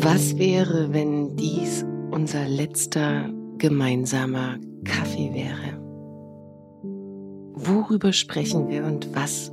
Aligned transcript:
Was 0.00 0.36
wäre, 0.36 0.92
wenn 0.92 1.36
dies 1.36 1.84
unser 2.10 2.48
letzter 2.48 3.30
gemeinsamer 3.58 4.58
Kaffee 4.84 5.32
wäre? 5.32 5.80
Worüber 7.54 8.12
sprechen 8.12 8.68
wir 8.68 8.84
und 8.84 9.14
was 9.14 9.52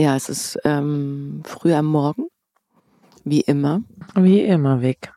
Ja, 0.00 0.16
es 0.16 0.30
ist 0.30 0.58
ähm, 0.64 1.42
früh 1.44 1.74
am 1.74 1.84
Morgen, 1.84 2.28
wie 3.24 3.42
immer. 3.42 3.82
Wie 4.14 4.40
immer, 4.40 4.80
Vic. 4.80 5.12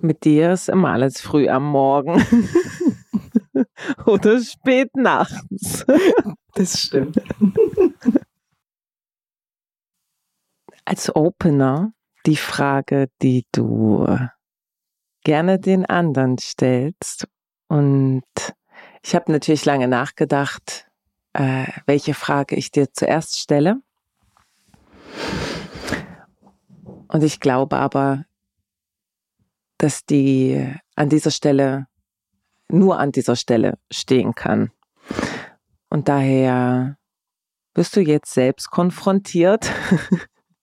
Mit 0.00 0.24
dir 0.24 0.54
ist 0.54 0.68
immer 0.68 0.90
alles 0.90 1.20
früh 1.20 1.48
am 1.48 1.70
Morgen. 1.70 2.20
Oder 4.06 4.42
spät 4.42 4.96
nachts. 4.96 5.86
Das 6.56 6.80
stimmt. 6.80 7.22
Als 10.86 11.14
Opener 11.14 11.92
die 12.24 12.36
Frage, 12.36 13.10
die 13.20 13.44
du 13.52 14.06
gerne 15.22 15.58
den 15.58 15.84
anderen 15.84 16.38
stellst. 16.38 17.28
Und 17.68 18.24
ich 19.02 19.14
habe 19.14 19.30
natürlich 19.32 19.66
lange 19.66 19.86
nachgedacht, 19.86 20.88
äh, 21.34 21.66
welche 21.84 22.14
Frage 22.14 22.56
ich 22.56 22.70
dir 22.70 22.90
zuerst 22.90 23.38
stelle. 23.38 23.82
Und 27.08 27.22
ich 27.22 27.38
glaube 27.38 27.76
aber, 27.76 28.24
dass 29.76 30.06
die 30.06 30.72
an 30.94 31.10
dieser 31.10 31.30
Stelle, 31.30 31.86
nur 32.68 32.98
an 32.98 33.12
dieser 33.12 33.36
Stelle 33.36 33.78
stehen 33.92 34.34
kann. 34.34 34.70
Und 35.88 36.08
daher 36.08 36.98
wirst 37.74 37.96
du 37.96 38.00
jetzt 38.00 38.32
selbst 38.32 38.70
konfrontiert 38.70 39.70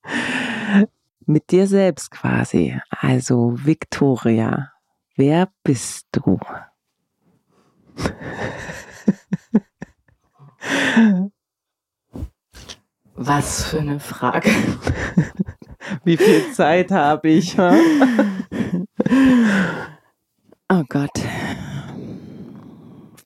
mit 1.26 1.52
dir 1.52 1.68
selbst 1.68 2.12
quasi. 2.12 2.80
Also 2.90 3.54
Victoria, 3.56 4.72
wer 5.16 5.50
bist 5.64 6.08
du? 6.12 6.40
Was 13.16 13.66
für 13.66 13.80
eine 13.80 14.00
Frage. 14.00 14.50
Wie 16.04 16.18
viel 16.18 16.52
Zeit 16.54 16.92
habe 16.92 17.30
ich? 17.30 17.58
Oh 20.70 20.84
Gott. 20.90 21.22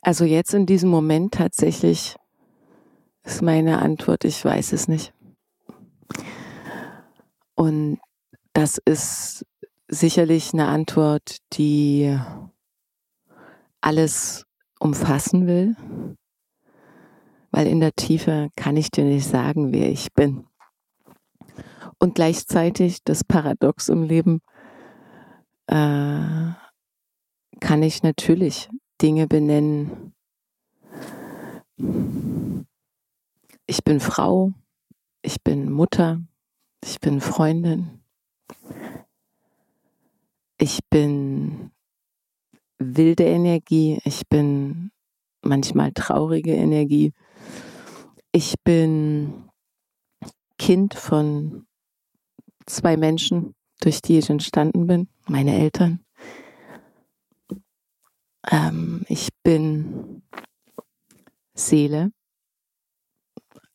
Also 0.07 0.23
jetzt 0.23 0.53
in 0.53 0.66
diesem 0.66 0.90
Moment 0.90 1.34
tatsächlich 1.34 2.16
ist 3.25 3.41
meine 3.41 3.79
Antwort, 3.79 4.23
ich 4.23 4.45
weiß 4.45 4.72
es 4.72 4.88
nicht. 4.88 5.13
Und 7.55 7.99
das 8.53 8.78
ist 8.85 9.46
sicherlich 9.90 10.53
eine 10.53 10.67
Antwort, 10.70 11.40
die 11.52 12.17
alles 13.82 14.46
umfassen 14.79 15.46
will, 15.46 15.76
weil 17.52 17.67
in 17.67 17.82
der 17.82 17.91
Tiefe 17.91 18.47
kann 18.55 18.78
ich 18.78 18.90
dir 18.91 19.03
nicht 19.03 19.28
sagen, 19.28 19.73
wer 19.73 19.90
ich 19.90 20.14
bin. 20.14 20.47
Und 21.99 22.16
gleichzeitig 22.16 23.03
das 23.03 23.26
Paradox 23.26 23.90
im 23.90 24.03
Leben 24.03 24.40
äh, 25.66 26.53
kann 27.59 27.84
ich 27.84 28.03
natürlich 28.03 28.70
Dinge 29.02 29.28
benennen. 29.28 30.14
Ich 33.67 33.84
bin 33.84 33.99
Frau, 33.99 34.53
ich 35.22 35.44
bin 35.44 35.72
Mutter, 35.72 36.22
ich 36.84 36.99
bin 36.99 37.22
Freundin, 37.22 38.02
ich 40.58 40.79
bin 40.90 41.72
wilde 42.79 43.26
Energie, 43.26 43.99
ich 44.03 44.28
bin 44.28 44.91
manchmal 45.41 45.91
traurige 45.91 46.53
Energie, 46.53 47.14
ich 48.32 48.55
bin 48.64 49.49
Kind 50.58 50.96
von 50.96 51.67
zwei 52.66 52.97
Menschen, 52.97 53.53
durch 53.79 54.02
die 54.02 54.17
ich 54.17 54.29
entstanden 54.29 54.88
bin, 54.88 55.08
meine 55.28 55.55
Eltern. 55.55 56.07
Ähm, 58.49 59.03
ich 59.08 59.29
bin 59.44 60.23
Seele 61.53 62.11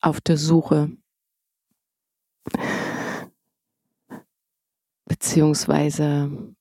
auf 0.01 0.19
der 0.21 0.37
Suche, 0.37 0.91
beziehungsweise 5.05 6.55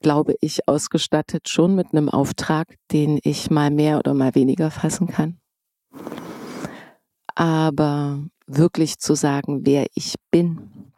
glaube 0.00 0.36
ich, 0.40 0.68
ausgestattet 0.68 1.48
schon 1.48 1.74
mit 1.74 1.92
einem 1.92 2.08
Auftrag, 2.08 2.76
den 2.92 3.18
ich 3.22 3.50
mal 3.50 3.70
mehr 3.70 3.98
oder 3.98 4.14
mal 4.14 4.34
weniger 4.34 4.70
fassen 4.70 5.06
kann. 5.06 5.40
Aber 7.34 8.24
wirklich 8.46 8.98
zu 8.98 9.14
sagen, 9.14 9.66
wer 9.66 9.86
ich 9.94 10.14
bin, 10.30 10.92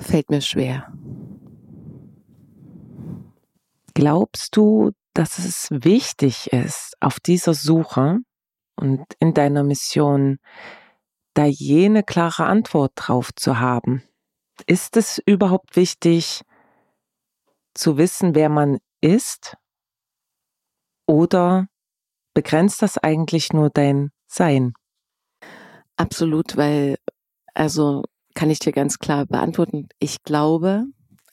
fällt 0.00 0.30
mir 0.30 0.40
schwer. 0.40 0.92
Glaubst 3.94 4.56
du, 4.56 4.92
dass 5.12 5.38
es 5.38 5.68
wichtig 5.70 6.52
ist, 6.52 6.94
auf 7.00 7.18
dieser 7.18 7.54
Suche 7.54 8.18
und 8.76 9.04
in 9.18 9.34
deiner 9.34 9.64
Mission 9.64 10.38
da 11.34 11.44
jene 11.44 12.04
klare 12.04 12.46
Antwort 12.46 12.92
drauf 12.94 13.34
zu 13.34 13.58
haben? 13.58 14.02
Ist 14.66 14.96
es 14.96 15.20
überhaupt 15.24 15.76
wichtig 15.76 16.42
zu 17.74 17.96
wissen, 17.96 18.34
wer 18.34 18.48
man 18.48 18.78
ist? 19.00 19.56
Oder 21.06 21.66
begrenzt 22.34 22.82
das 22.82 22.98
eigentlich 22.98 23.52
nur 23.52 23.70
dein 23.70 24.10
Sein? 24.26 24.74
Absolut, 25.96 26.56
weil, 26.56 26.98
also 27.54 28.04
kann 28.38 28.50
ich 28.50 28.60
dir 28.60 28.70
ganz 28.70 29.00
klar 29.00 29.26
beantworten. 29.26 29.88
Ich 29.98 30.22
glaube 30.22 30.84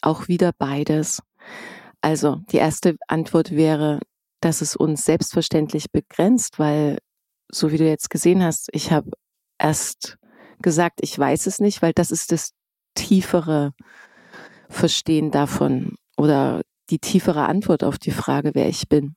auch 0.02 0.28
wieder 0.28 0.52
beides. 0.58 1.22
Also 2.02 2.38
die 2.52 2.58
erste 2.58 2.96
Antwort 3.08 3.52
wäre, 3.52 4.00
dass 4.42 4.62
es 4.62 4.76
uns 4.76 5.06
selbstverständlich 5.06 5.92
begrenzt, 5.92 6.58
weil 6.58 6.98
so 7.52 7.72
wie 7.72 7.78
du 7.78 7.88
jetzt 7.88 8.10
gesehen 8.10 8.44
hast, 8.44 8.70
ich 8.72 8.92
habe 8.92 9.12
erst 9.60 10.18
gesagt, 10.64 10.98
ich 11.04 11.18
weiß 11.18 11.46
es 11.46 11.60
nicht, 11.60 11.84
weil 11.84 11.94
das 11.94 12.10
ist 12.10 12.32
das 12.32 12.54
tiefere 12.96 13.74
Verstehen 14.68 15.30
davon 15.30 15.98
oder 16.18 16.64
die 16.90 16.98
tiefere 16.98 17.46
Antwort 17.46 17.84
auf 17.84 18.00
die 18.00 18.10
Frage, 18.10 18.56
wer 18.56 18.68
ich 18.68 18.90
bin. 18.90 19.16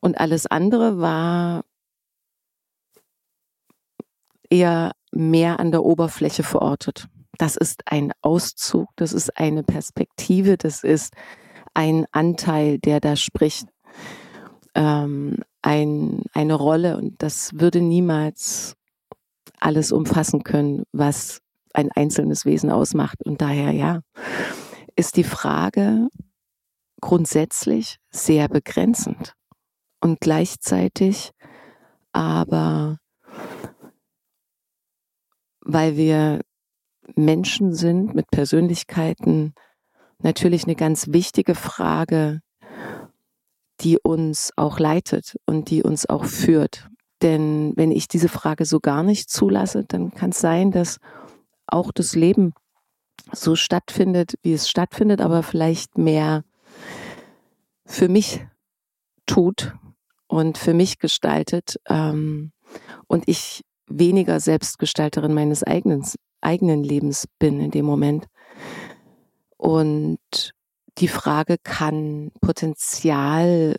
Und 0.00 0.18
alles 0.18 0.46
andere 0.46 0.98
war 0.98 1.62
eher 4.48 4.92
mehr 5.12 5.60
an 5.60 5.72
der 5.72 5.84
Oberfläche 5.84 6.42
verortet. 6.42 7.06
Das 7.38 7.56
ist 7.56 7.82
ein 7.86 8.12
Auszug, 8.20 8.88
das 8.96 9.12
ist 9.12 9.36
eine 9.38 9.62
Perspektive, 9.62 10.56
das 10.56 10.84
ist 10.84 11.14
ein 11.72 12.06
Anteil, 12.12 12.78
der 12.78 13.00
da 13.00 13.14
spricht, 13.16 13.68
ähm, 14.74 15.36
ein, 15.62 16.24
eine 16.32 16.54
Rolle 16.54 16.96
und 16.96 17.22
das 17.22 17.52
würde 17.54 17.80
niemals 17.80 18.74
alles 19.60 19.92
umfassen 19.92 20.42
können, 20.42 20.84
was 20.92 21.40
ein 21.74 21.90
einzelnes 21.92 22.44
Wesen 22.44 22.70
ausmacht. 22.70 23.24
Und 23.24 23.40
daher, 23.40 23.72
ja, 23.72 24.00
ist 24.96 25.16
die 25.16 25.24
Frage 25.24 26.08
grundsätzlich 27.00 27.98
sehr 28.10 28.48
begrenzend 28.48 29.34
und 30.00 30.20
gleichzeitig 30.20 31.30
aber, 32.12 32.98
weil 35.60 35.96
wir 35.96 36.40
Menschen 37.14 37.74
sind 37.74 38.14
mit 38.14 38.30
Persönlichkeiten, 38.30 39.54
natürlich 40.20 40.64
eine 40.64 40.74
ganz 40.74 41.08
wichtige 41.08 41.54
Frage, 41.54 42.40
die 43.80 43.98
uns 43.98 44.52
auch 44.56 44.78
leitet 44.78 45.36
und 45.46 45.70
die 45.70 45.82
uns 45.82 46.08
auch 46.08 46.24
führt. 46.24 46.88
Denn 47.22 47.72
wenn 47.76 47.90
ich 47.90 48.08
diese 48.08 48.28
Frage 48.28 48.64
so 48.64 48.80
gar 48.80 49.02
nicht 49.02 49.30
zulasse, 49.30 49.84
dann 49.84 50.12
kann 50.14 50.30
es 50.30 50.40
sein, 50.40 50.70
dass 50.70 50.98
auch 51.66 51.92
das 51.92 52.14
Leben 52.14 52.52
so 53.32 53.56
stattfindet, 53.56 54.34
wie 54.42 54.52
es 54.52 54.68
stattfindet, 54.68 55.20
aber 55.20 55.42
vielleicht 55.42 55.98
mehr 55.98 56.44
für 57.84 58.08
mich 58.08 58.46
tut 59.26 59.74
und 60.26 60.58
für 60.58 60.74
mich 60.74 60.98
gestaltet 60.98 61.80
ähm, 61.88 62.52
und 63.06 63.24
ich 63.26 63.64
weniger 63.86 64.40
Selbstgestalterin 64.40 65.34
meines 65.34 65.62
eigenen, 65.62 66.04
eigenen 66.48 66.82
Lebens 66.82 67.26
bin 67.38 67.60
in 67.60 67.70
dem 67.70 67.84
Moment. 67.84 68.26
Und 69.58 70.54
die 70.98 71.08
Frage 71.08 71.56
kann 71.62 72.30
Potenzial 72.40 73.76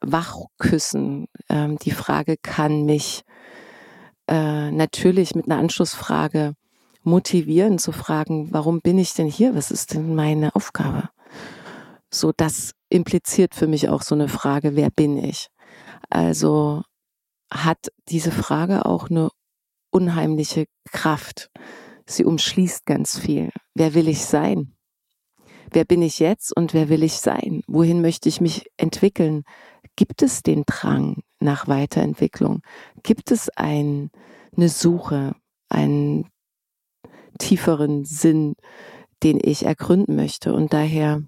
wachküssen. 0.00 1.26
Ähm, 1.48 1.78
die 1.78 1.90
Frage 1.90 2.36
kann 2.36 2.84
mich 2.84 3.22
äh, 4.28 4.70
natürlich 4.70 5.34
mit 5.34 5.46
einer 5.46 5.58
Anschlussfrage 5.58 6.54
motivieren, 7.02 7.78
zu 7.78 7.92
fragen, 7.92 8.52
warum 8.52 8.80
bin 8.80 8.98
ich 8.98 9.14
denn 9.14 9.26
hier? 9.26 9.54
Was 9.54 9.70
ist 9.70 9.94
denn 9.94 10.14
meine 10.14 10.54
Aufgabe? 10.54 11.08
So, 12.10 12.32
das 12.36 12.72
impliziert 12.90 13.54
für 13.54 13.66
mich 13.66 13.88
auch 13.88 14.02
so 14.02 14.14
eine 14.14 14.28
Frage, 14.28 14.76
wer 14.76 14.90
bin 14.90 15.16
ich? 15.16 15.48
Also 16.10 16.82
hat 17.50 17.88
diese 18.08 18.30
Frage 18.30 18.84
auch 18.84 19.08
eine 19.08 19.30
unheimliche 19.90 20.66
Kraft. 20.90 21.50
Sie 22.06 22.24
umschließt 22.24 22.86
ganz 22.86 23.18
viel. 23.18 23.50
Wer 23.74 23.94
will 23.94 24.08
ich 24.08 24.24
sein? 24.24 24.74
Wer 25.70 25.84
bin 25.84 26.02
ich 26.02 26.18
jetzt 26.18 26.54
und 26.54 26.74
wer 26.74 26.88
will 26.88 27.02
ich 27.02 27.14
sein? 27.14 27.62
Wohin 27.66 28.02
möchte 28.02 28.28
ich 28.28 28.40
mich 28.40 28.66
entwickeln? 28.76 29.44
Gibt 29.96 30.22
es 30.22 30.42
den 30.42 30.64
Drang 30.66 31.22
nach 31.40 31.66
Weiterentwicklung? 31.68 32.60
Gibt 33.02 33.30
es 33.30 33.48
ein, 33.56 34.10
eine 34.56 34.68
Suche, 34.68 35.34
einen 35.68 36.28
tieferen 37.38 38.04
Sinn, 38.04 38.54
den 39.22 39.40
ich 39.42 39.64
ergründen 39.64 40.14
möchte? 40.14 40.52
Und 40.52 40.72
daher 40.72 41.22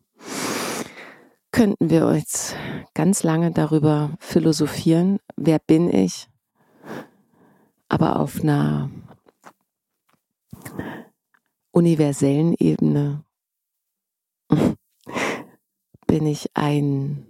könnten 1.50 1.88
wir 1.88 2.06
uns 2.06 2.54
ganz 2.94 3.22
lange 3.22 3.50
darüber 3.50 4.16
philosophieren, 4.18 5.20
wer 5.36 5.58
bin 5.58 5.88
ich, 5.88 6.28
aber 7.88 8.18
auf 8.18 8.42
einer 8.42 8.90
universellen 11.74 12.54
Ebene 12.58 13.24
bin 16.06 16.26
ich 16.26 16.50
ein 16.54 17.26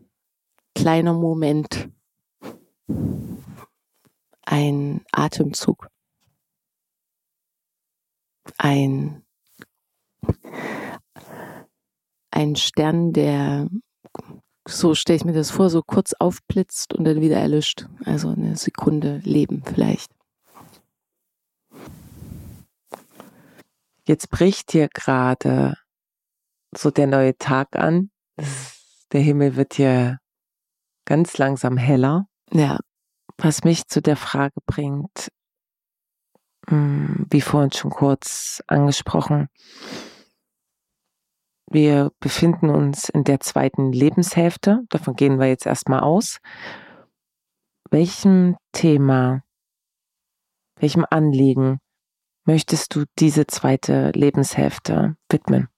kleiner 0.74 1.14
Moment, 1.14 1.88
ein 4.42 5.02
Atemzug, 5.12 5.88
ein, 8.58 9.24
ein 12.30 12.56
Stern, 12.56 13.14
der, 13.14 13.68
so 14.68 14.94
stelle 14.94 15.16
ich 15.16 15.24
mir 15.24 15.32
das 15.32 15.50
vor, 15.50 15.70
so 15.70 15.80
kurz 15.82 16.12
aufblitzt 16.18 16.92
und 16.92 17.04
dann 17.04 17.22
wieder 17.22 17.36
erlischt. 17.36 17.86
Also 18.04 18.28
eine 18.28 18.56
Sekunde 18.56 19.18
Leben 19.24 19.62
vielleicht. 19.64 20.13
Jetzt 24.06 24.28
bricht 24.28 24.72
hier 24.72 24.88
gerade 24.88 25.76
so 26.76 26.90
der 26.90 27.06
neue 27.06 27.36
Tag 27.38 27.76
an. 27.76 28.10
Der 29.12 29.20
Himmel 29.20 29.56
wird 29.56 29.74
hier 29.74 30.18
ganz 31.06 31.38
langsam 31.38 31.76
heller. 31.76 32.26
Ja. 32.52 32.78
Was 33.38 33.64
mich 33.64 33.86
zu 33.88 34.00
der 34.02 34.16
Frage 34.16 34.60
bringt, 34.66 35.28
hm, 36.68 37.26
wie 37.30 37.40
vorhin 37.40 37.72
schon 37.72 37.90
kurz 37.90 38.62
angesprochen, 38.66 39.48
wir 41.70 42.12
befinden 42.20 42.70
uns 42.70 43.08
in 43.08 43.24
der 43.24 43.40
zweiten 43.40 43.92
Lebenshälfte. 43.92 44.82
Davon 44.90 45.16
gehen 45.16 45.40
wir 45.40 45.48
jetzt 45.48 45.66
erstmal 45.66 46.00
aus. 46.00 46.38
Welchem 47.90 48.56
Thema, 48.72 49.42
welchem 50.76 51.04
Anliegen 51.08 51.80
möchtest 52.44 52.94
du 52.94 53.04
diese 53.18 53.46
zweite 53.46 54.10
Lebenshälfte 54.14 55.16
widmen? 55.28 55.68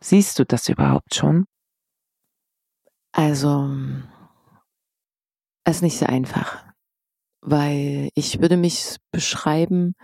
Siehst 0.00 0.38
du 0.38 0.44
das 0.44 0.68
überhaupt 0.68 1.14
schon? 1.14 1.46
Also, 3.12 3.68
es 5.64 5.76
ist 5.76 5.82
nicht 5.82 5.98
so 5.98 6.06
einfach, 6.06 6.64
weil 7.40 8.10
ich 8.14 8.40
würde 8.40 8.56
mich 8.56 8.96
beschreiben 9.10 9.94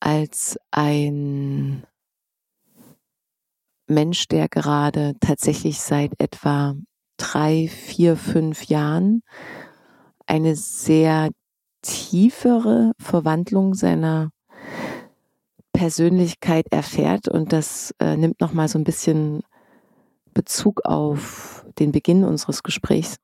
als 0.00 0.58
ein 0.70 1.86
Mensch, 3.86 4.28
der 4.28 4.48
gerade 4.48 5.14
tatsächlich 5.20 5.80
seit 5.80 6.12
etwa 6.18 6.74
drei, 7.18 7.68
vier, 7.68 8.16
fünf 8.16 8.64
Jahren 8.64 9.22
eine 10.26 10.56
sehr 10.56 11.30
tiefere 11.84 12.92
Verwandlung 12.98 13.74
seiner 13.74 14.30
Persönlichkeit 15.72 16.66
erfährt 16.72 17.28
und 17.28 17.52
das 17.52 17.94
äh, 17.98 18.16
nimmt 18.16 18.40
noch 18.40 18.52
mal 18.52 18.68
so 18.68 18.78
ein 18.78 18.84
bisschen 18.84 19.42
Bezug 20.32 20.84
auf 20.84 21.64
den 21.78 21.92
Beginn 21.92 22.24
unseres 22.24 22.62
Gesprächs. 22.62 23.16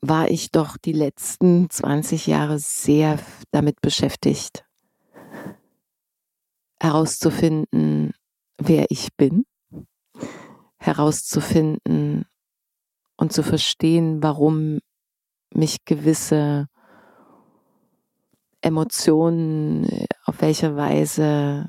War 0.00 0.30
ich 0.30 0.52
doch 0.52 0.76
die 0.76 0.92
letzten 0.92 1.68
20 1.68 2.28
Jahre 2.28 2.58
sehr 2.58 3.18
damit 3.50 3.80
beschäftigt, 3.80 4.64
herauszufinden, 6.80 8.12
wer 8.58 8.86
ich 8.90 9.08
bin, 9.16 9.44
herauszufinden 10.78 12.26
und 13.16 13.32
zu 13.32 13.42
verstehen, 13.42 14.22
warum 14.22 14.78
mich 15.54 15.84
gewisse 15.84 16.66
Emotionen 18.60 19.88
auf 20.24 20.40
welche 20.40 20.76
Weise 20.76 21.66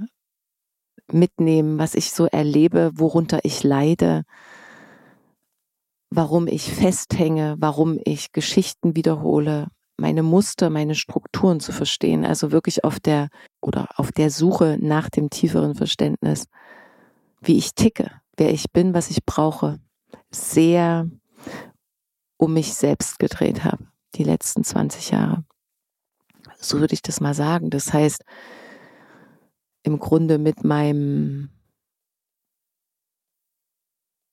mitnehmen, 1.11 1.77
was 1.79 1.95
ich 1.95 2.11
so 2.11 2.25
erlebe, 2.25 2.91
worunter 2.95 3.39
ich 3.43 3.63
leide, 3.63 4.23
warum 6.09 6.47
ich 6.47 6.71
festhänge, 6.71 7.55
warum 7.59 7.99
ich 8.03 8.31
Geschichten 8.31 8.95
wiederhole, 8.95 9.67
meine 9.97 10.23
Muster, 10.23 10.69
meine 10.69 10.95
Strukturen 10.95 11.59
zu 11.59 11.71
verstehen, 11.71 12.25
also 12.25 12.51
wirklich 12.51 12.83
auf 12.83 12.99
der 12.99 13.29
oder 13.61 13.87
auf 13.95 14.11
der 14.11 14.29
Suche 14.31 14.77
nach 14.79 15.09
dem 15.09 15.29
tieferen 15.29 15.75
Verständnis, 15.75 16.45
wie 17.41 17.57
ich 17.57 17.73
ticke, 17.73 18.11
wer 18.37 18.51
ich 18.51 18.71
bin, 18.71 18.93
was 18.93 19.09
ich 19.09 19.25
brauche, 19.25 19.79
sehr 20.31 21.09
um 22.39 22.53
mich 22.53 22.73
selbst 22.73 23.19
gedreht 23.19 23.63
habe, 23.65 23.85
die 24.15 24.23
letzten 24.23 24.63
20 24.63 25.11
Jahre. 25.11 25.43
So 26.57 26.79
würde 26.79 26.93
ich 26.93 27.01
das 27.01 27.19
mal 27.19 27.33
sagen. 27.33 27.69
Das 27.69 27.93
heißt, 27.93 28.23
im 29.83 29.99
Grunde 29.99 30.37
mit 30.37 30.63
meinem, 30.63 31.49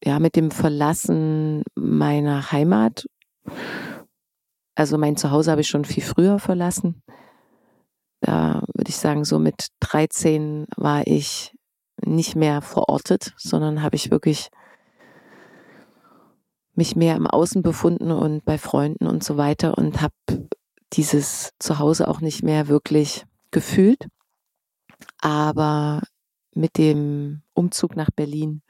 ja, 0.04 0.18
mit 0.20 0.36
dem 0.36 0.50
Verlassen 0.50 1.64
meiner 1.74 2.52
Heimat. 2.52 3.06
Also 4.76 4.98
mein 4.98 5.16
Zuhause 5.16 5.50
habe 5.50 5.62
ich 5.62 5.68
schon 5.68 5.84
viel 5.84 6.02
früher 6.02 6.38
verlassen. 6.38 7.02
Da 8.20 8.62
würde 8.74 8.88
ich 8.88 8.96
sagen, 8.96 9.24
so 9.24 9.38
mit 9.38 9.68
13 9.80 10.66
war 10.76 11.06
ich 11.06 11.56
nicht 12.04 12.36
mehr 12.36 12.62
verortet, 12.62 13.34
sondern 13.36 13.82
habe 13.82 13.96
ich 13.96 14.10
wirklich 14.10 14.50
mich 16.76 16.96
mehr 16.96 17.16
im 17.16 17.26
Außen 17.26 17.62
befunden 17.62 18.10
und 18.10 18.44
bei 18.44 18.58
Freunden 18.58 19.06
und 19.06 19.24
so 19.24 19.36
weiter 19.36 19.76
und 19.78 20.02
habe 20.02 20.14
dieses 20.92 21.52
Zuhause 21.58 22.08
auch 22.08 22.20
nicht 22.20 22.42
mehr 22.42 22.68
wirklich 22.68 23.24
gefühlt. 23.50 24.06
Aber 25.18 26.02
mit 26.54 26.78
dem 26.78 27.42
Umzug 27.54 27.96
nach 27.96 28.10
Berlin, 28.10 28.62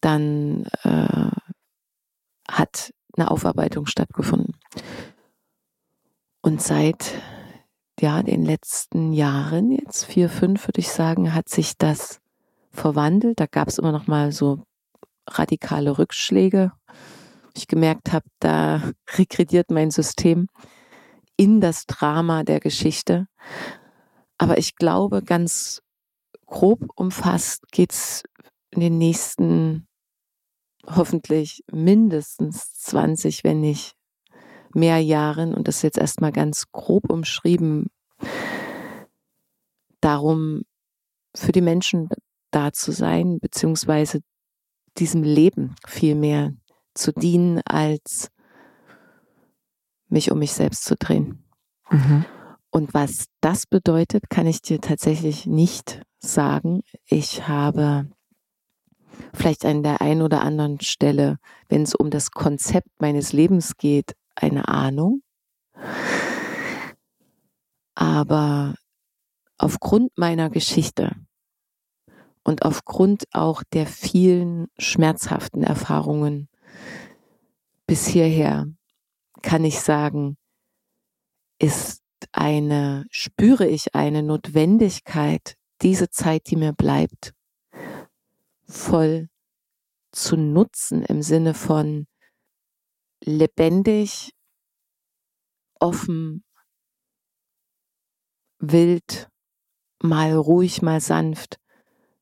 dann 0.00 0.66
äh, 0.82 1.30
hat 2.48 2.92
eine 3.16 3.30
Aufarbeitung 3.30 3.86
stattgefunden. 3.86 4.56
Und 6.42 6.60
seit 6.60 7.14
ja, 8.00 8.22
den 8.22 8.44
letzten 8.44 9.12
Jahren, 9.12 9.70
jetzt 9.70 10.04
vier, 10.04 10.28
fünf, 10.28 10.66
würde 10.66 10.80
ich 10.80 10.88
sagen, 10.88 11.34
hat 11.34 11.48
sich 11.48 11.78
das 11.78 12.20
verwandelt. 12.70 13.38
Da 13.38 13.46
gab 13.46 13.68
es 13.68 13.78
immer 13.78 13.92
noch 13.92 14.08
mal 14.08 14.32
so 14.32 14.64
radikale 15.28 15.98
Rückschläge. 15.98 16.72
Ich 17.54 17.66
gemerkt 17.68 18.12
habe, 18.12 18.26
da 18.38 18.92
regrediert 19.16 19.70
mein 19.70 19.90
System 19.90 20.46
in 21.36 21.60
das 21.60 21.86
Drama 21.86 22.44
der 22.44 22.60
Geschichte. 22.60 23.26
Aber 24.38 24.58
ich 24.58 24.76
glaube, 24.76 25.22
ganz 25.22 25.82
grob 26.46 26.80
umfasst 26.96 27.70
geht 27.70 27.92
es 27.92 28.22
in 28.70 28.80
den 28.80 28.98
nächsten 28.98 29.86
hoffentlich 30.86 31.62
mindestens 31.70 32.72
20, 32.74 33.44
wenn 33.44 33.60
nicht 33.60 33.94
mehr 34.74 34.98
Jahren, 34.98 35.54
und 35.54 35.68
das 35.68 35.76
ist 35.76 35.82
jetzt 35.82 35.98
erstmal 35.98 36.32
ganz 36.32 36.64
grob 36.72 37.10
umschrieben, 37.10 37.90
darum, 40.00 40.62
für 41.34 41.52
die 41.52 41.60
Menschen 41.60 42.08
da 42.50 42.72
zu 42.72 42.92
sein, 42.92 43.38
beziehungsweise 43.40 44.20
diesem 44.98 45.22
Leben 45.22 45.74
viel 45.86 46.14
mehr 46.14 46.52
zu 46.94 47.12
dienen, 47.12 47.60
als 47.64 48.30
mich 50.08 50.30
um 50.30 50.38
mich 50.38 50.52
selbst 50.52 50.84
zu 50.84 50.96
drehen. 50.96 51.44
Mhm. 51.90 52.24
Und 52.70 52.94
was 52.94 53.26
das 53.40 53.66
bedeutet, 53.66 54.30
kann 54.30 54.46
ich 54.46 54.62
dir 54.62 54.80
tatsächlich 54.80 55.46
nicht 55.46 56.02
sagen. 56.18 56.82
Ich 57.04 57.46
habe 57.48 58.08
vielleicht 59.34 59.64
an 59.64 59.82
der 59.82 60.00
einen 60.00 60.22
oder 60.22 60.42
anderen 60.42 60.80
Stelle, 60.80 61.38
wenn 61.68 61.82
es 61.82 61.94
um 61.94 62.10
das 62.10 62.30
Konzept 62.30 62.88
meines 62.98 63.32
Lebens 63.32 63.76
geht, 63.76 64.14
eine 64.34 64.68
Ahnung. 64.68 65.22
Aber 67.94 68.74
aufgrund 69.58 70.16
meiner 70.16 70.50
Geschichte 70.50 71.14
und 72.42 72.64
aufgrund 72.64 73.24
auch 73.32 73.62
der 73.72 73.86
vielen 73.86 74.68
schmerzhaften 74.78 75.62
Erfahrungen 75.62 76.48
bis 77.86 78.06
hierher 78.06 78.66
kann 79.42 79.64
ich 79.64 79.80
sagen, 79.80 80.36
ist 81.58 82.02
eine, 82.32 83.06
spüre 83.10 83.66
ich 83.66 83.94
eine 83.94 84.22
Notwendigkeit, 84.22 85.56
diese 85.82 86.10
Zeit, 86.10 86.50
die 86.50 86.56
mir 86.56 86.72
bleibt, 86.72 87.34
voll 88.66 89.28
zu 90.12 90.36
nutzen 90.36 91.02
im 91.02 91.22
Sinne 91.22 91.54
von 91.54 92.06
lebendig, 93.20 94.32
offen, 95.80 96.44
wild, 98.58 99.28
mal 100.00 100.34
ruhig, 100.34 100.82
mal 100.82 101.00
sanft, 101.00 101.58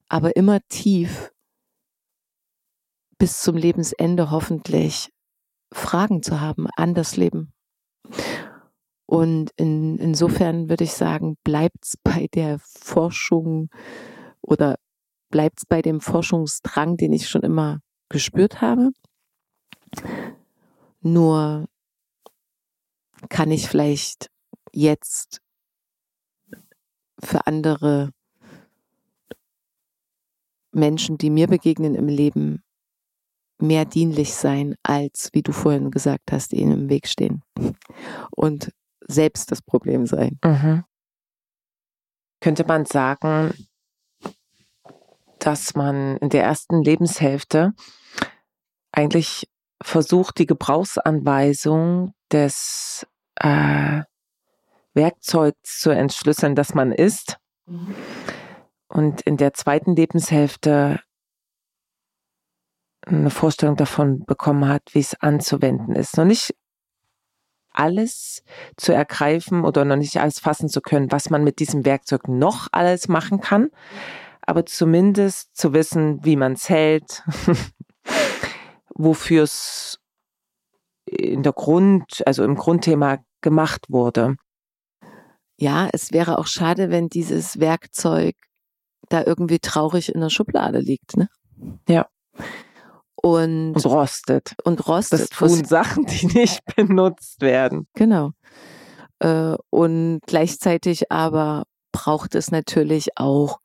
aber 0.09 0.37
immer 0.37 0.61
tief 0.69 1.33
bis 3.21 3.43
zum 3.43 3.55
Lebensende 3.55 4.31
hoffentlich 4.31 5.13
Fragen 5.73 6.23
zu 6.23 6.41
haben 6.41 6.67
an 6.77 6.95
das 6.95 7.17
Leben. 7.17 7.53
Und 9.07 9.51
in, 9.57 9.99
insofern 9.99 10.71
würde 10.71 10.85
ich 10.85 10.95
sagen, 10.95 11.37
bleibt 11.45 11.85
es 11.85 11.97
bei 12.03 12.29
der 12.35 12.59
Forschung 12.61 13.69
oder 14.41 14.77
bleibt 15.31 15.59
es 15.59 15.67
bei 15.67 15.83
dem 15.83 16.01
Forschungsdrang, 16.01 16.97
den 16.97 17.13
ich 17.13 17.29
schon 17.29 17.43
immer 17.43 17.81
gespürt 18.09 18.63
habe. 18.63 18.91
Nur 21.03 21.69
kann 23.29 23.51
ich 23.51 23.69
vielleicht 23.69 24.31
jetzt 24.73 25.43
für 27.23 27.47
andere 27.47 28.13
Menschen, 30.73 31.19
die 31.19 31.29
mir 31.29 31.49
begegnen 31.49 31.95
im 31.95 32.09
Leben, 32.09 32.63
mehr 33.63 33.85
dienlich 33.85 34.35
sein, 34.35 34.75
als, 34.83 35.31
wie 35.33 35.43
du 35.43 35.53
vorhin 35.53 35.91
gesagt 35.91 36.33
hast, 36.33 36.53
ihnen 36.53 36.73
im 36.73 36.89
Weg 36.89 37.07
stehen. 37.07 37.43
Und 38.31 38.73
selbst 39.07 39.51
das 39.51 39.63
Problem 39.63 40.07
sein. 40.07 40.39
Mhm. 40.45 40.85
Könnte 42.41 42.65
man 42.65 42.87
sagen, 42.87 43.53
dass 45.39 45.75
man 45.75 46.17
in 46.19 46.29
der 46.29 46.45
ersten 46.45 46.83
Lebenshälfte 46.83 47.73
eigentlich 48.93 49.49
versucht, 49.83 50.39
die 50.39 50.47
Gebrauchsanweisung 50.47 52.13
des 52.31 53.07
äh, 53.37 54.03
Werkzeugs 54.95 55.81
zu 55.81 55.91
entschlüsseln, 55.91 56.55
das 56.55 56.75
man 56.75 56.93
ist. 56.93 57.39
Mhm. 57.67 57.95
Und 58.89 59.21
in 59.23 59.37
der 59.37 59.55
zweiten 59.55 59.95
Lebenshälfte 59.95 61.01
eine 63.11 63.31
Vorstellung 63.31 63.77
davon 63.77 64.25
bekommen 64.25 64.69
hat, 64.69 64.83
wie 64.93 65.01
es 65.01 65.21
anzuwenden 65.21 65.95
ist. 65.95 66.17
Noch 66.17 66.25
nicht 66.25 66.55
alles 67.73 68.43
zu 68.77 68.93
ergreifen 68.93 69.65
oder 69.65 69.85
noch 69.85 69.97
nicht 69.97 70.17
alles 70.19 70.41
fassen 70.41 70.69
zu 70.69 70.81
können, 70.81 71.13
was 71.13 71.31
man 71.31 71.45
mit 71.45 71.61
diesem 71.61 71.85
Werkzeug 71.85 72.29
noch 72.29 72.69
alles 72.73 73.09
machen 73.09 73.41
kann, 73.41 73.71
aber 74.43 74.67
zumindest 74.67 75.57
zu 75.57 75.73
wissen, 75.73 76.25
wie 76.25 76.37
man 76.37 76.53
es 76.53 76.69
hält, 76.69 77.23
wofür 78.95 79.45
es 79.45 80.01
in 81.05 81.43
der 81.43 81.53
Grund, 81.53 82.23
also 82.27 82.45
im 82.45 82.57
Grundthema 82.57 83.19
gemacht 83.41 83.87
wurde. 83.89 84.37
Ja, 85.57 85.89
es 85.93 86.13
wäre 86.13 86.39
auch 86.39 86.47
schade, 86.47 86.91
wenn 86.91 87.09
dieses 87.09 87.61
Werkzeug 87.61 88.35
da 89.09 89.23
irgendwie 89.25 89.59
traurig 89.59 90.15
in 90.15 90.21
der 90.21 90.31
Schublade 90.31 90.79
liegt, 90.79 91.17
ne? 91.17 91.29
Ja. 91.89 92.09
Und, 93.23 93.75
und 93.75 93.87
rostet. 93.87 94.55
Und 94.65 94.87
rostet. 94.89 95.21
Das 95.21 95.29
tun 95.29 95.65
Sachen, 95.65 96.07
die 96.07 96.27
nicht 96.27 96.61
benutzt 96.77 97.43
werden. 97.43 97.87
Genau. 97.95 98.33
Äh, 99.19 99.57
und 99.69 100.21
gleichzeitig 100.27 101.13
aber 101.13 101.65
braucht 101.93 102.35
es 102.35 102.51
natürlich 102.51 103.19
auch 103.19 103.61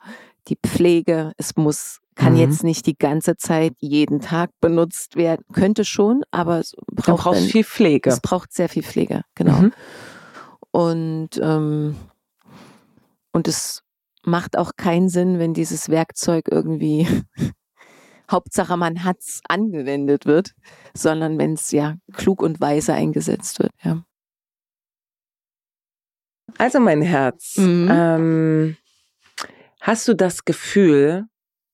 die 0.48 0.58
Pflege. 0.66 1.32
Es 1.38 1.56
muss, 1.56 2.00
kann 2.16 2.34
mhm. 2.34 2.40
jetzt 2.40 2.64
nicht 2.64 2.86
die 2.86 2.98
ganze 2.98 3.38
Zeit 3.38 3.74
jeden 3.80 4.20
Tag 4.20 4.52
benutzt 4.60 5.16
werden. 5.16 5.46
Könnte 5.54 5.86
schon, 5.86 6.24
aber 6.32 6.60
es 6.60 6.76
braucht 6.92 7.26
dann, 7.26 7.44
viel 7.44 7.64
Pflege. 7.64 8.10
Es 8.10 8.20
braucht 8.20 8.54
sehr 8.54 8.70
viel 8.70 8.84
Pflege, 8.84 9.22
genau. 9.36 9.62
Mhm. 9.62 9.74
Und, 10.72 11.30
ähm, 11.42 11.96
und 13.32 13.48
es 13.48 13.84
macht 14.24 14.58
auch 14.58 14.72
keinen 14.76 15.08
Sinn, 15.08 15.40
wenn 15.40 15.54
dieses 15.54 15.88
Werkzeug 15.88 16.48
irgendwie 16.52 17.08
Hauptsache 18.30 18.78
man 18.78 19.04
hat's 19.04 19.42
angewendet 19.48 20.26
wird, 20.26 20.56
sondern 20.94 21.38
wenn 21.38 21.54
es 21.54 21.72
ja 21.72 21.96
klug 22.14 22.42
und 22.42 22.60
weise 22.60 22.94
eingesetzt 22.94 23.60
wird, 23.60 23.72
ja. 23.84 24.04
Also 26.58 26.80
mein 26.80 27.02
Herz, 27.02 27.58
mhm. 27.58 27.90
ähm, 27.92 28.78
hast 29.82 30.08
du 30.08 30.16
das 30.16 30.46
Gefühl, 30.46 31.26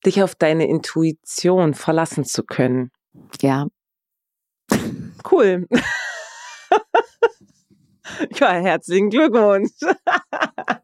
dich 0.04 0.22
auf 0.22 0.34
deine 0.34 0.66
Intuition 0.66 1.74
verlassen 1.74 2.24
zu 2.24 2.42
können? 2.42 2.90
Ja. 3.40 3.68
Cool. 5.30 5.68
ja, 8.40 8.52
herzlichen 8.52 9.10
Glückwunsch. 9.10 9.70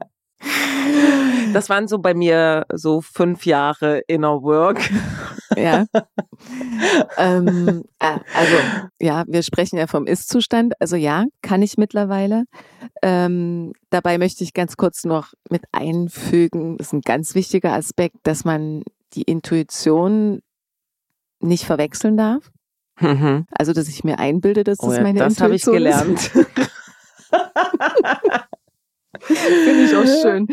Das 1.52 1.70
waren 1.70 1.88
so 1.88 1.98
bei 1.98 2.14
mir 2.14 2.66
so 2.72 3.00
fünf 3.00 3.46
Jahre 3.46 4.02
Inner 4.06 4.42
Work. 4.42 4.90
Ja. 5.56 5.86
ähm, 7.16 7.84
äh, 7.98 8.18
also, 8.34 8.56
ja, 9.00 9.24
wir 9.26 9.42
sprechen 9.42 9.78
ja 9.78 9.86
vom 9.86 10.06
Ist-Zustand. 10.06 10.74
Also 10.78 10.96
ja, 10.96 11.24
kann 11.42 11.62
ich 11.62 11.78
mittlerweile. 11.78 12.44
Ähm, 13.02 13.72
dabei 13.90 14.18
möchte 14.18 14.44
ich 14.44 14.52
ganz 14.52 14.76
kurz 14.76 15.04
noch 15.04 15.32
mit 15.50 15.62
einfügen, 15.72 16.76
das 16.76 16.88
ist 16.88 16.92
ein 16.92 17.00
ganz 17.00 17.34
wichtiger 17.34 17.72
Aspekt, 17.72 18.16
dass 18.24 18.44
man 18.44 18.82
die 19.14 19.22
Intuition 19.22 20.40
nicht 21.40 21.64
verwechseln 21.64 22.16
darf. 22.16 22.50
Mhm. 23.00 23.46
Also, 23.50 23.72
dass 23.72 23.88
ich 23.88 24.02
mir 24.04 24.18
einbilde, 24.18 24.64
dass 24.64 24.78
das 24.78 24.88
oh 24.88 24.92
ja, 24.92 25.02
meine 25.02 25.20
das 25.20 25.38
Intuition 25.38 25.86
ist. 25.86 25.86
Das 25.86 26.00
habe 26.00 26.12
ich 26.12 26.32
gelernt. 26.32 26.48
Finde 29.26 29.84
ich 29.84 29.94
auch 29.94 30.04
schön. 30.22 30.46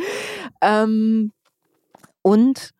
Ähm, 0.61 1.31
und 2.21 2.71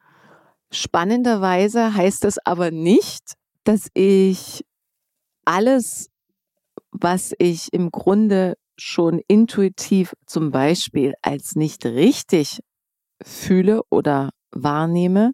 spannenderweise 0.71 1.93
heißt 1.93 2.23
das 2.23 2.37
aber 2.43 2.71
nicht, 2.71 3.33
dass 3.63 3.87
ich 3.93 4.63
alles, 5.45 6.09
was 6.91 7.33
ich 7.37 7.71
im 7.73 7.91
Grunde 7.91 8.55
schon 8.77 9.21
intuitiv 9.27 10.13
zum 10.25 10.51
Beispiel 10.51 11.13
als 11.21 11.55
nicht 11.55 11.85
richtig 11.85 12.59
fühle 13.23 13.81
oder 13.89 14.31
wahrnehme, 14.51 15.31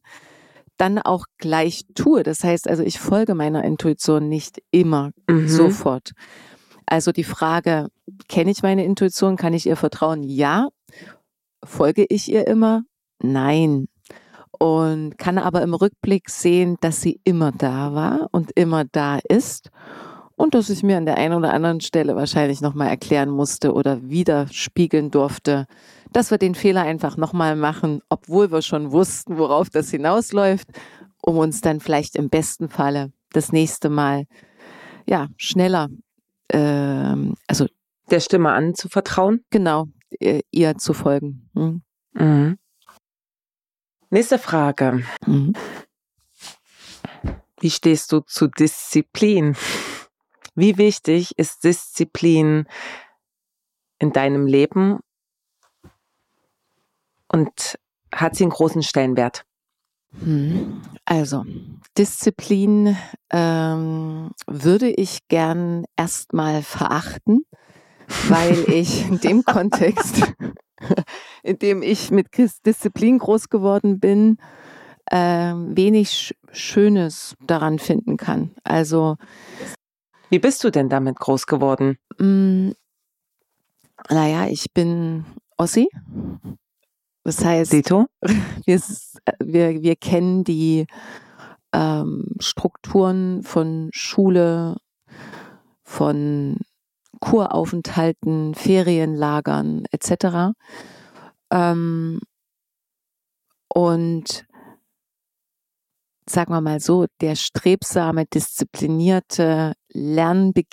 dann 0.77 0.99
auch 0.99 1.25
gleich 1.37 1.83
tue. 1.95 2.23
Das 2.23 2.43
heißt 2.43 2.67
also, 2.67 2.83
ich 2.83 2.99
folge 2.99 3.35
meiner 3.35 3.63
Intuition 3.63 4.29
nicht 4.29 4.61
immer 4.71 5.11
mhm. 5.29 5.47
sofort. 5.47 6.11
Also 6.85 7.11
die 7.11 7.23
Frage, 7.23 7.87
kenne 8.27 8.51
ich 8.51 8.63
meine 8.63 8.85
Intuition, 8.85 9.37
kann 9.37 9.53
ich 9.53 9.67
ihr 9.67 9.75
vertrauen? 9.75 10.23
Ja. 10.23 10.69
Folge 11.63 12.05
ich 12.09 12.31
ihr 12.31 12.47
immer? 12.47 12.83
Nein. 13.21 13.87
Und 14.51 15.17
kann 15.17 15.37
aber 15.37 15.61
im 15.61 15.73
Rückblick 15.73 16.29
sehen, 16.29 16.77
dass 16.81 17.01
sie 17.01 17.19
immer 17.23 17.51
da 17.51 17.93
war 17.93 18.29
und 18.31 18.51
immer 18.55 18.85
da 18.85 19.19
ist 19.27 19.71
und 20.41 20.55
dass 20.55 20.69
ich 20.69 20.81
mir 20.81 20.97
an 20.97 21.05
der 21.05 21.17
einen 21.17 21.35
oder 21.35 21.53
anderen 21.53 21.81
Stelle 21.81 22.15
wahrscheinlich 22.15 22.61
nochmal 22.61 22.89
erklären 22.89 23.29
musste 23.29 23.73
oder 23.73 24.09
widerspiegeln 24.09 25.11
durfte, 25.11 25.67
dass 26.13 26.31
wir 26.31 26.39
den 26.39 26.55
Fehler 26.55 26.81
einfach 26.81 27.15
nochmal 27.15 27.55
machen, 27.55 28.01
obwohl 28.09 28.51
wir 28.51 28.61
schon 28.61 28.91
wussten, 28.91 29.37
worauf 29.37 29.69
das 29.69 29.91
hinausläuft, 29.91 30.67
um 31.21 31.37
uns 31.37 31.61
dann 31.61 31.79
vielleicht 31.79 32.15
im 32.15 32.29
besten 32.29 32.69
Falle 32.69 33.11
das 33.33 33.51
nächste 33.51 33.89
Mal 33.89 34.25
ja 35.07 35.27
schneller 35.37 35.89
ähm, 36.51 37.35
also 37.47 37.67
der 38.09 38.19
Stimme 38.19 38.51
anzuvertrauen? 38.51 39.43
Genau, 39.49 39.87
ihr 40.19 40.77
zu 40.77 40.93
folgen. 40.93 41.49
Mhm. 41.53 41.81
Mhm. 42.13 42.57
Nächste 44.09 44.37
Frage. 44.37 45.03
Mhm. 45.25 45.53
Wie 47.59 47.69
stehst 47.69 48.11
du 48.11 48.21
zu 48.21 48.47
Disziplin? 48.47 49.55
Wie 50.55 50.77
wichtig 50.77 51.37
ist 51.37 51.63
Disziplin 51.63 52.67
in 53.99 54.11
deinem 54.11 54.47
Leben 54.47 54.99
und 57.29 57.79
hat 58.13 58.35
sie 58.35 58.43
einen 58.43 58.51
großen 58.51 58.83
Stellenwert? 58.83 59.45
Hm. 60.19 60.81
Also, 61.05 61.45
Disziplin 61.97 62.95
ähm, 63.31 64.31
würde 64.47 64.89
ich 64.89 65.27
gern 65.27 65.85
erstmal 65.97 66.61
verachten, 66.61 67.43
weil 68.27 68.63
ich 68.69 69.07
in 69.07 69.19
dem 69.19 69.43
Kontext, 69.43 70.33
in 71.43 71.59
dem 71.59 71.81
ich 71.81 72.11
mit 72.11 72.27
Disziplin 72.37 73.17
groß 73.19 73.49
geworden 73.49 73.99
bin, 73.99 74.37
äh, 75.05 75.53
wenig 75.53 76.35
Schönes 76.51 77.35
daran 77.45 77.79
finden 77.79 78.17
kann. 78.17 78.51
Also, 78.63 79.17
wie 80.29 80.39
bist 80.39 80.63
du 80.63 80.69
denn 80.69 80.87
damit 80.87 81.17
groß 81.17 81.45
geworden? 81.45 81.97
Mh, 82.17 82.25
hm, 82.25 82.73
naja, 84.09 84.47
ich 84.47 84.73
bin 84.73 85.25
Ossi. 85.57 85.89
Das 87.23 87.43
heißt, 87.43 87.71
Dito? 87.71 88.07
Wir, 88.65 88.81
wir, 89.39 89.81
wir 89.81 89.95
kennen 89.95 90.43
die 90.43 90.87
ähm, 91.73 92.25
Strukturen 92.39 93.43
von 93.43 93.89
Schule, 93.93 94.77
von 95.83 96.57
Kuraufenthalten, 97.19 98.55
Ferienlagern 98.55 99.85
etc. 99.91 100.53
Ähm, 101.51 102.19
und 103.67 104.45
sagen 106.27 106.53
wir 106.53 106.61
mal 106.61 106.79
so, 106.79 107.05
der 107.19 107.35
strebsame, 107.35 108.25
disziplinierte, 108.25 109.73
lernbe 109.93 110.63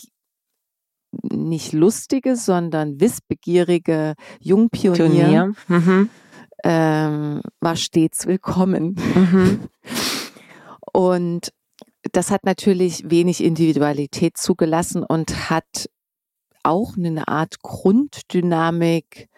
nicht 1.33 1.73
lustige, 1.73 2.37
sondern 2.37 3.01
wissbegierige 3.01 4.15
Jungpionier 4.41 4.97
Pionier. 4.97 5.55
Mhm. 5.69 6.11
Ähm, 6.65 7.43
war 7.61 7.77
stets 7.77 8.27
willkommen. 8.27 8.97
Mhm. 9.15 9.69
Und 10.93 11.53
das 12.13 12.31
hat 12.31 12.45
natürlich 12.45 13.11
wenig 13.11 13.43
Individualität 13.43 14.37
zugelassen 14.37 15.03
und 15.03 15.51
hat 15.51 15.89
auch 16.63 16.97
eine 16.97 17.29
Art 17.29 17.63
Grunddynamik 17.63 19.29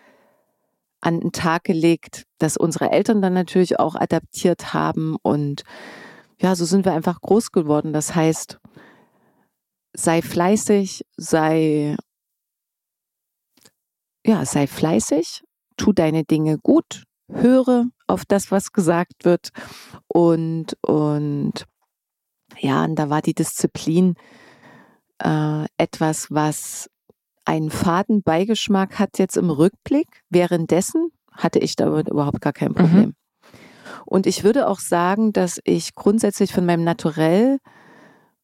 an 1.00 1.20
den 1.20 1.32
Tag 1.32 1.64
gelegt, 1.64 2.26
dass 2.38 2.56
unsere 2.56 2.90
Eltern 2.90 3.22
dann 3.22 3.32
natürlich 3.32 3.78
auch 3.78 3.94
adaptiert 3.94 4.74
haben. 4.74 5.16
Und 5.22 5.62
ja, 6.40 6.54
so 6.54 6.64
sind 6.64 6.84
wir 6.84 6.92
einfach 6.92 7.20
groß 7.20 7.52
geworden. 7.52 7.92
Das 7.92 8.14
heißt, 8.14 8.58
sei 9.92 10.22
fleißig, 10.22 11.04
sei, 11.16 11.96
ja, 14.24 14.44
sei 14.44 14.66
fleißig, 14.66 15.42
tu 15.76 15.92
deine 15.92 16.24
Dinge 16.24 16.58
gut, 16.58 17.04
höre 17.32 17.86
auf 18.06 18.24
das, 18.24 18.50
was 18.50 18.72
gesagt 18.72 19.24
wird 19.24 19.50
und, 20.08 20.76
und 20.82 21.64
ja, 22.58 22.84
und 22.84 22.96
da 22.96 23.10
war 23.10 23.22
die 23.22 23.34
Disziplin 23.34 24.14
äh, 25.22 25.66
etwas, 25.76 26.30
was 26.30 26.90
einen 27.44 27.70
faden 27.70 28.22
Beigeschmack 28.22 28.98
hat 28.98 29.18
jetzt 29.18 29.36
im 29.36 29.50
Rückblick. 29.50 30.22
Währenddessen 30.28 31.10
hatte 31.32 31.58
ich 31.58 31.76
damit 31.76 32.08
überhaupt 32.08 32.40
gar 32.40 32.52
kein 32.52 32.74
Problem. 32.74 33.06
Mhm. 33.06 33.14
Und 34.04 34.26
ich 34.26 34.44
würde 34.44 34.68
auch 34.68 34.80
sagen, 34.80 35.32
dass 35.32 35.60
ich 35.64 35.94
grundsätzlich 35.94 36.52
von 36.52 36.66
meinem 36.66 36.84
Naturell 36.84 37.58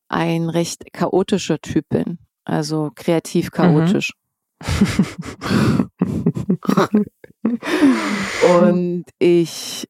ein 0.08 0.48
recht 0.48 0.92
chaotischer 0.92 1.60
Typ 1.60 1.88
bin. 1.88 2.18
Also 2.44 2.90
kreativ 2.94 3.50
chaotisch. 3.50 4.12
Mhm. 4.12 5.90
Und 8.60 9.04
ich, 9.18 9.86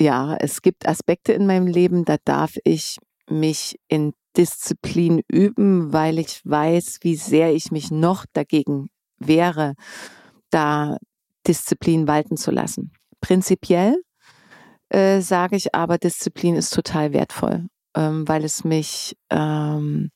ja, 0.00 0.36
es 0.36 0.62
gibt 0.62 0.86
Aspekte 0.88 1.32
in 1.32 1.46
meinem 1.46 1.66
Leben, 1.66 2.04
da 2.04 2.16
darf 2.24 2.54
ich 2.64 2.98
mich 3.28 3.76
in 3.88 4.12
Disziplin 4.36 5.22
üben, 5.28 5.92
weil 5.92 6.18
ich 6.18 6.40
weiß, 6.44 6.98
wie 7.02 7.16
sehr 7.16 7.54
ich 7.54 7.70
mich 7.70 7.90
noch 7.90 8.26
dagegen 8.32 8.88
wehre, 9.18 9.74
da 10.50 10.98
Disziplin 11.46 12.06
walten 12.06 12.36
zu 12.36 12.50
lassen. 12.50 12.92
Prinzipiell 13.20 13.96
äh, 14.90 15.20
sage 15.20 15.56
ich 15.56 15.74
aber, 15.74 15.98
Disziplin 15.98 16.54
ist 16.54 16.72
total 16.74 17.12
wertvoll. 17.12 17.66
ähm, 17.98 18.28
weil 18.28 18.44
es 18.44 18.62
mich, 18.62 19.16
ähm, 19.30 20.10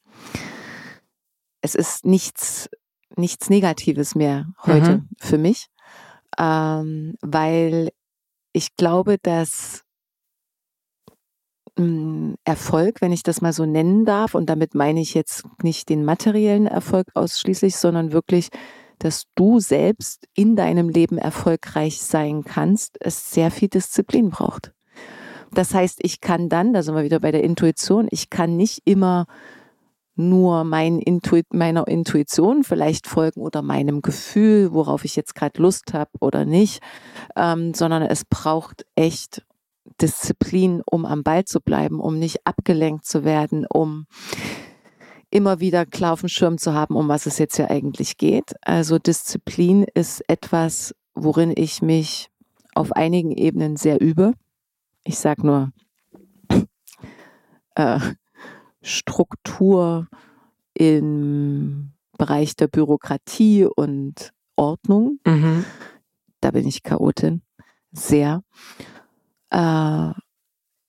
es 1.62 1.74
ist 1.74 2.04
nichts, 2.04 2.68
nichts 3.16 3.48
Negatives 3.48 4.14
mehr 4.14 4.52
heute 4.66 4.98
Mhm. 4.98 5.08
für 5.18 5.38
mich, 5.38 5.66
ähm, 6.38 7.14
weil 7.20 7.90
ich 8.52 8.76
glaube, 8.76 9.16
dass 9.22 9.82
mh, 11.76 12.34
Erfolg, 12.44 13.00
wenn 13.00 13.12
ich 13.12 13.22
das 13.22 13.40
mal 13.40 13.52
so 13.52 13.66
nennen 13.66 14.04
darf, 14.04 14.34
und 14.34 14.46
damit 14.46 14.74
meine 14.74 15.00
ich 15.00 15.14
jetzt 15.14 15.44
nicht 15.62 15.88
den 15.88 16.04
materiellen 16.04 16.66
Erfolg 16.66 17.08
ausschließlich, 17.14 17.76
sondern 17.76 18.12
wirklich, 18.12 18.48
dass 18.98 19.24
du 19.34 19.60
selbst 19.60 20.26
in 20.34 20.56
deinem 20.56 20.88
Leben 20.88 21.18
erfolgreich 21.18 22.00
sein 22.02 22.44
kannst, 22.44 22.98
es 23.00 23.30
sehr 23.30 23.50
viel 23.50 23.68
Disziplin 23.68 24.30
braucht. 24.30 24.72
Das 25.52 25.74
heißt, 25.74 25.98
ich 26.02 26.20
kann 26.20 26.48
dann, 26.48 26.72
da 26.72 26.82
sind 26.82 26.94
wir 26.94 27.02
wieder 27.02 27.20
bei 27.20 27.32
der 27.32 27.42
Intuition, 27.42 28.08
ich 28.10 28.30
kann 28.30 28.56
nicht 28.56 28.82
immer 28.84 29.26
nur 30.20 30.64
mein 30.64 31.00
Intuit, 31.00 31.52
meiner 31.52 31.88
Intuition 31.88 32.62
vielleicht 32.64 33.06
folgen 33.06 33.40
oder 33.40 33.62
meinem 33.62 34.02
Gefühl, 34.02 34.72
worauf 34.72 35.04
ich 35.04 35.16
jetzt 35.16 35.34
gerade 35.34 35.60
Lust 35.60 35.92
habe 35.94 36.10
oder 36.20 36.44
nicht, 36.44 36.80
ähm, 37.36 37.74
sondern 37.74 38.02
es 38.02 38.24
braucht 38.24 38.86
echt 38.94 39.42
Disziplin, 40.00 40.82
um 40.88 41.04
am 41.04 41.22
Ball 41.22 41.44
zu 41.44 41.60
bleiben, 41.60 42.00
um 42.00 42.18
nicht 42.18 42.46
abgelenkt 42.46 43.04
zu 43.04 43.24
werden, 43.24 43.66
um 43.66 44.06
immer 45.30 45.60
wieder 45.60 45.86
klar 45.86 46.14
auf 46.14 46.20
dem 46.20 46.28
Schirm 46.28 46.58
zu 46.58 46.74
haben, 46.74 46.96
um 46.96 47.08
was 47.08 47.26
es 47.26 47.38
jetzt 47.38 47.56
ja 47.56 47.70
eigentlich 47.70 48.16
geht. 48.16 48.54
Also 48.62 48.98
Disziplin 48.98 49.84
ist 49.94 50.22
etwas, 50.28 50.94
worin 51.14 51.52
ich 51.54 51.82
mich 51.82 52.30
auf 52.74 52.92
einigen 52.92 53.32
Ebenen 53.32 53.76
sehr 53.76 54.00
übe. 54.00 54.34
Ich 55.04 55.18
sage 55.18 55.46
nur 55.46 55.72
äh, 57.74 58.00
Struktur 58.82 60.08
im 60.74 61.92
Bereich 62.16 62.56
der 62.56 62.68
Bürokratie 62.68 63.64
und 63.64 64.32
Ordnung. 64.56 65.18
Mhm. 65.26 65.64
Da 66.40 66.50
bin 66.50 66.66
ich 66.66 66.82
Chaotin. 66.82 67.42
Sehr. 67.92 68.42
Äh, 69.50 70.12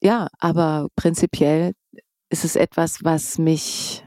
ja, 0.03 0.27
aber 0.39 0.87
prinzipiell 0.95 1.73
ist 2.29 2.45
es 2.45 2.55
etwas, 2.55 3.03
was 3.03 3.37
mich 3.37 4.05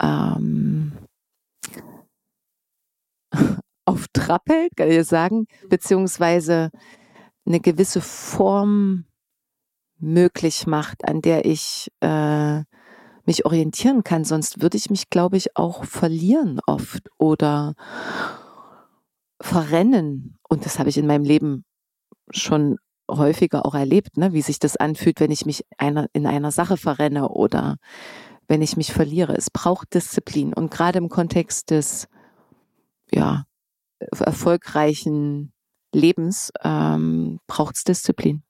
ähm, 0.00 0.92
auf 3.84 4.06
Trab 4.12 4.42
hält, 4.48 4.76
kann 4.76 4.90
ich 4.90 5.06
sagen, 5.06 5.46
beziehungsweise 5.68 6.70
eine 7.46 7.60
gewisse 7.60 8.00
Form 8.00 9.04
möglich 9.98 10.66
macht, 10.66 11.06
an 11.06 11.20
der 11.20 11.44
ich 11.44 11.88
äh, 12.00 12.62
mich 13.30 13.44
orientieren 13.44 14.02
kann. 14.02 14.24
Sonst 14.24 14.60
würde 14.60 14.76
ich 14.76 14.90
mich, 14.90 15.08
glaube 15.08 15.36
ich, 15.36 15.56
auch 15.56 15.84
verlieren 15.84 16.58
oft 16.66 17.08
oder 17.16 17.74
verrennen. 19.40 20.36
Und 20.48 20.66
das 20.66 20.80
habe 20.80 20.88
ich 20.88 20.98
in 20.98 21.06
meinem 21.06 21.22
Leben 21.22 21.64
schon 22.32 22.78
häufiger 23.08 23.64
auch 23.66 23.76
erlebt, 23.76 24.16
ne? 24.16 24.32
wie 24.32 24.42
sich 24.42 24.58
das 24.58 24.76
anfühlt, 24.76 25.20
wenn 25.20 25.30
ich 25.30 25.46
mich 25.46 25.64
einer, 25.78 26.08
in 26.12 26.26
einer 26.26 26.50
Sache 26.50 26.76
verrenne 26.76 27.28
oder 27.28 27.76
wenn 28.48 28.62
ich 28.62 28.76
mich 28.76 28.92
verliere. 28.92 29.36
Es 29.36 29.48
braucht 29.48 29.94
Disziplin. 29.94 30.52
Und 30.52 30.72
gerade 30.72 30.98
im 30.98 31.08
Kontext 31.08 31.70
des 31.70 32.08
ja, 33.12 33.44
erfolgreichen 34.00 35.52
Lebens 35.94 36.50
ähm, 36.64 37.38
braucht 37.46 37.76
es 37.76 37.84
Disziplin. 37.84 38.42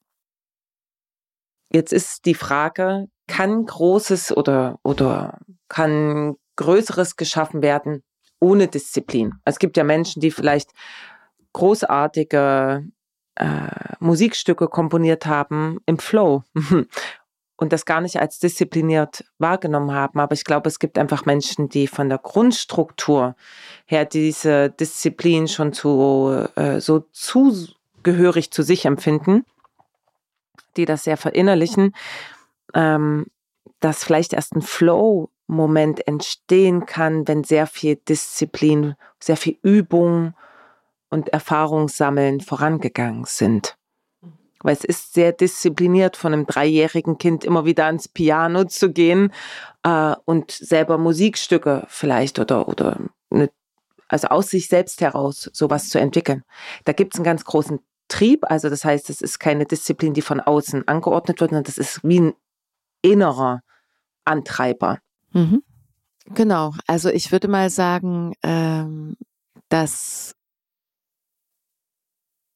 Jetzt 1.70 1.92
ist 1.92 2.24
die 2.24 2.34
Frage, 2.34 3.08
kann 3.30 3.64
Großes 3.64 4.36
oder, 4.36 4.80
oder 4.82 5.38
kann 5.68 6.34
Größeres 6.56 7.14
geschaffen 7.16 7.62
werden 7.62 8.02
ohne 8.40 8.66
Disziplin? 8.66 9.34
Es 9.44 9.60
gibt 9.60 9.76
ja 9.76 9.84
Menschen, 9.84 10.20
die 10.20 10.32
vielleicht 10.32 10.72
großartige 11.52 12.84
äh, 13.36 13.94
Musikstücke 14.00 14.66
komponiert 14.66 15.26
haben 15.26 15.78
im 15.86 15.98
Flow 15.98 16.42
und 17.56 17.72
das 17.72 17.84
gar 17.84 18.00
nicht 18.00 18.20
als 18.20 18.40
diszipliniert 18.40 19.24
wahrgenommen 19.38 19.92
haben. 19.92 20.18
Aber 20.18 20.34
ich 20.34 20.44
glaube, 20.44 20.68
es 20.68 20.80
gibt 20.80 20.98
einfach 20.98 21.24
Menschen, 21.24 21.68
die 21.68 21.86
von 21.86 22.08
der 22.08 22.18
Grundstruktur 22.18 23.36
her 23.86 24.06
diese 24.06 24.70
Disziplin 24.70 25.46
schon 25.46 25.72
zu, 25.72 26.48
äh, 26.56 26.80
so 26.80 27.04
zugehörig 27.12 28.50
zu 28.50 28.64
sich 28.64 28.86
empfinden, 28.86 29.44
die 30.76 30.84
das 30.84 31.04
sehr 31.04 31.16
verinnerlichen, 31.16 31.94
ähm, 32.74 33.26
dass 33.80 34.04
vielleicht 34.04 34.32
erst 34.32 34.54
ein 34.54 34.62
Flow-Moment 34.62 36.06
entstehen 36.06 36.86
kann, 36.86 37.26
wenn 37.26 37.44
sehr 37.44 37.66
viel 37.66 37.96
Disziplin, 37.96 38.94
sehr 39.18 39.36
viel 39.36 39.58
Übung 39.62 40.34
und 41.08 41.30
Erfahrungssammeln 41.30 42.40
vorangegangen 42.40 43.24
sind. 43.24 43.76
Weil 44.62 44.74
es 44.74 44.84
ist 44.84 45.14
sehr 45.14 45.32
diszipliniert, 45.32 46.16
von 46.16 46.32
einem 46.32 46.46
dreijährigen 46.46 47.16
Kind 47.18 47.44
immer 47.44 47.64
wieder 47.64 47.86
ans 47.86 48.08
Piano 48.08 48.64
zu 48.64 48.92
gehen 48.92 49.32
äh, 49.82 50.14
und 50.26 50.50
selber 50.50 50.98
Musikstücke 50.98 51.84
vielleicht 51.88 52.38
oder, 52.38 52.68
oder 52.68 52.98
eine, 53.30 53.50
also 54.08 54.28
aus 54.28 54.50
sich 54.50 54.68
selbst 54.68 55.00
heraus 55.00 55.50
sowas 55.54 55.88
zu 55.88 55.98
entwickeln. 55.98 56.44
Da 56.84 56.92
gibt 56.92 57.14
es 57.14 57.18
einen 57.18 57.24
ganz 57.24 57.44
großen 57.44 57.80
Trieb, 58.08 58.44
also 58.50 58.68
das 58.68 58.84
heißt, 58.84 59.08
es 59.08 59.22
ist 59.22 59.38
keine 59.38 59.64
Disziplin, 59.64 60.12
die 60.12 60.22
von 60.22 60.40
außen 60.40 60.86
angeordnet 60.86 61.40
wird, 61.40 61.50
sondern 61.50 61.64
das 61.64 61.78
ist 61.78 62.00
wie 62.02 62.20
ein 62.20 62.34
innerer 63.02 63.60
Antreiber. 64.24 64.98
Mhm. 65.32 65.62
Genau, 66.26 66.74
also 66.86 67.08
ich 67.08 67.32
würde 67.32 67.48
mal 67.48 67.70
sagen, 67.70 68.34
ähm, 68.42 69.16
dass 69.68 70.34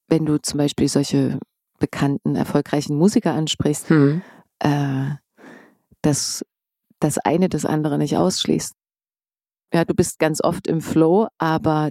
wenn 0.09 0.27
du 0.27 0.41
zum 0.41 0.59
Beispiel 0.59 0.89
solche 0.89 1.39
bekannten, 1.79 2.37
erfolgreichen 2.37 2.97
Musiker 2.97 3.33
ansprichst, 3.35 3.89
Hm. 3.89 4.23
äh, 4.61 5.11
dass 6.03 6.45
das 7.01 7.19
eine 7.19 7.49
das 7.49 7.65
andere 7.65 7.99
nicht 7.99 8.17
ausschließt. 8.17 8.75
Ja, 9.73 9.85
du 9.85 9.95
bist 9.95 10.19
ganz 10.19 10.43
oft 10.43 10.67
im 10.67 10.81
Flow, 10.81 11.29
aber 11.39 11.91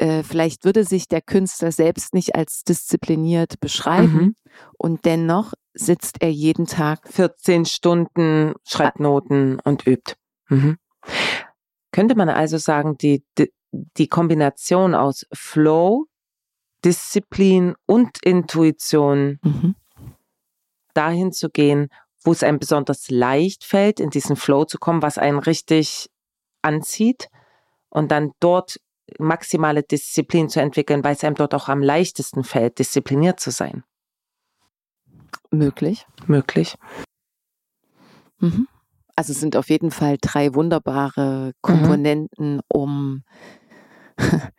äh, 0.00 0.22
vielleicht 0.22 0.64
würde 0.64 0.84
sich 0.84 1.08
der 1.08 1.20
Künstler 1.20 1.72
selbst 1.72 2.14
nicht 2.14 2.34
als 2.34 2.62
diszipliniert 2.64 3.60
beschreiben 3.60 4.12
Mhm. 4.12 4.34
und 4.78 5.04
dennoch 5.04 5.52
sitzt 5.74 6.22
er 6.22 6.30
jeden 6.32 6.66
Tag 6.66 7.06
14 7.08 7.64
Stunden 7.66 8.54
schreibt 8.66 8.98
Noten 9.00 9.60
und 9.60 9.86
übt. 9.86 10.14
Mhm. 10.48 10.78
Könnte 11.92 12.14
man 12.16 12.28
also 12.28 12.56
sagen, 12.58 12.96
die, 12.98 13.24
die, 13.38 13.52
die 13.72 14.08
Kombination 14.08 14.94
aus 14.94 15.26
Flow, 15.32 16.06
Disziplin 16.84 17.74
und 17.86 18.18
Intuition 18.24 19.38
Mhm. 19.42 19.74
dahin 20.94 21.32
zu 21.32 21.50
gehen, 21.50 21.88
wo 22.24 22.32
es 22.32 22.42
einem 22.42 22.58
besonders 22.58 23.10
leicht 23.10 23.64
fällt, 23.64 24.00
in 24.00 24.10
diesen 24.10 24.36
Flow 24.36 24.64
zu 24.64 24.78
kommen, 24.78 25.02
was 25.02 25.18
einen 25.18 25.38
richtig 25.38 26.08
anzieht 26.62 27.28
und 27.90 28.10
dann 28.10 28.32
dort 28.40 28.80
maximale 29.18 29.82
Disziplin 29.82 30.48
zu 30.48 30.60
entwickeln, 30.60 31.02
weil 31.04 31.14
es 31.14 31.24
einem 31.24 31.34
dort 31.34 31.54
auch 31.54 31.68
am 31.68 31.82
leichtesten 31.82 32.44
fällt, 32.44 32.78
diszipliniert 32.78 33.40
zu 33.40 33.50
sein. 33.50 33.84
möglich. 35.52 36.06
Möglich. 36.26 36.76
Mhm. 38.38 38.68
Also 39.16 39.32
es 39.32 39.40
sind 39.40 39.56
auf 39.56 39.68
jeden 39.68 39.90
Fall 39.90 40.16
drei 40.20 40.54
wunderbare 40.54 41.52
Komponenten, 41.60 42.60
um 42.68 43.24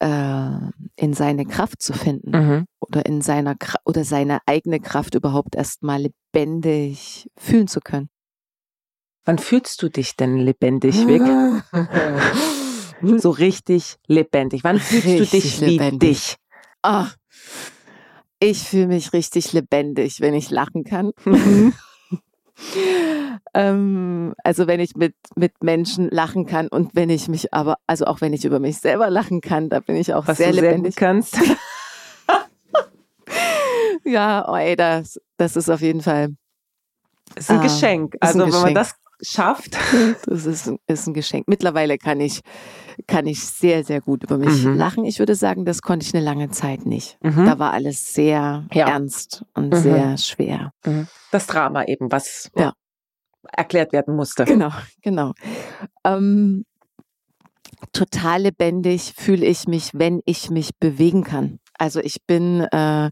äh, 0.00 0.50
in 0.96 1.14
seine 1.14 1.46
Kraft 1.46 1.82
zu 1.82 1.92
finden 1.94 2.30
Mhm. 2.30 2.66
oder 2.80 3.06
in 3.06 3.22
seiner 3.22 3.54
Kra 3.56 3.78
oder 3.84 4.04
seine 4.04 4.40
eigene 4.46 4.80
Kraft 4.80 5.14
überhaupt 5.14 5.56
erstmal 5.56 6.02
lebendig 6.02 7.30
fühlen 7.36 7.68
zu 7.68 7.80
können. 7.80 8.08
Wann 9.24 9.38
fühlst 9.38 9.82
du 9.82 9.88
dich 9.88 10.16
denn 10.16 10.36
lebendig, 10.36 11.06
Vic? 11.06 11.22
so 13.18 13.30
richtig 13.30 13.96
lebendig. 14.06 14.64
Wann 14.64 14.78
fühlst 14.78 15.06
du 15.06 15.10
dich 15.18 15.32
Richtig 15.32 15.60
wie 15.60 15.66
lebendig. 15.78 15.98
dich? 16.08 16.36
Ah, 16.82 17.08
ich 18.40 18.58
fühle 18.68 18.88
mich 18.88 19.12
richtig 19.12 19.52
lebendig, 19.52 20.20
wenn 20.20 20.34
ich 20.34 20.50
lachen 20.50 20.84
kann. 20.84 21.12
ähm, 23.54 24.34
also 24.42 24.66
wenn 24.66 24.80
ich 24.80 24.96
mit, 24.96 25.14
mit 25.36 25.62
Menschen 25.62 26.10
lachen 26.10 26.46
kann 26.46 26.68
und 26.68 26.94
wenn 26.94 27.10
ich 27.10 27.28
mich 27.28 27.52
aber, 27.54 27.76
also 27.86 28.04
auch 28.06 28.20
wenn 28.20 28.32
ich 28.32 28.44
über 28.44 28.58
mich 28.58 28.78
selber 28.78 29.10
lachen 29.10 29.40
kann, 29.40 29.68
da 29.68 29.80
bin 29.80 29.96
ich 29.96 30.12
auch 30.14 30.26
Was 30.26 30.38
sehr 30.38 30.48
du 30.48 30.54
sehr 30.54 30.62
lebendig. 30.62 30.94
gut 30.96 31.00
kannst. 31.00 31.38
ja, 34.04 34.48
oh 34.48 34.56
ey, 34.56 34.76
das, 34.76 35.20
das 35.36 35.56
ist 35.56 35.68
auf 35.68 35.80
jeden 35.80 36.02
Fall 36.02 36.34
ist 37.36 37.50
ein 37.50 37.58
Ah, 37.58 37.62
Geschenk. 37.62 38.14
ist 38.14 38.20
ein 38.22 38.26
Also 38.26 38.38
wenn 38.40 38.50
man 38.50 38.60
Geschenk. 38.62 38.74
das 38.74 38.94
geschafft. 39.22 39.78
Das 40.26 40.46
ist, 40.46 40.72
ist 40.86 41.06
ein 41.06 41.14
Geschenk. 41.14 41.46
Mittlerweile 41.46 41.96
kann 41.96 42.20
ich, 42.20 42.40
kann 43.06 43.26
ich 43.26 43.40
sehr, 43.40 43.84
sehr 43.84 44.00
gut 44.00 44.24
über 44.24 44.36
mich 44.36 44.64
mhm. 44.64 44.76
lachen. 44.76 45.04
Ich 45.04 45.18
würde 45.18 45.34
sagen, 45.34 45.64
das 45.64 45.80
konnte 45.80 46.04
ich 46.04 46.14
eine 46.14 46.24
lange 46.24 46.50
Zeit 46.50 46.86
nicht. 46.86 47.18
Mhm. 47.22 47.46
Da 47.46 47.58
war 47.58 47.72
alles 47.72 48.14
sehr 48.14 48.66
ja. 48.72 48.88
ernst 48.88 49.44
und 49.54 49.72
mhm. 49.72 49.76
sehr 49.76 50.18
schwer. 50.18 50.72
Mhm. 50.84 51.06
Das 51.30 51.46
Drama 51.46 51.84
eben, 51.84 52.10
was 52.10 52.50
ja. 52.56 52.72
erklärt 53.52 53.92
werden 53.92 54.16
musste. 54.16 54.44
Genau, 54.44 54.70
genau. 55.02 55.32
Ähm, 56.04 56.64
total 57.92 58.42
lebendig 58.42 59.14
fühle 59.16 59.46
ich 59.46 59.66
mich, 59.68 59.90
wenn 59.92 60.20
ich 60.24 60.50
mich 60.50 60.70
bewegen 60.78 61.22
kann. 61.22 61.58
Also 61.78 62.00
ich 62.00 62.24
bin 62.26 62.60
äh, 62.60 63.10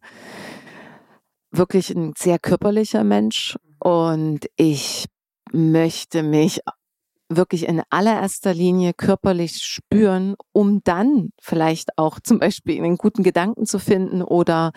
wirklich 1.53 1.90
ein 1.90 2.14
sehr 2.18 2.38
körperlicher 2.38 3.05
Mensch 3.05 3.57
und 3.79 4.46
ich 4.57 5.07
möchte 5.53 6.23
mich 6.23 6.61
wirklich 7.29 7.69
in 7.69 7.83
allererster 7.91 8.53
Linie 8.53 8.93
körperlich 8.93 9.63
spüren, 9.63 10.35
um 10.53 10.83
dann 10.83 11.31
vielleicht 11.41 11.97
auch 11.97 12.19
zum 12.21 12.39
Beispiel 12.41 12.83
einen 12.83 12.97
guten 12.97 13.23
Gedanken 13.23 13.67
zu 13.67 13.79
finden 13.79 14.23
oder 14.23 14.73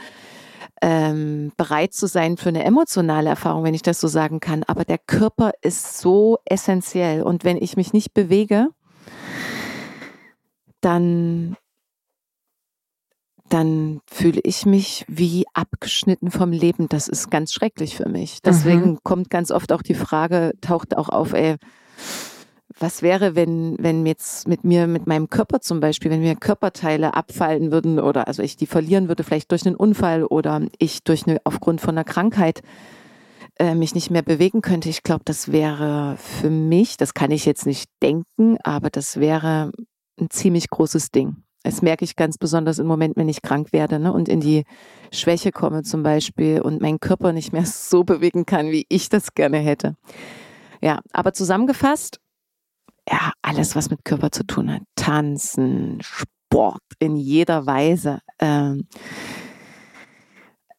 ähm, 0.82 1.52
bereit 1.58 1.94
zu 1.94 2.08
sein 2.08 2.38
für 2.38 2.50
eine 2.50 2.64
emotionale 2.64 3.30
Erfahrung, 3.30 3.64
wenn 3.64 3.74
ich 3.74 3.82
das 3.82 4.00
so 4.00 4.08
sagen 4.08 4.40
kann. 4.40 4.64
Aber 4.64 4.86
der 4.86 5.00
Körper 5.00 5.52
ist 5.62 6.00
so 6.00 6.38
essentiell 6.46 7.24
und 7.24 7.44
wenn 7.44 7.58
ich 7.58 7.76
mich 7.76 7.94
nicht 7.94 8.14
bewege, 8.14 8.68
dann 10.82 11.56
dann 13.54 14.02
fühle 14.08 14.42
ich 14.44 14.66
mich 14.66 15.06
wie 15.08 15.46
abgeschnitten 15.54 16.32
vom 16.32 16.52
Leben. 16.52 16.90
Das 16.90 17.08
ist 17.08 17.30
ganz 17.30 17.54
schrecklich 17.54 17.96
für 17.96 18.10
mich. 18.10 18.42
Deswegen 18.42 18.92
mhm. 18.92 19.00
kommt 19.04 19.30
ganz 19.30 19.52
oft 19.52 19.72
auch 19.72 19.84
die 19.84 19.94
Frage, 19.94 20.54
taucht 20.60 20.98
auch 20.98 21.10
auf, 21.10 21.34
ey, 21.34 21.58
was 22.80 23.04
wäre, 23.04 23.36
wenn, 23.36 23.76
wenn 23.78 24.08
jetzt 24.08 24.48
mit 24.48 24.64
mir, 24.64 24.88
mit 24.88 25.06
meinem 25.06 25.30
Körper 25.30 25.62
zum 25.62 25.80
Beispiel, 25.80 26.10
wenn 26.10 26.22
mir 26.22 26.36
Körperteile 26.36 27.14
abfallen 27.14 27.72
würden 27.72 28.00
oder 28.00 28.28
also 28.28 28.42
ich 28.42 28.58
die 28.58 28.66
verlieren 28.66 29.08
würde, 29.08 29.24
vielleicht 29.24 29.52
durch 29.52 29.68
einen 29.68 29.76
Unfall 29.76 30.24
oder 30.24 30.62
ich 30.80 31.04
durch 31.04 31.28
eine, 31.28 31.40
aufgrund 31.44 31.80
von 31.80 31.92
einer 31.92 32.04
Krankheit 32.04 32.64
äh, 33.60 33.76
mich 33.76 33.94
nicht 33.94 34.10
mehr 34.10 34.24
bewegen 34.24 34.62
könnte. 34.62 34.90
Ich 34.90 35.04
glaube, 35.04 35.22
das 35.26 35.52
wäre 35.52 36.18
für 36.18 36.50
mich, 36.50 36.98
das 36.98 37.14
kann 37.14 37.30
ich 37.30 37.46
jetzt 37.46 37.68
nicht 37.68 37.88
denken, 38.02 38.58
aber 38.64 38.90
das 38.90 39.20
wäre 39.20 39.72
ein 40.20 40.32
ziemlich 40.32 40.70
großes 40.72 41.12
Ding. 41.12 41.44
Das 41.64 41.82
merke 41.82 42.04
ich 42.04 42.16
ganz 42.16 42.38
besonders 42.38 42.80
im 42.80 42.88
Moment, 42.88 43.16
wenn 43.16 43.30
ich 43.30 43.42
krank 43.42 43.72
werde 43.72 44.00
ne, 44.00 44.12
und 44.12 44.28
in 44.28 44.42
die 44.42 44.66
Schwäche 45.12 45.52
komme 45.52 45.84
zum 45.84 46.04
Beispiel 46.04 46.62
und 46.62 46.82
meinen 46.82 47.00
Körper 47.00 47.32
nicht 47.32 47.54
mehr 47.54 47.66
so 47.66 48.04
bewegen 48.04 48.46
kann, 48.46 48.72
wie 48.72 48.86
ich 48.90 49.10
das 49.10 49.34
gerne 49.34 49.58
hätte. 49.58 49.96
Ja, 50.82 51.00
aber 51.14 51.34
zusammengefasst, 51.34 52.20
ja, 53.10 53.32
alles, 53.42 53.76
was 53.76 53.90
mit 53.90 54.06
Körper 54.06 54.32
zu 54.32 54.46
tun 54.46 54.72
hat. 54.72 54.82
Tanzen, 54.96 56.00
Sport 56.02 56.82
in 57.00 57.16
jeder 57.16 57.66
Weise. 57.66 58.20
Ähm, 58.40 58.88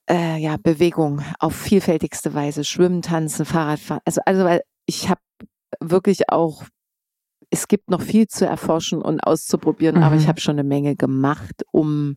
äh, 0.09 0.39
ja, 0.39 0.57
Bewegung 0.63 1.23
auf 1.39 1.55
vielfältigste 1.55 2.35
Weise. 2.35 2.65
Schwimmen, 2.65 3.03
tanzen, 3.03 3.45
Fahrradfahren. 3.45 4.03
Also, 4.05 4.21
also 4.25 4.45
weil 4.45 4.63
ich 4.87 5.09
habe 5.09 5.21
wirklich 5.81 6.31
auch 6.31 6.65
es 7.51 7.69
gibt 7.69 7.91
noch 7.91 8.03
viel 8.03 8.29
zu 8.29 8.47
erforschen 8.47 9.03
und 9.03 9.21
auszuprobieren, 9.21 9.97
mhm. 9.97 10.03
aber 10.03 10.17
ich 10.17 10.25
mhm. 10.25 10.29
habe 10.29 10.41
schon 10.41 10.59
eine 10.59 10.69
Menge 10.69 10.97
gemacht, 10.97 11.65
um 11.73 12.17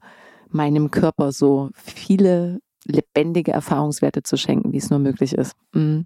meinem 0.49 0.91
Körper 0.91 1.31
so 1.31 1.69
viele 1.73 2.59
lebendige 2.85 3.51
Erfahrungswerte 3.51 4.23
zu 4.23 4.37
schenken, 4.37 4.71
wie 4.71 4.77
es 4.77 4.89
nur 4.89 4.99
möglich 4.99 5.33
ist. 5.33 5.55
Mhm. 5.73 6.05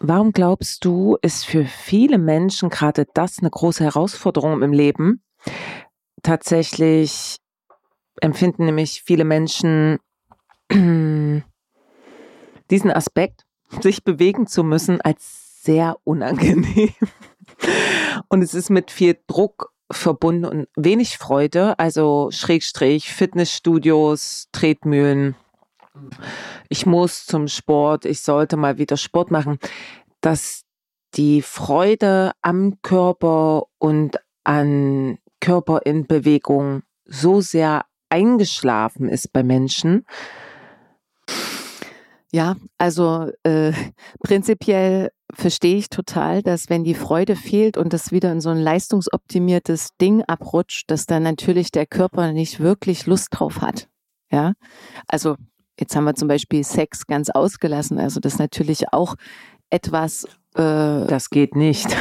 Warum 0.00 0.32
glaubst 0.32 0.84
du, 0.84 1.18
ist 1.22 1.44
für 1.44 1.64
viele 1.64 2.18
Menschen 2.18 2.70
gerade 2.70 3.06
das 3.14 3.40
eine 3.40 3.50
große 3.50 3.82
Herausforderung 3.82 4.62
im 4.62 4.72
Leben? 4.72 5.22
Tatsächlich 6.22 7.38
empfinden 8.20 8.66
nämlich 8.66 9.02
viele 9.04 9.24
Menschen 9.24 9.98
diesen 10.70 11.42
Aspekt, 12.90 13.44
sich 13.80 14.04
bewegen 14.04 14.46
zu 14.46 14.62
müssen, 14.62 15.00
als 15.00 15.62
sehr 15.62 15.96
unangenehm. 16.04 16.92
Und 18.28 18.42
es 18.42 18.54
ist 18.54 18.70
mit 18.70 18.90
viel 18.90 19.18
Druck 19.26 19.72
verbunden 19.90 20.44
und 20.44 20.68
wenig 20.76 21.18
Freude, 21.18 21.78
also 21.78 22.28
Schrägstrich, 22.30 23.12
Fitnessstudios, 23.12 24.48
Tretmühlen. 24.52 25.34
Ich 26.68 26.86
muss 26.86 27.26
zum 27.26 27.48
Sport, 27.48 28.04
ich 28.04 28.20
sollte 28.20 28.56
mal 28.56 28.78
wieder 28.78 28.96
Sport 28.96 29.30
machen, 29.30 29.58
dass 30.20 30.64
die 31.14 31.42
Freude 31.42 32.32
am 32.42 32.80
Körper 32.82 33.64
und 33.78 34.18
an 34.44 35.18
Körper 35.40 35.80
in 35.84 36.06
Bewegung 36.06 36.82
so 37.04 37.40
sehr 37.40 37.86
eingeschlafen 38.10 39.08
ist 39.08 39.32
bei 39.32 39.42
Menschen. 39.42 40.04
Ja, 42.30 42.56
also 42.76 43.30
äh, 43.42 43.72
prinzipiell 44.22 45.10
verstehe 45.32 45.76
ich 45.76 45.90
total, 45.90 46.42
dass 46.42 46.68
wenn 46.70 46.84
die 46.84 46.94
Freude 46.94 47.36
fehlt 47.36 47.76
und 47.76 47.92
das 47.92 48.12
wieder 48.12 48.32
in 48.32 48.40
so 48.40 48.50
ein 48.50 48.58
leistungsoptimiertes 48.58 49.90
Ding 50.00 50.22
abrutscht, 50.24 50.90
dass 50.90 51.06
dann 51.06 51.22
natürlich 51.22 51.70
der 51.70 51.86
Körper 51.86 52.32
nicht 52.32 52.60
wirklich 52.60 53.06
Lust 53.06 53.28
drauf 53.30 53.60
hat. 53.60 53.88
Ja, 54.30 54.54
also 55.06 55.36
jetzt 55.78 55.94
haben 55.96 56.04
wir 56.04 56.14
zum 56.14 56.28
Beispiel 56.28 56.64
Sex 56.64 57.06
ganz 57.06 57.30
ausgelassen. 57.30 57.98
Also 57.98 58.20
das 58.20 58.34
ist 58.34 58.38
natürlich 58.38 58.92
auch 58.92 59.14
etwas. 59.70 60.24
Äh, 60.54 61.06
das 61.06 61.30
geht 61.30 61.56
nicht. 61.56 61.88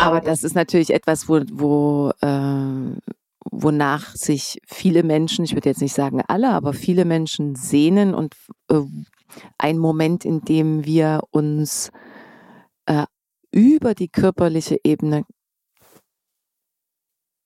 Aber 0.00 0.20
das 0.20 0.44
ist 0.44 0.54
natürlich 0.54 0.92
etwas, 0.92 1.28
wo, 1.28 1.40
wo 1.50 2.12
äh, 2.20 2.96
wonach 3.50 4.14
sich 4.14 4.60
viele 4.66 5.02
Menschen, 5.02 5.44
ich 5.44 5.54
würde 5.54 5.68
jetzt 5.68 5.82
nicht 5.82 5.94
sagen 5.94 6.22
alle, 6.26 6.50
aber 6.50 6.72
viele 6.72 7.04
Menschen 7.04 7.54
sehnen 7.54 8.14
und 8.14 8.34
äh, 8.70 8.80
ein 9.58 9.78
Moment, 9.78 10.24
in 10.24 10.40
dem 10.42 10.84
wir 10.84 11.22
uns 11.30 11.90
äh, 12.86 13.04
über 13.50 13.94
die 13.94 14.08
körperliche 14.08 14.78
Ebene 14.84 15.24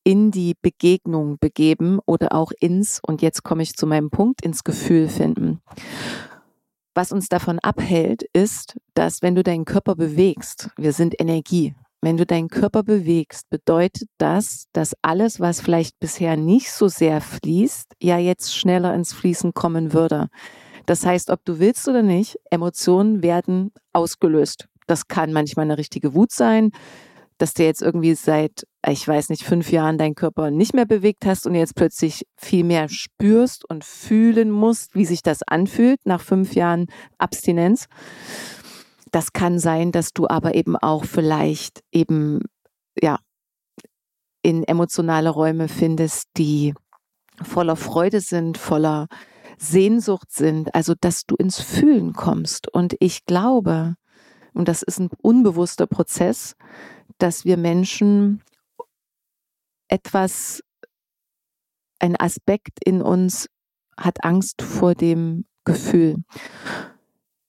in 0.04 0.30
die 0.30 0.54
Begegnung 0.61 1.37
begeben 1.38 1.98
oder 2.06 2.32
auch 2.32 2.50
ins, 2.61 2.98
und 3.06 3.20
jetzt 3.20 3.42
komme 3.42 3.62
ich 3.62 3.74
zu 3.74 3.87
meinem 3.87 4.08
Punkt, 4.08 4.40
ins 4.42 4.64
Gefühl 4.64 5.08
finden. 5.08 5.61
Was 6.94 7.12
uns 7.12 7.28
davon 7.28 7.58
abhält, 7.58 8.22
ist, 8.32 8.78
dass 8.94 9.20
wenn 9.20 9.34
du 9.34 9.42
deinen 9.42 9.66
Körper 9.66 9.94
bewegst, 9.94 10.70
wir 10.78 10.94
sind 10.94 11.14
Energie, 11.20 11.74
wenn 12.00 12.16
du 12.16 12.26
deinen 12.26 12.48
Körper 12.48 12.82
bewegst, 12.82 13.48
bedeutet 13.50 14.08
das, 14.18 14.66
dass 14.72 14.94
alles, 15.02 15.40
was 15.40 15.61
vielleicht 15.61 15.98
bisher 15.98 16.37
nicht 16.37 16.70
so 16.70 16.88
sehr 16.88 17.20
fließt, 17.20 17.94
ja 18.00 18.18
jetzt 18.18 18.54
schneller 18.54 18.94
ins 18.94 19.12
Fließen 19.12 19.52
kommen 19.52 19.92
würde. 19.92 20.28
Das 20.87 21.04
heißt, 21.04 21.30
ob 21.30 21.44
du 21.44 21.58
willst 21.58 21.88
oder 21.88 22.02
nicht, 22.02 22.37
Emotionen 22.50 23.22
werden 23.22 23.72
ausgelöst. 23.92 24.68
Das 24.87 25.08
kann 25.08 25.32
manchmal 25.32 25.64
eine 25.64 25.76
richtige 25.76 26.14
Wut 26.14 26.32
sein, 26.32 26.70
dass 27.37 27.54
du 27.54 27.62
jetzt 27.62 27.82
irgendwie 27.82 28.14
seit, 28.14 28.64
ich 28.87 29.06
weiß 29.06 29.28
nicht, 29.28 29.44
fünf 29.44 29.70
Jahren 29.70 29.96
deinen 29.96 30.14
Körper 30.14 30.50
nicht 30.50 30.74
mehr 30.74 30.87
bewegt 30.87 31.24
hast 31.24 31.46
und 31.46 31.54
jetzt 31.54 31.74
plötzlich 31.74 32.24
viel 32.37 32.64
mehr 32.64 32.88
spürst 32.88 33.68
und 33.68 33.84
fühlen 33.84 34.50
musst, 34.50 34.94
wie 34.94 35.04
sich 35.04 35.22
das 35.22 35.42
anfühlt 35.44 36.00
nach 36.04 36.20
fünf 36.20 36.54
Jahren 36.54 36.87
Abstinenz. 37.18 37.87
Das 39.11 39.33
kann 39.33 39.59
sein, 39.59 39.92
dass 39.92 40.12
du 40.12 40.29
aber 40.29 40.55
eben 40.55 40.77
auch 40.77 41.05
vielleicht 41.05 41.83
eben, 41.92 42.40
ja, 43.01 43.18
in 44.42 44.64
emotionale 44.64 45.31
Räume 45.31 45.68
findest, 45.68 46.29
die 46.37 46.75
voller 47.42 47.77
Freude 47.77 48.21
sind, 48.21 48.59
voller 48.59 49.09
Sehnsucht 49.59 50.31
sind, 50.31 50.75
also 50.75 50.94
dass 50.99 51.27
du 51.27 51.35
ins 51.37 51.61
Fühlen 51.61 52.12
kommst. 52.12 52.73
Und 52.73 52.94
ich 53.01 53.25
glaube, 53.25 53.97
und 54.55 54.68
das 54.68 54.83
ist 54.83 54.99
ein 54.99 55.11
unbewusster 55.23 55.87
Prozess, 55.87 56.57
dass 57.18 57.44
wir 57.44 57.57
Menschen 57.57 58.42
etwas, 59.88 60.62
ein 61.99 62.16
Aspekt 62.16 62.79
in 62.85 63.03
uns 63.03 63.49
hat 63.97 64.25
Angst 64.25 64.62
vor 64.62 64.94
dem 64.94 65.47
Gefühl. 65.64 66.23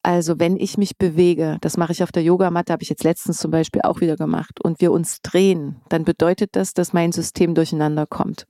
Also 0.02 0.40
wenn 0.40 0.56
ich 0.56 0.78
mich 0.78 0.98
bewege, 0.98 1.58
das 1.62 1.76
mache 1.76 1.92
ich 1.92 2.04
auf 2.04 2.12
der 2.12 2.24
Yogamatte, 2.24 2.72
habe 2.72 2.84
ich 2.84 2.90
jetzt 2.90 3.04
letztens 3.04 3.38
zum 3.38 3.52
Beispiel 3.52 3.82
auch 3.82 4.00
wieder 4.00 4.16
gemacht, 4.16 4.64
und 4.64 4.80
wir 4.80 4.92
uns 4.92 5.22
drehen, 5.22 5.82
dann 5.90 6.06
bedeutet 6.06 6.56
das, 6.56 6.74
dass 6.74 6.94
mein 6.94 7.12
System 7.12 7.54
durcheinander 7.54 8.06
kommt. 8.06 8.48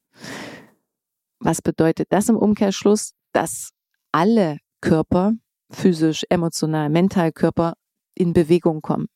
Was 1.40 1.62
bedeutet 1.62 2.08
das 2.12 2.30
im 2.30 2.38
Umkehrschluss? 2.38 3.14
Dass 3.32 3.72
alle 4.12 4.58
Körper, 4.82 5.34
physisch, 5.72 6.24
emotional, 6.30 6.90
mental 6.90 7.32
Körper, 7.32 7.74
in 8.14 8.34
Bewegung 8.34 8.82
kommen, 8.82 9.08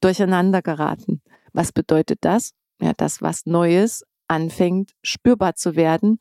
durcheinander 0.00 0.62
geraten. 0.62 1.22
Was 1.52 1.72
bedeutet 1.72 2.18
das? 2.22 2.52
Ja, 2.80 2.92
das, 2.96 3.20
was 3.20 3.46
Neues 3.46 4.04
anfängt 4.28 4.92
spürbar 5.02 5.54
zu 5.54 5.76
werden 5.76 6.18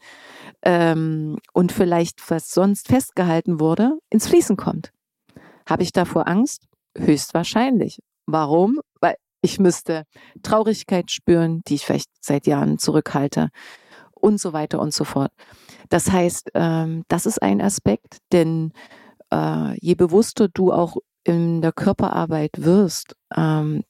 ähm, 0.62 1.38
und 1.54 1.71
vielleicht 1.71 2.30
was 2.30 2.52
sonst 2.52 2.88
festgehalten 2.88 3.60
wurde, 3.60 3.97
ins 4.10 4.28
Fließen 4.28 4.58
kommt. 4.58 4.91
Habe 5.67 5.84
ich 5.84 5.91
davor 5.91 6.28
Angst? 6.28 6.67
Höchstwahrscheinlich. 6.97 7.99
Warum? 8.26 8.80
Weil 9.02 9.15
ich 9.41 9.60
müsste 9.60 10.06
Traurigkeit 10.41 11.12
spüren, 11.12 11.62
die 11.67 11.76
ich 11.76 11.86
vielleicht 11.86 12.10
seit 12.21 12.47
Jahren 12.47 12.78
zurückhalte 12.78 13.49
und 14.13 14.39
so 14.39 14.54
weiter 14.54 14.80
und 14.80 14.93
so 14.93 15.04
fort. 15.04 15.32
Das 15.89 16.12
heißt, 16.12 16.52
ähm, 16.54 17.04
das 17.10 17.26
ist 17.26 17.41
ein 17.41 17.62
Aspekt, 17.62 18.19
denn 18.32 18.71
äh, 19.32 19.78
je 19.80 19.95
bewusster 19.95 20.47
du 20.47 20.71
auch 20.71 20.97
in 21.23 21.62
der 21.62 21.73
Körperarbeit 21.73 22.52
wirst, 22.58 23.15
ähm, 23.36 23.84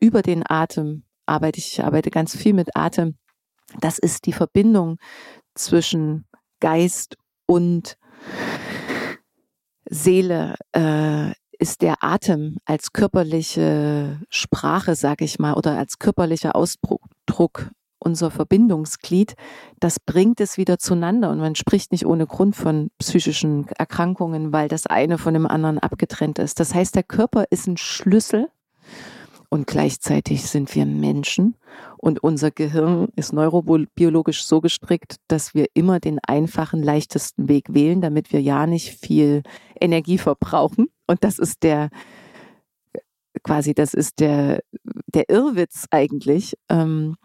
über 0.00 0.22
den 0.22 0.42
Atem 0.48 1.04
arbeite 1.26 1.58
ich, 1.58 1.72
ich 1.72 1.84
arbeite 1.84 2.10
ganz 2.10 2.36
viel 2.36 2.54
mit 2.54 2.76
Atem. 2.76 3.16
Das 3.80 3.98
ist 3.98 4.26
die 4.26 4.32
Verbindung 4.32 4.98
zwischen 5.54 6.26
Geist 6.58 7.16
und 7.46 7.96
Seele, 9.90 10.54
äh, 10.72 11.32
ist 11.58 11.82
der 11.82 11.96
Atem 12.00 12.56
als 12.64 12.92
körperliche 12.92 14.18
Sprache, 14.30 14.94
sag 14.94 15.20
ich 15.20 15.38
mal, 15.38 15.52
oder 15.54 15.76
als 15.76 15.98
körperlicher 15.98 16.56
Ausdruck 16.56 17.70
unser 17.98 18.30
Verbindungsglied, 18.30 19.34
das 19.78 20.00
bringt 20.00 20.40
es 20.40 20.56
wieder 20.56 20.78
zueinander. 20.78 21.30
Und 21.30 21.38
man 21.38 21.54
spricht 21.54 21.92
nicht 21.92 22.06
ohne 22.06 22.26
Grund 22.26 22.56
von 22.56 22.90
psychischen 22.98 23.68
Erkrankungen, 23.76 24.52
weil 24.54 24.68
das 24.68 24.86
eine 24.86 25.18
von 25.18 25.34
dem 25.34 25.46
anderen 25.46 25.78
abgetrennt 25.78 26.38
ist. 26.38 26.58
Das 26.60 26.74
heißt, 26.74 26.94
der 26.94 27.02
Körper 27.02 27.44
ist 27.50 27.66
ein 27.66 27.76
Schlüssel 27.76 28.48
und 29.50 29.66
gleichzeitig 29.66 30.44
sind 30.44 30.74
wir 30.74 30.86
Menschen 30.86 31.56
und 31.98 32.22
unser 32.22 32.50
Gehirn 32.50 33.08
ist 33.16 33.32
neurobiologisch 33.32 34.44
so 34.44 34.60
gestrickt, 34.60 35.16
dass 35.28 35.54
wir 35.54 35.66
immer 35.74 36.00
den 36.00 36.18
einfachen, 36.20 36.82
leichtesten 36.82 37.48
Weg 37.48 37.74
wählen, 37.74 38.00
damit 38.00 38.32
wir 38.32 38.40
ja 38.40 38.66
nicht 38.66 38.90
viel 38.90 39.42
Energie 39.78 40.18
verbrauchen. 40.18 40.86
Und 41.06 41.24
das 41.24 41.38
ist 41.38 41.64
der, 41.64 41.90
quasi, 43.42 43.74
das 43.74 43.92
ist 43.92 44.20
der, 44.20 44.60
der 45.08 45.28
Irrwitz 45.28 45.86
eigentlich. 45.90 46.54
Ähm, 46.68 47.16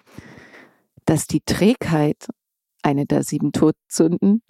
dass 1.06 1.28
die 1.28 1.42
Trägheit, 1.42 2.28
eine 2.82 3.06
der 3.06 3.24
sieben 3.24 3.52
Todsünden, 3.52 4.42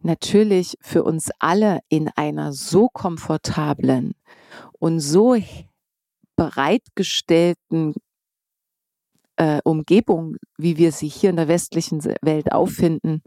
natürlich 0.00 0.76
für 0.80 1.04
uns 1.04 1.30
alle 1.38 1.80
in 1.88 2.08
einer 2.16 2.52
so 2.52 2.88
komfortablen 2.88 4.14
und 4.78 5.00
so 5.00 5.34
bereitgestellten 6.38 7.94
äh, 9.36 9.60
Umgebung, 9.64 10.36
wie 10.56 10.78
wir 10.78 10.92
sie 10.92 11.08
hier 11.08 11.30
in 11.30 11.36
der 11.36 11.48
westlichen 11.48 12.02
Welt 12.22 12.52
auffinden, 12.52 13.22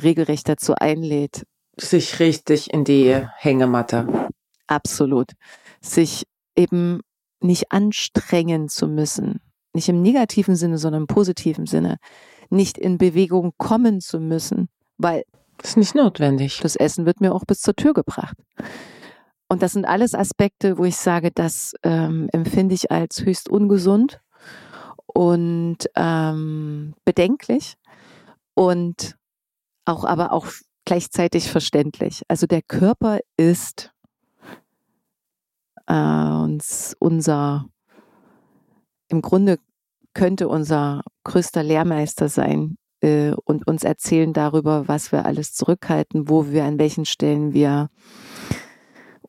regelrecht 0.00 0.48
dazu 0.48 0.74
einlädt. 0.74 1.46
Sich 1.80 2.20
richtig 2.20 2.72
in 2.72 2.84
die 2.84 3.26
Hängematte. 3.38 4.28
Absolut. 4.66 5.32
Sich 5.80 6.24
eben 6.54 7.00
nicht 7.40 7.72
anstrengen 7.72 8.68
zu 8.68 8.88
müssen, 8.88 9.40
nicht 9.72 9.88
im 9.88 10.02
negativen 10.02 10.54
Sinne, 10.54 10.76
sondern 10.76 11.02
im 11.02 11.06
positiven 11.06 11.66
Sinne, 11.66 11.96
nicht 12.50 12.76
in 12.76 12.98
Bewegung 12.98 13.52
kommen 13.56 14.00
zu 14.00 14.20
müssen, 14.20 14.68
weil 14.98 15.24
das 15.56 15.70
ist 15.70 15.76
nicht 15.78 15.94
notwendig. 15.94 16.60
Das 16.60 16.76
Essen 16.76 17.06
wird 17.06 17.20
mir 17.20 17.34
auch 17.34 17.44
bis 17.46 17.60
zur 17.60 17.74
Tür 17.74 17.94
gebracht. 17.94 18.36
Und 19.48 19.62
das 19.62 19.72
sind 19.72 19.84
alles 19.84 20.14
Aspekte, 20.14 20.78
wo 20.78 20.84
ich 20.84 20.96
sage, 20.96 21.30
das 21.30 21.74
ähm, 21.82 22.28
empfinde 22.32 22.74
ich 22.74 22.90
als 22.90 23.24
höchst 23.24 23.48
ungesund 23.48 24.20
und 25.06 25.78
ähm, 25.94 26.94
bedenklich 27.04 27.74
und 28.54 29.16
auch 29.84 30.04
aber 30.04 30.32
auch 30.32 30.46
gleichzeitig 30.84 31.50
verständlich. 31.50 32.22
Also 32.28 32.46
der 32.46 32.62
Körper 32.62 33.20
ist 33.36 33.92
äh, 35.86 35.94
uns 35.94 36.96
unser 36.98 37.66
im 39.08 39.22
Grunde 39.22 39.58
könnte 40.14 40.48
unser 40.48 41.02
größter 41.24 41.62
Lehrmeister 41.62 42.28
sein 42.28 42.76
äh, 43.00 43.32
und 43.44 43.66
uns 43.66 43.84
erzählen 43.84 44.32
darüber, 44.32 44.88
was 44.88 45.12
wir 45.12 45.26
alles 45.26 45.52
zurückhalten, 45.52 46.28
wo 46.28 46.50
wir 46.50 46.64
an 46.64 46.78
welchen 46.78 47.04
Stellen 47.04 47.52
wir 47.52 47.90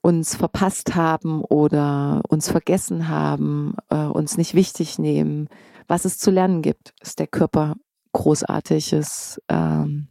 uns 0.05 0.35
verpasst 0.35 0.93
haben 0.93 1.41
oder 1.41 2.21
uns 2.29 2.51
vergessen 2.51 3.07
haben, 3.07 3.73
äh, 3.89 4.05
uns 4.05 4.37
nicht 4.37 4.53
wichtig 4.53 4.99
nehmen. 4.99 5.49
Was 5.87 6.05
es 6.05 6.19
zu 6.19 6.29
lernen 6.29 6.61
gibt, 6.61 6.93
ist 7.01 7.17
der 7.17 7.25
Körper 7.25 7.75
großartiges, 8.13 9.41
ähm, 9.49 10.09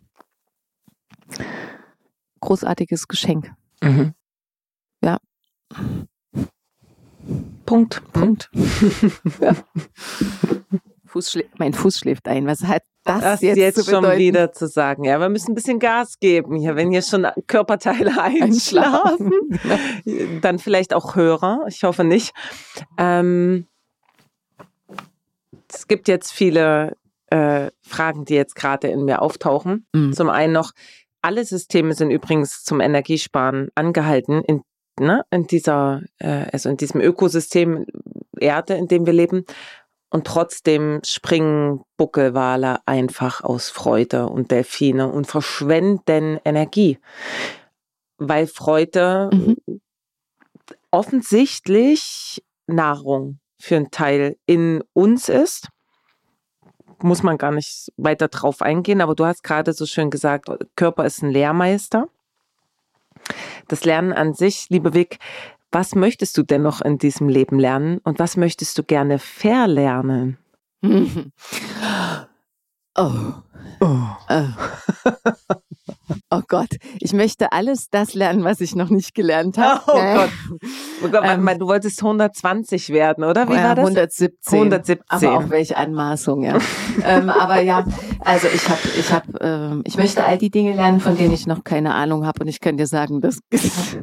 großartiges 2.40 3.06
Geschenk. 3.06 3.52
Mhm. 3.84 4.14
Ja. 5.00 5.18
Punkt. 7.64 8.02
Punkt. 8.12 8.50
ja. 9.40 9.54
Fuß 11.06 11.38
mein 11.58 11.72
Fuß 11.72 12.00
schläft 12.00 12.26
ein. 12.26 12.48
Was 12.48 12.64
hat 12.64 12.82
das, 13.04 13.20
das 13.20 13.40
jetzt, 13.42 13.58
jetzt 13.58 13.88
schon 13.88 14.04
wieder 14.16 14.52
zu 14.52 14.66
sagen? 14.66 15.04
Ja, 15.04 15.20
wir 15.20 15.28
müssen 15.28 15.52
ein 15.52 15.54
bisschen 15.54 15.78
Gas 15.78 16.18
geben 16.18 16.56
hier. 16.56 16.76
Wenn 16.76 16.90
hier 16.90 17.02
schon 17.02 17.26
Körperteile 17.46 18.20
einschlafen, 18.20 19.32
genau. 20.04 20.40
dann 20.40 20.58
vielleicht 20.58 20.94
auch 20.94 21.14
Hörer. 21.14 21.64
Ich 21.68 21.84
hoffe 21.84 22.04
nicht. 22.04 22.34
Ähm, 22.98 23.66
es 25.72 25.86
gibt 25.86 26.08
jetzt 26.08 26.32
viele 26.32 26.96
äh, 27.30 27.70
Fragen, 27.82 28.24
die 28.24 28.34
jetzt 28.34 28.54
gerade 28.56 28.88
in 28.88 29.04
mir 29.04 29.22
auftauchen. 29.22 29.86
Mhm. 29.92 30.12
Zum 30.12 30.30
einen 30.30 30.52
noch, 30.52 30.72
alle 31.20 31.44
Systeme 31.44 31.94
sind 31.94 32.10
übrigens 32.10 32.64
zum 32.64 32.80
Energiesparen 32.80 33.68
angehalten, 33.74 34.42
in 34.44 34.62
ne, 35.00 35.24
in 35.30 35.46
dieser, 35.46 36.02
äh, 36.18 36.46
also 36.52 36.68
in 36.68 36.76
diesem 36.76 37.00
Ökosystem 37.00 37.86
Erde, 38.38 38.74
in 38.74 38.88
dem 38.88 39.06
wir 39.06 39.12
leben. 39.12 39.44
Und 40.14 40.28
trotzdem 40.28 41.00
springen 41.04 41.82
Buckelwale 41.96 42.78
einfach 42.86 43.42
aus 43.42 43.68
Freude 43.68 44.28
und 44.28 44.52
Delfine 44.52 45.10
und 45.10 45.26
verschwenden 45.26 46.38
Energie. 46.44 47.00
Weil 48.18 48.46
Freude 48.46 49.28
mhm. 49.32 49.56
offensichtlich 50.92 52.44
Nahrung 52.68 53.40
für 53.58 53.74
einen 53.74 53.90
Teil 53.90 54.36
in 54.46 54.84
uns 54.92 55.28
ist. 55.28 55.66
Muss 57.02 57.24
man 57.24 57.36
gar 57.36 57.50
nicht 57.50 57.92
weiter 57.96 58.28
drauf 58.28 58.62
eingehen, 58.62 59.00
aber 59.00 59.16
du 59.16 59.26
hast 59.26 59.42
gerade 59.42 59.72
so 59.72 59.84
schön 59.84 60.10
gesagt, 60.10 60.48
Körper 60.76 61.06
ist 61.06 61.24
ein 61.24 61.30
Lehrmeister 61.32 62.06
das 63.68 63.84
Lernen 63.84 64.12
an 64.12 64.34
sich, 64.34 64.66
liebe 64.68 64.94
Vic, 64.94 65.18
was 65.74 65.96
möchtest 65.96 66.38
du 66.38 66.44
denn 66.44 66.62
noch 66.62 66.80
in 66.80 66.98
diesem 66.98 67.28
Leben 67.28 67.58
lernen 67.58 67.98
und 68.04 68.20
was 68.20 68.36
möchtest 68.36 68.78
du 68.78 68.84
gerne 68.84 69.18
verlernen? 69.18 70.38
Oh. 72.96 73.32
Oh. 73.80 74.06
oh. 74.30 74.48
oh. 76.38 76.42
Gott, 76.48 76.76
ich 77.00 77.12
möchte 77.12 77.52
alles 77.52 77.88
das 77.90 78.14
lernen, 78.14 78.44
was 78.44 78.60
ich 78.60 78.74
noch 78.74 78.90
nicht 78.90 79.14
gelernt 79.14 79.58
habe. 79.58 79.82
Oh 79.94 79.98
Gott. 79.98 80.30
Oh 81.04 81.08
Gott 81.08 81.22
ähm, 81.24 81.58
du 81.58 81.66
wolltest 81.66 82.02
120 82.02 82.90
werden, 82.90 83.24
oder? 83.24 83.48
Wie 83.48 83.54
ja, 83.54 83.64
war 83.64 83.74
das? 83.74 83.84
117. 83.84 84.58
117. 84.58 85.28
Aber 85.28 85.38
auch 85.38 85.50
welche 85.50 85.76
Anmaßung, 85.76 86.42
ja. 86.42 86.58
ähm, 87.04 87.28
aber 87.30 87.60
ja, 87.60 87.84
also 88.20 88.48
ich 88.52 88.68
habe, 88.68 88.80
ich 88.98 89.12
habe, 89.12 89.38
ähm, 89.40 89.82
ich 89.86 89.96
möchte 89.96 90.24
all 90.24 90.38
die 90.38 90.50
Dinge 90.50 90.74
lernen, 90.74 91.00
von 91.00 91.16
denen 91.16 91.32
ich 91.32 91.46
noch 91.46 91.64
keine 91.64 91.94
Ahnung 91.94 92.26
habe. 92.26 92.40
Und 92.42 92.48
ich 92.48 92.60
kann 92.60 92.76
dir 92.76 92.86
sagen, 92.86 93.20
das 93.20 93.38
ist 93.50 93.98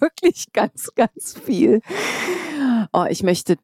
wirklich 0.00 0.46
ganz, 0.52 0.90
ganz 0.94 1.38
viel. 1.44 1.80
Oh, 2.92 3.04
ich 3.08 3.22
möchte, 3.22 3.56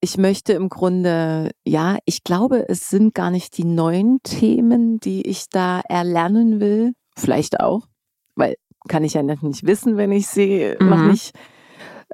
ich 0.00 0.16
möchte 0.16 0.52
im 0.52 0.68
Grunde, 0.68 1.50
ja, 1.64 1.98
ich 2.04 2.24
glaube, 2.24 2.68
es 2.68 2.88
sind 2.88 3.14
gar 3.14 3.30
nicht 3.30 3.56
die 3.58 3.64
neuen 3.64 4.20
Themen, 4.22 4.98
die 4.98 5.26
ich 5.26 5.48
da 5.48 5.80
erlernen 5.88 6.60
will. 6.60 6.92
Vielleicht 7.16 7.60
auch, 7.60 7.86
weil 8.34 8.56
kann 8.88 9.04
ich 9.04 9.14
ja 9.14 9.22
nicht 9.22 9.66
wissen, 9.66 9.96
wenn 9.96 10.12
ich 10.12 10.28
sie 10.28 10.74
mhm. 10.78 10.88
noch 10.88 11.02
nicht 11.02 11.32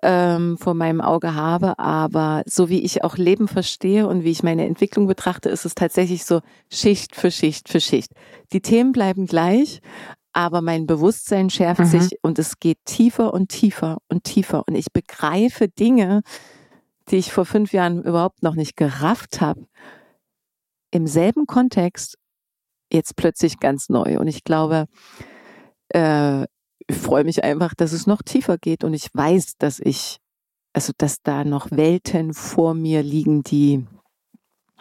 ähm, 0.03 0.57
vor 0.59 0.75
meinem 0.75 1.01
Auge 1.01 1.35
habe. 1.35 1.79
Aber 1.79 2.43
so 2.47 2.69
wie 2.69 2.81
ich 2.81 3.05
auch 3.05 3.17
Leben 3.17 3.49
verstehe 3.49 4.07
und 4.07 4.25
wie 4.25 4.31
ich 4.31 4.43
meine 4.43 4.67
Entwicklung 4.67 5.07
betrachte, 5.07 5.49
ist 5.49 5.65
es 5.65 5.75
tatsächlich 5.75 6.25
so 6.25 6.41
Schicht 6.71 7.15
für 7.15 7.31
Schicht 7.31 7.69
für 7.69 7.81
Schicht. 7.81 8.13
Die 8.53 8.61
Themen 8.61 8.93
bleiben 8.93 9.27
gleich, 9.27 9.81
aber 10.33 10.63
mein 10.63 10.87
Bewusstsein 10.87 11.51
schärft 11.51 11.81
mhm. 11.81 11.87
sich 11.87 12.19
und 12.23 12.39
es 12.39 12.59
geht 12.59 12.79
tiefer 12.85 13.35
und 13.35 13.51
tiefer 13.51 13.99
und 14.09 14.25
tiefer. 14.25 14.65
Und 14.67 14.75
ich 14.75 14.93
begreife 14.93 15.69
Dinge, 15.69 16.23
die 17.11 17.17
ich 17.17 17.33
vor 17.33 17.45
fünf 17.45 17.73
Jahren 17.73 18.03
überhaupt 18.03 18.43
noch 18.43 18.55
nicht 18.55 18.77
gerafft 18.77 19.41
habe, 19.41 19.67
im 20.91 21.07
selben 21.07 21.47
Kontext 21.47 22.17
jetzt 22.93 23.17
plötzlich 23.17 23.59
ganz 23.59 23.89
neu. 23.89 24.19
Und 24.19 24.29
ich 24.29 24.45
glaube, 24.45 24.87
äh, 25.89 26.43
ich 26.87 26.97
freue 26.97 27.25
mich 27.25 27.45
einfach, 27.45 27.75
dass 27.75 27.93
es 27.93 28.07
noch 28.07 28.23
tiefer 28.23 28.59
geht 28.59 28.85
und 28.85 28.95
ich 28.95 29.09
weiß, 29.13 29.57
dass 29.59 29.79
ich, 29.79 30.19
also 30.73 30.93
dass 30.99 31.23
da 31.23 31.45
noch 31.45 31.71
Welten 31.71 32.35
vor 32.35 32.75
mir 32.75 33.03
liegen, 33.03 33.43
die, 33.43 33.87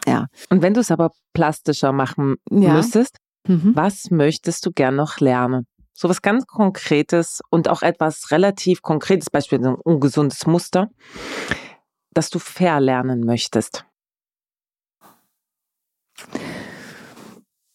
ja. 0.05 0.27
Und 0.49 0.61
wenn 0.61 0.73
du 0.73 0.79
es 0.79 0.91
aber 0.91 1.11
plastischer 1.33 1.91
machen 1.91 2.35
ja. 2.49 2.73
müsstest, 2.73 3.17
mhm. 3.47 3.75
was 3.75 4.09
möchtest 4.09 4.65
du 4.65 4.71
gern 4.71 4.95
noch 4.95 5.19
lernen? 5.19 5.67
so 6.01 6.09
was 6.09 6.23
ganz 6.23 6.47
Konkretes 6.47 7.41
und 7.51 7.69
auch 7.69 7.83
etwas 7.83 8.31
relativ 8.31 8.81
Konkretes, 8.81 9.29
beispielsweise 9.29 9.73
ein 9.73 9.75
ungesundes 9.75 10.47
Muster, 10.47 10.89
das 12.11 12.31
du 12.31 12.39
verlernen 12.39 13.21
möchtest? 13.21 13.85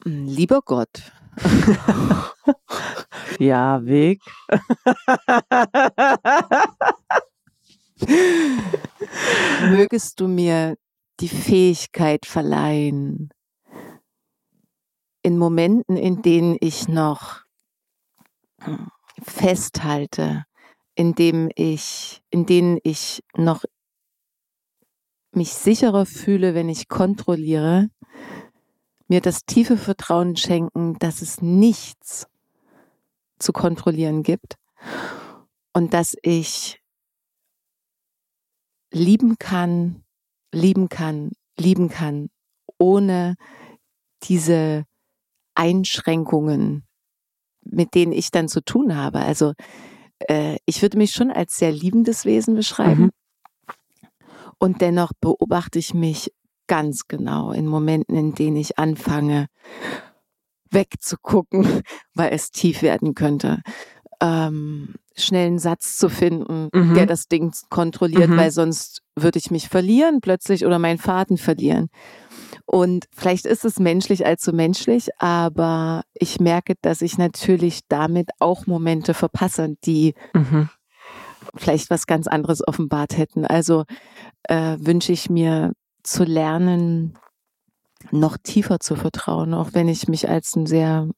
Lieber 0.08 0.60
Gott. 0.64 1.10
ja, 3.40 3.84
Weg. 3.84 4.22
Mögest 9.62 10.20
du 10.20 10.28
mir 10.28 10.76
die 11.18 11.28
Fähigkeit 11.28 12.24
verleihen, 12.24 13.30
in 15.22 15.38
Momenten, 15.38 15.96
in 15.96 16.22
denen 16.22 16.56
ich 16.60 16.86
noch 16.86 17.42
festhalte, 19.20 20.44
in 20.94 21.16
dem 21.16 21.50
ich, 21.56 22.22
in 22.30 22.46
denen 22.46 22.78
ich 22.84 23.24
noch 23.36 23.64
mich 25.32 25.52
sicherer 25.52 26.06
fühle, 26.06 26.54
wenn 26.54 26.68
ich 26.68 26.86
kontrolliere, 26.86 27.88
mir 29.08 29.20
das 29.20 29.44
tiefe 29.44 29.76
Vertrauen 29.76 30.36
schenken, 30.36 30.98
dass 30.98 31.22
es 31.22 31.40
nichts 31.40 32.26
zu 33.38 33.52
kontrollieren 33.52 34.22
gibt 34.22 34.56
und 35.72 35.94
dass 35.94 36.16
ich 36.22 36.80
lieben 38.92 39.38
kann, 39.38 40.04
lieben 40.52 40.88
kann, 40.88 41.32
lieben 41.58 41.88
kann, 41.88 42.30
ohne 42.78 43.36
diese 44.22 44.84
Einschränkungen, 45.54 46.86
mit 47.62 47.94
denen 47.94 48.12
ich 48.12 48.30
dann 48.30 48.48
zu 48.48 48.62
tun 48.62 48.96
habe. 48.96 49.20
Also 49.20 49.52
äh, 50.18 50.56
ich 50.66 50.82
würde 50.82 50.98
mich 50.98 51.12
schon 51.12 51.30
als 51.30 51.56
sehr 51.56 51.72
liebendes 51.72 52.24
Wesen 52.24 52.54
beschreiben. 52.54 53.02
Mhm. 53.02 53.10
Und 54.58 54.80
dennoch 54.80 55.12
beobachte 55.20 55.78
ich 55.78 55.92
mich 55.92 56.32
ganz 56.66 57.08
genau 57.08 57.52
in 57.52 57.66
Momenten, 57.66 58.16
in 58.16 58.34
denen 58.34 58.56
ich 58.56 58.78
anfange, 58.78 59.46
wegzugucken, 60.70 61.82
weil 62.14 62.32
es 62.32 62.50
tief 62.50 62.82
werden 62.82 63.14
könnte. 63.14 63.62
Ähm, 64.20 64.94
schnell 65.16 65.46
einen 65.46 65.58
Satz 65.58 65.96
zu 65.96 66.08
finden, 66.08 66.68
mhm. 66.72 66.94
der 66.94 67.06
das 67.06 67.28
Ding 67.28 67.52
kontrolliert, 67.70 68.30
mhm. 68.30 68.36
weil 68.36 68.50
sonst 68.50 69.02
würde 69.14 69.38
ich 69.38 69.50
mich 69.50 69.68
verlieren 69.68 70.20
plötzlich 70.20 70.64
oder 70.64 70.78
meinen 70.78 70.98
Faden 70.98 71.38
verlieren. 71.38 71.88
Und 72.66 73.06
vielleicht 73.12 73.46
ist 73.46 73.64
es 73.64 73.78
menschlich 73.78 74.26
allzu 74.26 74.52
menschlich, 74.52 75.08
aber 75.18 76.02
ich 76.14 76.40
merke, 76.40 76.74
dass 76.82 77.00
ich 77.00 77.16
natürlich 77.16 77.80
damit 77.88 78.30
auch 78.38 78.66
Momente 78.66 79.14
verpasse, 79.14 79.74
die 79.84 80.14
mhm. 80.34 80.68
vielleicht 81.54 81.90
was 81.90 82.06
ganz 82.06 82.26
anderes 82.26 82.66
offenbart 82.66 83.16
hätten. 83.16 83.46
Also 83.46 83.84
äh, 84.44 84.76
wünsche 84.80 85.12
ich 85.12 85.30
mir 85.30 85.72
zu 86.06 86.24
lernen, 86.24 87.18
noch 88.10 88.36
tiefer 88.42 88.80
zu 88.80 88.96
vertrauen, 88.96 89.54
auch 89.54 89.70
wenn 89.72 89.88
ich 89.88 90.08
mich 90.08 90.28
als 90.28 90.54
ein 90.56 90.66
sehr, 90.66 91.08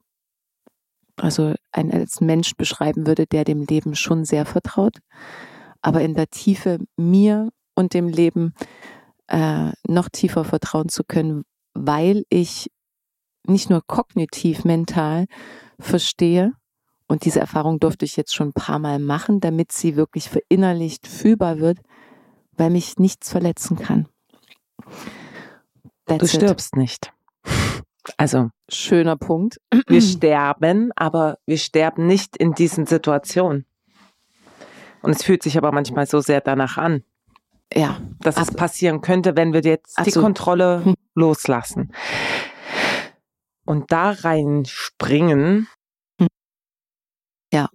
also 1.16 1.54
ein, 1.72 1.92
als 1.92 2.20
Mensch 2.20 2.54
beschreiben 2.56 3.06
würde, 3.06 3.26
der 3.26 3.44
dem 3.44 3.64
Leben 3.64 3.94
schon 3.94 4.24
sehr 4.24 4.46
vertraut, 4.46 4.98
aber 5.82 6.00
in 6.02 6.14
der 6.14 6.28
Tiefe 6.28 6.78
mir 6.96 7.50
und 7.74 7.94
dem 7.94 8.08
Leben 8.08 8.54
äh, 9.28 9.72
noch 9.86 10.08
tiefer 10.08 10.44
vertrauen 10.44 10.88
zu 10.88 11.04
können, 11.04 11.44
weil 11.74 12.24
ich 12.30 12.70
nicht 13.46 13.70
nur 13.70 13.82
kognitiv, 13.86 14.64
mental 14.64 15.26
verstehe, 15.78 16.52
und 17.08 17.24
diese 17.24 17.40
Erfahrung 17.40 17.80
durfte 17.80 18.04
ich 18.04 18.16
jetzt 18.16 18.34
schon 18.34 18.48
ein 18.48 18.52
paar 18.52 18.78
Mal 18.78 18.98
machen, 18.98 19.40
damit 19.40 19.72
sie 19.72 19.96
wirklich 19.96 20.28
verinnerlicht 20.28 21.06
fühlbar 21.06 21.58
wird, 21.58 21.78
weil 22.52 22.70
mich 22.70 22.98
nichts 22.98 23.30
verletzen 23.30 23.78
kann. 23.78 24.08
That's 26.06 26.20
du 26.20 26.26
stirbst 26.26 26.74
it. 26.74 26.78
nicht. 26.78 27.12
Also 28.16 28.50
schöner 28.68 29.16
Punkt. 29.16 29.60
Wir 29.86 30.00
sterben, 30.00 30.90
aber 30.96 31.38
wir 31.46 31.58
sterben 31.58 32.06
nicht 32.06 32.36
in 32.36 32.54
diesen 32.54 32.86
Situationen. 32.86 33.66
Und 35.02 35.12
es 35.12 35.22
fühlt 35.22 35.42
sich 35.42 35.56
aber 35.58 35.72
manchmal 35.72 36.06
so 36.06 36.20
sehr 36.20 36.40
danach 36.40 36.78
an. 36.78 37.04
Ja. 37.72 38.00
Dass 38.20 38.38
es 38.38 38.50
passieren 38.50 39.00
könnte, 39.00 39.36
wenn 39.36 39.52
wir 39.52 39.60
jetzt 39.60 39.98
die 40.04 40.12
Kontrolle 40.12 40.84
hm. 40.84 40.94
loslassen. 41.14 41.92
Und 43.64 43.92
da 43.92 44.10
reinspringen, 44.10 45.68
hm. 46.18 46.28
ja. 47.52 47.68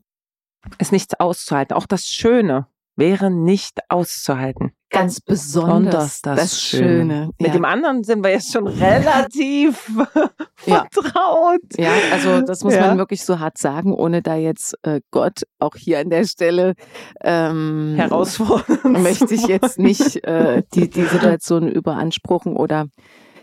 ist 0.80 0.92
nichts 0.92 1.14
auszuhalten. 1.20 1.76
Auch 1.76 1.86
das 1.86 2.08
Schöne 2.08 2.68
wäre 2.96 3.32
nicht 3.32 3.80
auszuhalten 3.90 4.74
ganz 4.94 5.20
besonders 5.20 6.22
das, 6.22 6.38
das 6.38 6.62
Schöne. 6.62 7.32
Mit 7.40 7.48
ja. 7.48 7.54
dem 7.54 7.66
anderen 7.66 8.04
sind 8.04 8.24
wir 8.24 8.32
jetzt 8.32 8.54
schon 8.54 8.68
relativ 8.68 9.92
vertraut. 10.56 11.62
Ja, 11.78 11.92
also 12.12 12.42
das 12.42 12.64
muss 12.64 12.76
ja. 12.76 12.88
man 12.88 12.98
wirklich 12.98 13.26
so 13.26 13.40
hart 13.40 13.58
sagen, 13.58 13.94
ohne 13.94 14.22
da 14.22 14.36
jetzt 14.36 14.76
äh, 14.84 15.02
Gott 15.12 15.42
auch 15.60 15.76
hier 15.76 16.00
an 16.00 16.10
der 16.10 16.26
Stelle 16.26 16.76
ähm, 17.22 17.96
herausfordern. 17.98 19.02
Möchte 19.02 19.34
ich 19.34 19.48
jetzt 19.48 19.80
nicht 19.80 20.24
äh, 20.24 20.64
die, 20.74 20.90
die 20.90 21.06
Situation 21.06 21.68
überanspruchen 21.68 22.56
oder 22.56 22.86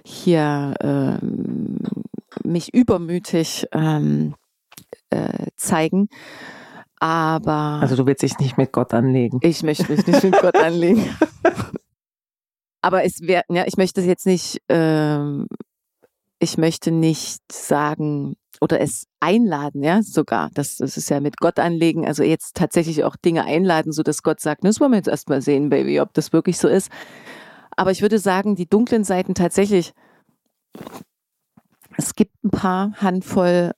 hier 0.04 0.74
äh, 0.80 1.24
mich 2.46 2.72
übermütig 2.72 3.66
ähm, 3.72 4.34
äh, 5.10 5.48
zeigen. 5.56 6.08
Aber. 7.00 7.80
Also 7.80 7.96
du 7.96 8.06
willst 8.06 8.22
dich 8.22 8.38
nicht 8.38 8.56
mit 8.58 8.72
Gott 8.72 8.94
anlegen. 8.94 9.38
Ich 9.42 9.62
möchte 9.62 9.90
mich 9.90 10.06
nicht 10.06 10.22
mit 10.22 10.40
Gott 10.40 10.56
anlegen. 10.56 11.04
Aber 12.82 13.04
es 13.04 13.20
wäre, 13.22 13.44
ja, 13.48 13.64
ich 13.66 13.76
möchte 13.76 14.00
jetzt 14.00 14.26
nicht, 14.26 14.62
ähm, 14.68 15.46
ich 16.38 16.56
möchte 16.56 16.90
nicht 16.90 17.40
sagen 17.52 18.36
oder 18.60 18.80
es 18.80 19.06
einladen, 19.20 19.82
ja, 19.82 20.02
sogar. 20.02 20.50
Das, 20.54 20.76
das 20.76 20.96
ist 20.96 21.08
ja 21.10 21.20
mit 21.20 21.38
Gott 21.38 21.58
anlegen, 21.58 22.06
also 22.06 22.22
jetzt 22.22 22.56
tatsächlich 22.56 23.04
auch 23.04 23.16
Dinge 23.16 23.44
einladen, 23.44 23.92
so 23.92 24.02
dass 24.02 24.22
Gott 24.22 24.40
sagt, 24.40 24.64
das 24.64 24.80
wollen 24.80 24.92
wir 24.92 24.98
jetzt 24.98 25.08
erstmal 25.08 25.42
sehen, 25.42 25.70
Baby, 25.70 26.00
ob 26.00 26.12
das 26.14 26.32
wirklich 26.32 26.58
so 26.58 26.68
ist. 26.68 26.90
Aber 27.76 27.90
ich 27.90 28.02
würde 28.02 28.18
sagen, 28.18 28.56
die 28.56 28.68
dunklen 28.68 29.04
Seiten 29.04 29.34
tatsächlich, 29.34 29.92
es 31.96 32.14
gibt 32.14 32.44
ein 32.44 32.50
paar 32.50 32.92
Handvoll, 32.96 33.72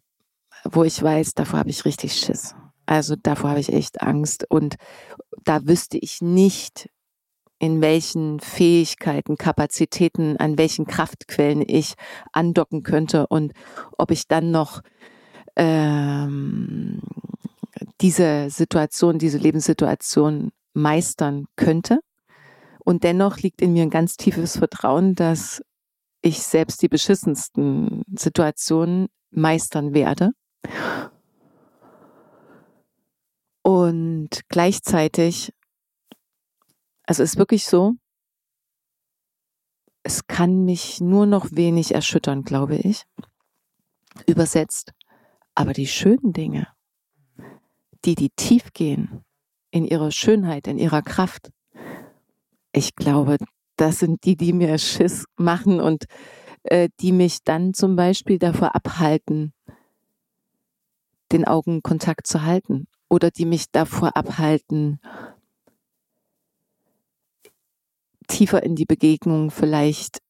wo 0.64 0.84
ich 0.84 1.00
weiß, 1.00 1.34
davor 1.34 1.60
habe 1.60 1.70
ich 1.70 1.84
richtig 1.84 2.14
Schiss. 2.14 2.54
Also 2.86 3.16
davor 3.16 3.50
habe 3.50 3.60
ich 3.60 3.72
echt 3.72 4.02
Angst. 4.02 4.46
Und 4.48 4.76
da 5.44 5.66
wüsste 5.66 5.98
ich 5.98 6.20
nicht, 6.20 6.88
in 7.58 7.80
welchen 7.80 8.40
Fähigkeiten, 8.40 9.36
Kapazitäten, 9.36 10.36
an 10.36 10.58
welchen 10.58 10.84
Kraftquellen 10.84 11.62
ich 11.64 11.94
andocken 12.32 12.82
könnte 12.82 13.28
und 13.28 13.52
ob 13.96 14.10
ich 14.10 14.26
dann 14.26 14.50
noch 14.50 14.80
ähm, 15.54 17.00
diese 18.00 18.50
Situation, 18.50 19.20
diese 19.20 19.38
Lebenssituation 19.38 20.50
meistern 20.74 21.46
könnte. 21.54 22.00
Und 22.80 23.04
dennoch 23.04 23.38
liegt 23.38 23.62
in 23.62 23.74
mir 23.74 23.82
ein 23.82 23.90
ganz 23.90 24.16
tiefes 24.16 24.56
Vertrauen, 24.56 25.14
dass 25.14 25.62
ich 26.20 26.42
selbst 26.42 26.82
die 26.82 26.88
beschissensten 26.88 28.02
Situationen 28.16 29.06
meistern 29.30 29.94
werde 29.94 30.32
und 33.62 34.28
gleichzeitig, 34.48 35.52
also 37.04 37.22
ist 37.22 37.38
wirklich 37.38 37.64
so, 37.64 37.94
es 40.02 40.26
kann 40.26 40.64
mich 40.64 41.00
nur 41.00 41.26
noch 41.26 41.46
wenig 41.52 41.94
erschüttern, 41.94 42.42
glaube 42.42 42.76
ich. 42.76 43.04
Übersetzt. 44.26 44.92
Aber 45.54 45.72
die 45.72 45.86
schönen 45.86 46.32
Dinge, 46.32 46.66
die, 48.04 48.16
die 48.16 48.30
tief 48.30 48.72
gehen, 48.72 49.24
in 49.70 49.84
ihrer 49.86 50.10
Schönheit, 50.10 50.66
in 50.66 50.78
ihrer 50.78 51.02
Kraft, 51.02 51.50
ich 52.72 52.96
glaube, 52.96 53.38
das 53.76 54.00
sind 54.00 54.24
die, 54.24 54.36
die 54.36 54.52
mir 54.52 54.76
Schiss 54.78 55.24
machen 55.36 55.80
und 55.80 56.04
äh, 56.64 56.88
die 57.00 57.12
mich 57.12 57.44
dann 57.44 57.74
zum 57.74 57.96
Beispiel 57.96 58.38
davor 58.38 58.74
abhalten, 58.74 59.52
den 61.30 61.46
Augenkontakt 61.46 62.26
zu 62.26 62.42
halten 62.42 62.86
oder 63.12 63.30
die 63.30 63.44
mich 63.44 63.70
davor 63.70 64.16
abhalten, 64.16 64.98
tiefer 68.26 68.62
in 68.62 68.74
die 68.74 68.86
Begegnung 68.86 69.50
vielleicht 69.50 70.22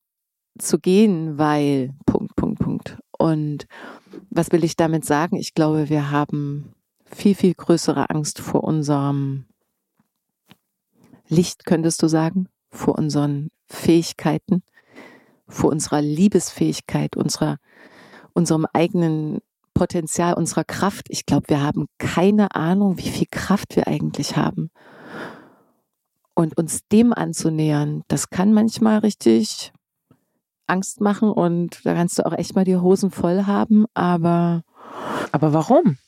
zu 0.58 0.80
gehen, 0.80 1.38
weil 1.38 1.94
Punkt, 2.06 2.34
Punkt, 2.34 2.58
Punkt. 2.58 2.98
Und 3.16 3.68
was 4.30 4.50
will 4.50 4.64
ich 4.64 4.74
damit 4.74 5.04
sagen? 5.04 5.36
Ich 5.36 5.54
glaube, 5.54 5.90
wir 5.90 6.10
haben 6.10 6.74
viel, 7.04 7.36
viel 7.36 7.54
größere 7.54 8.10
Angst 8.10 8.40
vor 8.40 8.64
unserem 8.64 9.46
Licht, 11.28 11.64
könntest 11.64 12.02
du 12.02 12.08
sagen, 12.08 12.48
vor 12.68 12.98
unseren 12.98 13.50
Fähigkeiten, 13.68 14.64
vor 15.46 15.70
unserer 15.70 16.02
Liebesfähigkeit, 16.02 17.16
unserer, 17.16 17.58
unserem 18.32 18.66
eigenen 18.72 19.38
Potenzial 19.74 20.34
unserer 20.34 20.64
Kraft. 20.64 21.06
Ich 21.08 21.26
glaube, 21.26 21.48
wir 21.48 21.62
haben 21.62 21.86
keine 21.98 22.54
Ahnung, 22.54 22.98
wie 22.98 23.08
viel 23.08 23.26
Kraft 23.30 23.76
wir 23.76 23.86
eigentlich 23.86 24.36
haben. 24.36 24.70
Und 26.34 26.56
uns 26.56 26.86
dem 26.90 27.12
anzunähern, 27.12 28.02
das 28.08 28.30
kann 28.30 28.52
manchmal 28.52 28.98
richtig 28.98 29.72
Angst 30.66 31.00
machen 31.00 31.30
und 31.30 31.84
da 31.84 31.94
kannst 31.94 32.18
du 32.18 32.26
auch 32.26 32.32
echt 32.32 32.54
mal 32.54 32.64
die 32.64 32.76
Hosen 32.76 33.10
voll 33.10 33.44
haben, 33.46 33.84
aber. 33.94 34.62
Aber 35.30 35.52
warum? 35.52 35.98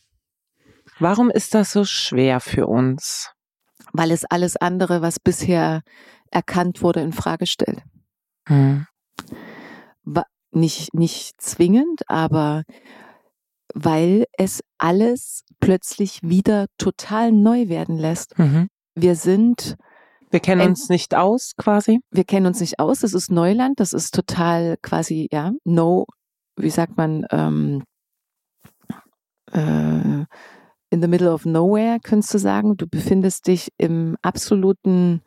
Warum 0.98 1.30
ist 1.30 1.54
das 1.54 1.72
so 1.72 1.84
schwer 1.84 2.40
für 2.40 2.66
uns? 2.66 3.30
Weil 3.92 4.10
es 4.10 4.24
alles 4.24 4.56
andere, 4.56 5.02
was 5.02 5.20
bisher 5.20 5.82
erkannt 6.30 6.82
wurde, 6.82 7.00
in 7.00 7.12
Frage 7.12 7.46
stellt. 7.46 7.82
Hm. 8.46 8.86
Nicht, 10.50 10.94
nicht 10.94 11.40
zwingend, 11.42 12.08
aber 12.08 12.62
weil 13.74 14.24
es 14.38 14.62
alles 14.78 15.44
plötzlich 15.60 16.20
wieder 16.22 16.66
total 16.78 17.32
neu 17.32 17.68
werden 17.68 17.98
lässt. 17.98 18.38
Mhm. 18.38 18.68
Wir 18.94 19.16
sind. 19.16 19.76
Wir 20.30 20.40
kennen 20.40 20.68
uns 20.68 20.88
nicht 20.88 21.14
aus, 21.14 21.52
quasi. 21.56 22.00
Wir 22.10 22.24
kennen 22.24 22.46
uns 22.46 22.60
nicht 22.60 22.78
aus. 22.78 23.00
Das 23.00 23.12
ist 23.12 23.30
Neuland. 23.30 23.78
Das 23.78 23.92
ist 23.92 24.14
total 24.14 24.76
quasi, 24.82 25.28
ja, 25.30 25.52
no, 25.64 26.06
wie 26.56 26.70
sagt 26.70 26.96
man, 26.96 27.26
ähm, 27.30 27.82
äh, 29.52 30.24
in 30.90 31.02
the 31.02 31.08
middle 31.08 31.32
of 31.32 31.44
nowhere, 31.44 31.98
könntest 32.02 32.34
du 32.34 32.38
sagen. 32.38 32.76
Du 32.76 32.86
befindest 32.86 33.46
dich 33.46 33.72
im 33.78 34.16
absoluten 34.22 35.22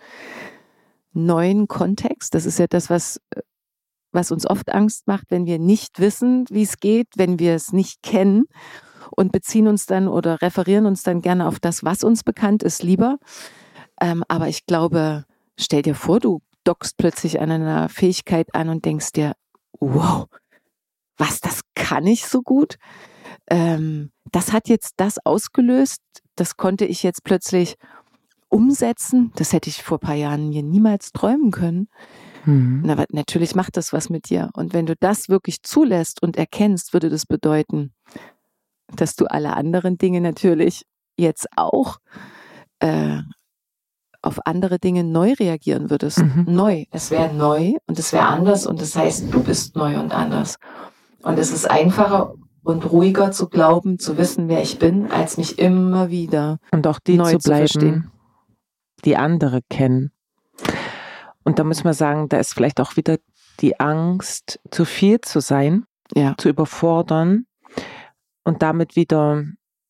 neuen 1.13 1.67
Kontext. 1.67 2.33
Das 2.33 2.45
ist 2.45 2.59
ja 2.59 2.67
das, 2.67 2.89
was, 2.89 3.19
was 4.11 4.31
uns 4.31 4.49
oft 4.49 4.71
Angst 4.73 5.07
macht, 5.07 5.25
wenn 5.29 5.45
wir 5.45 5.59
nicht 5.59 5.99
wissen, 5.99 6.45
wie 6.49 6.63
es 6.63 6.79
geht, 6.79 7.07
wenn 7.15 7.39
wir 7.39 7.55
es 7.55 7.73
nicht 7.73 8.01
kennen 8.01 8.45
und 9.15 9.31
beziehen 9.31 9.67
uns 9.67 9.85
dann 9.85 10.07
oder 10.07 10.41
referieren 10.41 10.85
uns 10.85 11.03
dann 11.03 11.21
gerne 11.21 11.47
auf 11.47 11.59
das, 11.59 11.83
was 11.83 12.03
uns 12.03 12.23
bekannt 12.23 12.63
ist, 12.63 12.83
lieber. 12.83 13.17
Ähm, 14.01 14.23
aber 14.27 14.47
ich 14.47 14.65
glaube, 14.65 15.25
stell 15.57 15.81
dir 15.81 15.95
vor, 15.95 16.19
du 16.19 16.41
dockst 16.63 16.97
plötzlich 16.97 17.39
an 17.39 17.51
einer 17.51 17.89
Fähigkeit 17.89 18.53
an 18.53 18.69
und 18.69 18.85
denkst 18.85 19.11
dir, 19.13 19.33
wow, 19.79 20.25
was, 21.17 21.39
das 21.39 21.61
kann 21.75 22.05
ich 22.05 22.27
so 22.27 22.41
gut? 22.41 22.75
Ähm, 23.49 24.11
das 24.31 24.53
hat 24.53 24.67
jetzt 24.69 24.93
das 24.97 25.17
ausgelöst, 25.25 26.01
das 26.35 26.57
konnte 26.57 26.85
ich 26.85 27.03
jetzt 27.03 27.23
plötzlich 27.23 27.75
umsetzen. 28.49 29.31
Das 29.35 29.53
hätte 29.53 29.69
ich 29.69 29.83
vor 29.83 29.97
ein 29.97 30.05
paar 30.07 30.15
Jahren 30.15 30.49
mir 30.49 30.63
niemals 30.63 31.11
träumen 31.11 31.51
können. 31.51 31.89
Mhm. 32.47 32.89
Aber 32.89 33.05
natürlich 33.11 33.55
macht 33.55 33.77
das 33.77 33.93
was 33.93 34.09
mit 34.09 34.29
dir. 34.29 34.49
Und 34.53 34.73
wenn 34.73 34.85
du 34.85 34.95
das 34.95 35.29
wirklich 35.29 35.61
zulässt 35.63 36.23
und 36.23 36.37
erkennst, 36.37 36.93
würde 36.93 37.09
das 37.09 37.25
bedeuten, 37.25 37.93
dass 38.95 39.15
du 39.15 39.25
alle 39.25 39.55
anderen 39.55 39.97
Dinge 39.97 40.21
natürlich 40.21 40.83
jetzt 41.17 41.47
auch 41.55 41.97
äh, 42.79 43.19
auf 44.21 44.45
andere 44.45 44.79
Dinge 44.79 45.03
neu 45.03 45.33
reagieren 45.33 45.89
würdest. 45.89 46.19
Mhm. 46.19 46.45
Neu. 46.47 46.85
Es 46.91 47.11
wäre 47.11 47.33
neu 47.33 47.73
und 47.85 47.99
es 47.99 48.13
wäre 48.13 48.25
anders 48.25 48.65
und 48.65 48.81
das 48.81 48.95
heißt, 48.95 49.33
du 49.33 49.43
bist 49.43 49.75
neu 49.75 49.99
und 49.99 50.13
anders. 50.13 50.57
Und 51.23 51.37
es 51.37 51.51
ist 51.51 51.69
einfacher 51.69 52.33
und 52.63 52.91
ruhiger 52.91 53.31
zu 53.31 53.49
glauben, 53.49 53.99
zu 53.99 54.17
wissen, 54.17 54.47
wer 54.47 54.61
ich 54.61 54.79
bin, 54.79 55.11
als 55.11 55.37
mich 55.37 55.59
immer 55.59 56.09
wieder 56.09 56.59
und 56.71 56.87
auch 56.87 56.99
die 56.99 57.17
neu 57.17 57.33
zu 57.33 57.39
zu 57.39 57.49
bleiben, 57.49 57.67
verstehen. 57.67 58.11
die 59.05 59.17
andere 59.17 59.61
kennen. 59.69 60.11
Und 61.47 61.59
da 61.59 61.63
muss 61.63 61.85
man 61.85 61.93
sagen, 61.93 62.27
da 62.27 62.39
ist 62.39 62.53
vielleicht 62.53 62.81
auch 62.81 62.97
wieder 62.97 63.19
die 63.61 63.79
Angst, 63.79 64.59
zu 64.69 64.83
viel 64.83 65.21
zu 65.21 65.39
sein, 65.39 65.85
Ja. 66.13 66.35
zu 66.37 66.49
überfordern 66.49 67.45
und 68.43 68.61
damit 68.61 68.97
wieder 68.97 69.45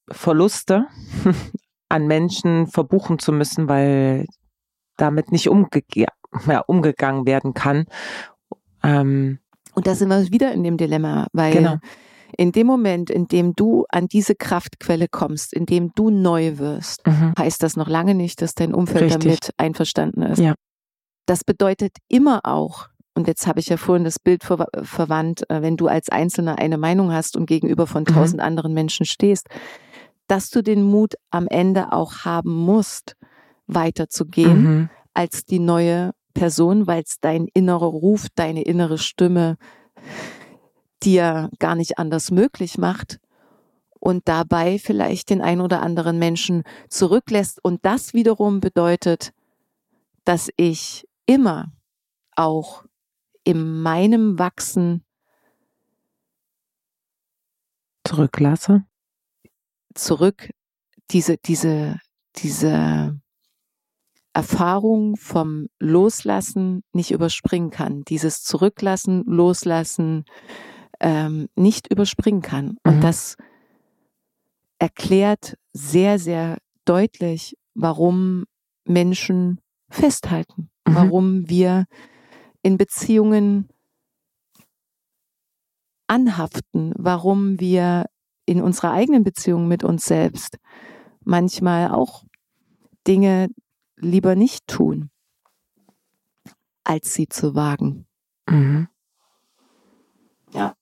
Verluste 0.07 0.85
an 1.89 2.05
Menschen 2.05 2.67
verbuchen 2.67 3.17
zu 3.17 3.31
müssen, 3.31 3.67
weil 3.67 4.27
damit 4.97 5.31
nicht 5.31 5.49
umge 5.49 5.67
ja, 5.95 6.09
umgegangen 6.67 7.25
werden 7.25 7.55
kann. 7.55 7.85
Ähm, 8.83 9.39
Und 9.73 9.87
da 9.87 9.95
sind 9.95 10.09
wir 10.09 10.31
wieder 10.31 10.51
in 10.51 10.63
dem 10.63 10.77
Dilemma, 10.77 11.25
weil 11.33 11.53
Genau. 11.53 11.77
in 12.37 12.51
dem 12.51 12.67
Moment, 12.67 13.09
in 13.09 13.27
dem 13.27 13.53
du 13.55 13.85
an 13.89 14.07
diese 14.07 14.35
Kraftquelle 14.35 15.07
kommst, 15.09 15.53
in 15.53 15.65
dem 15.65 15.91
du 15.95 16.11
neu 16.11 16.59
wirst, 16.59 17.07
mhm. 17.07 17.33
heißt 17.35 17.63
das 17.63 17.75
noch 17.77 17.87
lange 17.87 18.13
nicht, 18.13 18.43
dass 18.43 18.53
dein 18.53 18.75
Umfeld 18.75 19.05
Richtig. 19.05 19.23
damit 19.23 19.53
einverstanden 19.57 20.21
ist. 20.21 20.37
Ja. 20.37 20.53
Das 21.27 21.43
bedeutet 21.43 21.97
immer 22.07 22.41
auch, 22.45 22.87
und 23.13 23.27
jetzt 23.27 23.45
habe 23.47 23.59
ich 23.59 23.67
ja 23.67 23.77
vorhin 23.77 24.03
das 24.05 24.17
Bild 24.17 24.43
ver 24.43 24.67
verwandt, 24.81 25.47
äh, 25.49 25.61
wenn 25.61 25.75
du 25.77 25.87
als 25.87 26.09
Einzelner 26.09 26.57
eine 26.57 26.77
Meinung 26.77 27.11
hast 27.11 27.35
und 27.35 27.45
gegenüber 27.45 27.85
von 27.85 28.03
Mhm. 28.03 28.13
tausend 28.13 28.41
anderen 28.41 28.73
Menschen 28.73 29.05
stehst, 29.05 29.47
dass 30.27 30.49
du 30.49 30.61
den 30.63 30.81
Mut 30.83 31.15
am 31.29 31.47
Ende 31.47 31.91
auch 31.91 32.25
haben 32.25 32.53
musst, 32.53 33.15
weiterzugehen 33.67 34.61
Mhm. 34.61 34.89
als 35.13 35.45
die 35.45 35.59
neue 35.59 36.13
Person, 36.33 36.87
weil 36.87 37.03
es 37.03 37.19
dein 37.19 37.47
innerer 37.53 37.87
Ruf, 37.87 38.27
deine 38.35 38.61
innere 38.61 38.97
Stimme 38.97 39.57
dir 41.03 41.49
gar 41.59 41.75
nicht 41.75 41.97
anders 41.97 42.31
möglich 42.31 42.77
macht 42.77 43.19
und 43.99 44.27
dabei 44.27 44.79
vielleicht 44.79 45.29
den 45.29 45.41
ein 45.41 45.59
oder 45.61 45.81
anderen 45.81 46.19
Menschen 46.19 46.63
zurücklässt. 46.89 47.63
Und 47.63 47.83
das 47.83 48.13
wiederum 48.13 48.59
bedeutet, 48.59 49.31
dass 50.23 50.49
ich 50.57 51.06
immer 51.27 51.71
auch 52.35 52.83
in 53.43 53.81
meinem 53.81 54.39
Wachsen 54.39 55.03
Zurücklasse. 58.03 58.85
zurück 59.93 60.49
diese, 61.11 61.37
diese, 61.37 61.99
diese 62.37 63.19
Erfahrung 64.33 65.15
vom 65.17 65.67
Loslassen 65.79 66.83
nicht 66.93 67.11
überspringen 67.11 67.69
kann. 67.69 68.03
Dieses 68.03 68.43
Zurücklassen, 68.43 69.23
Loslassen 69.25 70.25
ähm, 70.99 71.47
nicht 71.55 71.91
überspringen 71.91 72.41
kann. 72.41 72.77
Und 72.83 72.97
Mhm. 72.97 73.01
das 73.01 73.35
erklärt 74.79 75.57
sehr, 75.73 76.19
sehr 76.19 76.59
deutlich, 76.85 77.57
warum 77.73 78.45
Menschen 78.85 79.59
festhalten, 79.89 80.69
Mhm. 80.87 80.95
warum 80.95 81.49
wir 81.49 81.85
in 82.61 82.77
Beziehungen 82.77 83.69
anhaften, 86.07 86.93
warum 86.97 87.59
wir 87.59 88.05
in 88.45 88.61
unserer 88.61 88.93
eigenen 88.93 89.23
Beziehung 89.23 89.67
mit 89.67 89.83
uns 89.83 90.05
selbst 90.05 90.57
manchmal 91.23 91.91
auch 91.91 92.23
Dinge 93.05 93.49
lieber 93.97 94.35
nicht 94.35 94.67
tun, 94.67 95.09
als 96.83 97.13
sie 97.13 97.27
zu 97.27 97.55
wagen. 97.55 98.07
Mhm. 98.49 98.87
Ja. 100.53 100.75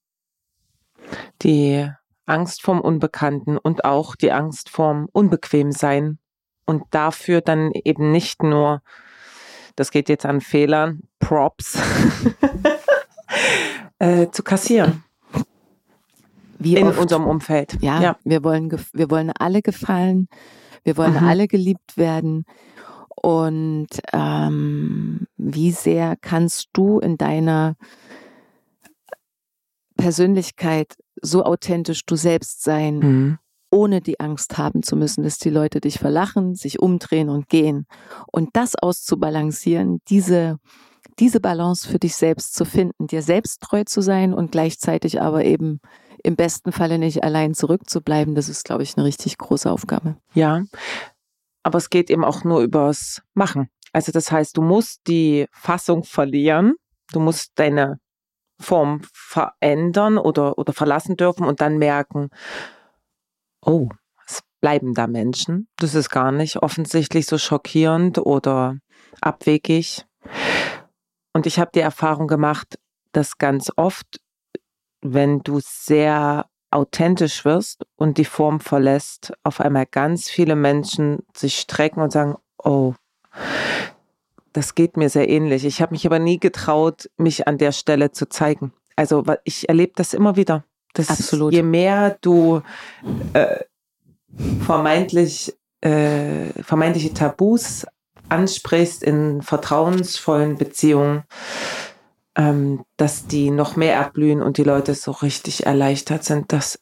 Die 1.42 1.90
Angst 2.26 2.62
vom 2.62 2.82
Unbekannten 2.82 3.58
und 3.58 3.86
auch 3.86 4.16
die 4.16 4.32
Angst 4.32 4.70
vorm 4.70 5.08
Unbequemsein. 5.12 6.20
Und 6.68 6.84
dafür 6.92 7.42
dann 7.42 7.72
eben 7.74 8.12
nicht 8.12 8.42
nur, 8.42 8.82
das 9.76 9.92
geht 9.92 10.10
jetzt 10.10 10.26
an 10.26 10.42
Fehlern, 10.42 11.02
Props, 11.20 11.78
äh, 14.00 14.28
zu 14.32 14.44
kassieren 14.44 15.04
Wie 16.60 16.78
in 16.78 16.88
oft, 16.88 17.00
unserem 17.00 17.26
Umfeld. 17.26 17.78
ja, 17.82 18.02
ja. 18.02 18.18
Wir, 18.24 18.44
wollen, 18.44 18.72
wir 18.94 19.10
wollen 19.10 19.32
alle 19.32 19.62
gefallen, 19.62 20.28
wir 20.84 20.98
wollen 20.98 21.14
Mhm. 21.14 21.28
alle 21.28 21.48
geliebt 21.48 21.98
werden. 21.98 22.46
Und 23.22 23.88
ähm, 24.14 25.28
wie 25.38 25.72
sehr 25.72 26.16
kannst 26.22 26.70
du 26.74 27.00
in 27.00 27.18
deiner 27.18 27.76
Persönlichkeit 29.98 30.96
so 31.22 31.44
authentisch 31.44 32.06
du 32.06 32.16
selbst 32.16 32.64
sein, 32.64 33.00
Mhm. 33.00 33.38
Ohne 33.76 34.00
die 34.00 34.22
Angst 34.22 34.58
haben 34.58 34.84
zu 34.84 34.96
müssen, 34.96 35.24
dass 35.24 35.38
die 35.38 35.50
Leute 35.50 35.82
dich 35.82 36.00
verlachen, 36.00 36.56
sich 36.56 36.80
umdrehen 36.80 37.30
und 37.30 37.50
gehen. 37.50 37.88
Und 38.32 38.52
das 38.54 38.76
auszubalancieren, 38.76 40.00
diese, 40.08 40.58
diese 41.20 41.42
Balance 41.42 41.88
für 41.88 42.00
dich 42.00 42.16
selbst 42.16 42.56
zu 42.56 42.64
finden, 42.64 43.08
dir 43.08 43.22
selbst 43.22 43.62
treu 43.62 43.84
zu 43.84 44.02
sein 44.02 44.34
und 44.34 44.52
gleichzeitig 44.52 45.22
aber 45.22 45.44
eben 45.44 45.82
im 46.24 46.38
besten 46.38 46.72
Falle 46.72 46.98
nicht 46.98 47.24
allein 47.24 47.54
zurückzubleiben, 47.54 48.34
das 48.34 48.48
ist, 48.48 48.64
glaube 48.64 48.84
ich, 48.84 48.96
eine 48.96 49.06
richtig 49.06 49.38
große 49.38 49.70
Aufgabe. 49.70 50.16
Ja, 50.34 50.64
aber 51.62 51.78
es 51.78 51.90
geht 51.90 52.10
eben 52.10 52.24
auch 52.24 52.46
nur 52.46 52.62
übers 52.62 53.22
Machen. 53.34 53.68
Also 53.92 54.14
das 54.14 54.32
heißt, 54.32 54.56
du 54.56 54.62
musst 54.62 55.02
die 55.08 55.48
Fassung 55.52 56.04
verlieren, 56.06 56.76
du 57.12 57.20
musst 57.20 57.52
deine 57.56 58.00
Form 58.58 59.02
verändern 59.12 60.18
oder, 60.18 60.58
oder 60.58 60.72
verlassen 60.72 61.18
dürfen 61.18 61.46
und 61.46 61.60
dann 61.60 61.78
merken, 61.78 62.30
oh, 63.66 63.90
es 64.26 64.42
bleiben 64.62 64.94
da 64.94 65.08
Menschen. 65.08 65.68
Das 65.78 65.96
ist 65.96 66.10
gar 66.10 66.32
nicht 66.32 66.58
offensichtlich 66.58 67.26
so 67.26 67.38
schockierend 67.38 68.20
oder 68.20 68.78
abwegig. 69.22 70.06
Und 71.34 71.46
ich 71.46 71.60
habe 71.60 71.72
die 71.76 71.82
Erfahrung 71.82 72.28
gemacht, 72.28 72.80
dass 73.12 73.38
ganz 73.38 73.72
oft, 73.76 74.22
wenn 75.02 75.40
du 75.40 75.60
sehr 75.62 76.46
authentisch 76.72 77.46
wirst 77.46 77.86
und 77.96 78.18
die 78.18 78.26
Form 78.26 78.60
verlässt, 78.60 79.34
auf 79.44 79.62
einmal 79.62 79.86
ganz 79.86 80.30
viele 80.30 80.56
Menschen 80.56 81.20
sich 81.36 81.58
strecken 81.60 82.02
und 82.02 82.12
sagen, 82.12 82.36
oh, 82.58 82.94
das 84.54 84.76
geht 84.76 84.98
mir 84.98 85.10
sehr 85.10 85.30
ähnlich. 85.30 85.66
Ich 85.66 85.82
habe 85.82 85.94
mich 85.94 86.06
aber 86.06 86.20
nie 86.20 86.40
getraut, 86.40 87.10
mich 87.18 87.48
an 87.48 87.58
der 87.58 87.72
Stelle 87.72 88.12
zu 88.12 88.28
zeigen. 88.28 88.74
Also 88.96 89.24
ich 89.44 89.68
erlebe 89.68 89.94
das 89.96 90.14
immer 90.14 90.36
wieder. 90.36 90.64
Das 90.96 91.10
Absolut. 91.10 91.54
Je 91.54 91.62
mehr 91.62 92.18
du 92.22 92.62
äh, 93.34 93.60
vermeintlich, 94.66 95.54
äh, 95.82 96.48
vermeintliche 96.64 97.14
Tabus 97.14 97.86
ansprichst 98.30 99.04
in 99.04 99.42
vertrauensvollen 99.42 100.58
Beziehungen, 100.58 101.24
ähm, 102.36 102.84
dass 102.98 103.28
die 103.28 103.52
noch 103.52 103.76
mehr 103.76 103.96
erblühen 103.96 104.42
und 104.42 104.58
die 104.58 104.64
Leute 104.64 104.96
so 104.96 105.12
richtig 105.12 105.66
erleichtert 105.66 106.24
sind, 106.24 106.52
dass 106.52 106.80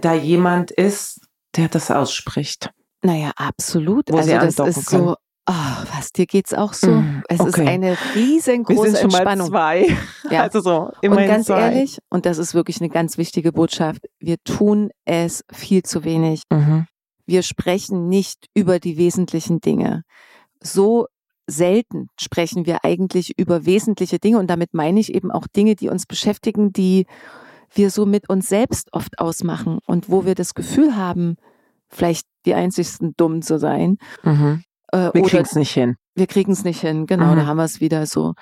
da 0.00 0.14
jemand 0.14 0.70
ist, 0.70 1.20
der 1.56 1.68
das 1.68 1.90
ausspricht. 1.90 2.70
Naja, 3.02 3.32
absolut. 3.36 4.10
Wo 4.10 4.16
also 4.16 4.32
das 4.32 4.76
ist 4.76 4.86
können. 4.86 5.08
so, 5.08 5.16
oh, 5.46 5.84
was, 5.94 6.12
dir 6.12 6.26
geht's 6.26 6.54
auch 6.54 6.72
so? 6.72 6.90
Mm, 6.90 7.22
es 7.28 7.40
okay. 7.40 7.48
ist 7.48 7.58
eine 7.60 7.96
riesengroße 8.14 8.82
Wir 8.82 8.90
sind 8.90 9.00
schon 9.00 9.10
Entspannung. 9.10 9.50
Mal 9.50 9.84
zwei. 9.84 9.96
Ja. 10.30 10.42
Also 10.42 10.60
so, 10.60 10.90
und 11.02 11.16
ganz 11.16 11.46
zwei. 11.46 11.60
ehrlich, 11.60 11.98
und 12.08 12.24
das 12.24 12.38
ist 12.38 12.54
wirklich 12.54 12.80
eine 12.80 12.88
ganz 12.88 13.18
wichtige 13.18 13.52
Botschaft, 13.52 14.06
wir 14.18 14.36
tun 14.44 14.90
es 15.04 15.44
viel 15.52 15.82
zu 15.82 16.04
wenig. 16.04 16.42
Mhm. 16.50 16.86
Wir 17.26 17.42
sprechen 17.42 18.08
nicht 18.08 18.46
über 18.54 18.78
die 18.78 18.96
wesentlichen 18.96 19.60
Dinge. 19.60 20.04
So 20.60 21.06
selten 21.46 22.08
sprechen 22.18 22.66
wir 22.66 22.84
eigentlich 22.84 23.38
über 23.38 23.66
wesentliche 23.66 24.18
Dinge 24.18 24.38
und 24.38 24.48
damit 24.48 24.74
meine 24.74 25.00
ich 25.00 25.14
eben 25.14 25.30
auch 25.30 25.46
Dinge, 25.46 25.74
die 25.74 25.88
uns 25.88 26.06
beschäftigen, 26.06 26.72
die 26.72 27.06
wir 27.74 27.90
so 27.90 28.06
mit 28.06 28.28
uns 28.28 28.48
selbst 28.48 28.92
oft 28.92 29.18
ausmachen 29.18 29.78
und 29.86 30.08
wo 30.08 30.24
wir 30.24 30.34
das 30.34 30.54
Gefühl 30.54 30.96
haben, 30.96 31.36
vielleicht 31.88 32.26
die 32.46 32.54
einzigsten 32.54 33.14
dumm 33.16 33.42
zu 33.42 33.58
sein. 33.58 33.98
Mhm. 34.22 34.64
Äh, 34.92 35.10
wir 35.12 35.22
kriegen 35.22 35.42
es 35.42 35.54
nicht 35.54 35.72
hin. 35.72 35.96
Wir 36.14 36.26
kriegen 36.26 36.52
es 36.52 36.64
nicht 36.64 36.80
hin, 36.80 37.06
genau, 37.06 37.32
mhm. 37.32 37.36
da 37.36 37.46
haben 37.46 37.56
wir 37.56 37.64
es 37.64 37.80
wieder 37.80 38.06
so. 38.06 38.34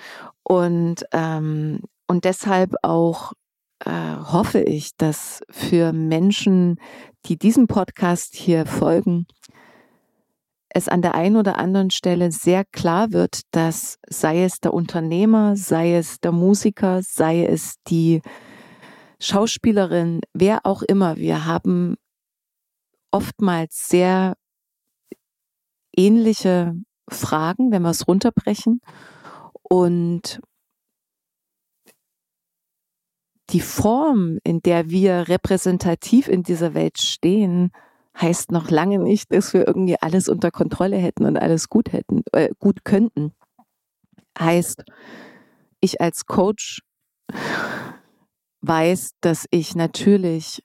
Und, 0.43 1.05
ähm, 1.13 1.81
und 2.07 2.25
deshalb 2.25 2.75
auch 2.83 3.33
äh, 3.85 4.17
hoffe 4.17 4.61
ich, 4.61 4.97
dass 4.97 5.43
für 5.49 5.93
Menschen, 5.93 6.77
die 7.27 7.39
diesem 7.39 7.67
Podcast 7.67 8.35
hier 8.35 8.67
folgen, 8.67 9.27
es 10.73 10.89
an 10.89 11.03
der 11.03 11.15
einen 11.15 11.37
oder 11.37 11.59
anderen 11.59 11.91
Stelle 11.91 12.31
sehr 12.31 12.65
klar 12.65 13.13
wird, 13.13 13.41
dass 13.51 13.99
sei 14.09 14.45
es 14.45 14.61
der 14.61 14.73
Unternehmer, 14.73 15.57
sei 15.57 15.97
es 15.97 16.21
der 16.21 16.33
Musiker, 16.33 17.03
sei 17.03 17.45
es 17.45 17.77
die 17.89 18.23
Schauspielerin, 19.21 20.21
wer 20.33 20.65
auch 20.65 20.83
immer, 20.83 21.17
wir 21.17 21.45
haben 21.45 21.97
oftmals 23.11 23.89
sehr 23.89 24.35
ähnliche 25.97 26.75
Fragen, 27.09 27.71
wenn 27.73 27.83
wir 27.83 27.91
es 27.91 28.07
runterbrechen. 28.07 28.81
Und 29.63 30.41
die 33.51 33.61
Form, 33.61 34.39
in 34.45 34.61
der 34.61 34.91
wir 34.91 35.29
repräsentativ 35.29 36.29
in 36.29 36.43
dieser 36.43 36.75
Welt 36.75 36.99
stehen, 36.99 37.73
heißt 38.21 38.53
noch 38.53 38.71
lange 38.71 38.99
nicht, 38.99 39.33
dass 39.33 39.53
wir 39.53 39.67
irgendwie 39.67 39.97
alles 40.01 40.29
unter 40.29 40.51
Kontrolle 40.51 40.97
hätten 40.97 41.25
und 41.25 41.37
alles 41.37 41.69
gut 41.69 41.93
hätten, 41.93 42.23
äh, 42.33 42.51
gut 42.59 42.85
könnten. 42.85 43.33
Heißt, 44.39 44.85
ich 45.81 46.01
als 46.01 46.27
Coach 46.27 46.81
weiß, 48.63 49.13
dass 49.21 49.47
ich 49.51 49.75
natürlich 49.75 50.63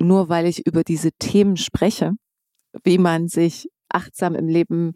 nur 0.00 0.28
weil 0.28 0.46
ich 0.46 0.66
über 0.66 0.84
diese 0.84 1.12
Themen 1.12 1.56
spreche, 1.56 2.12
wie 2.84 2.98
man 2.98 3.28
sich 3.28 3.68
achtsam 3.88 4.34
im 4.34 4.48
Leben, 4.48 4.92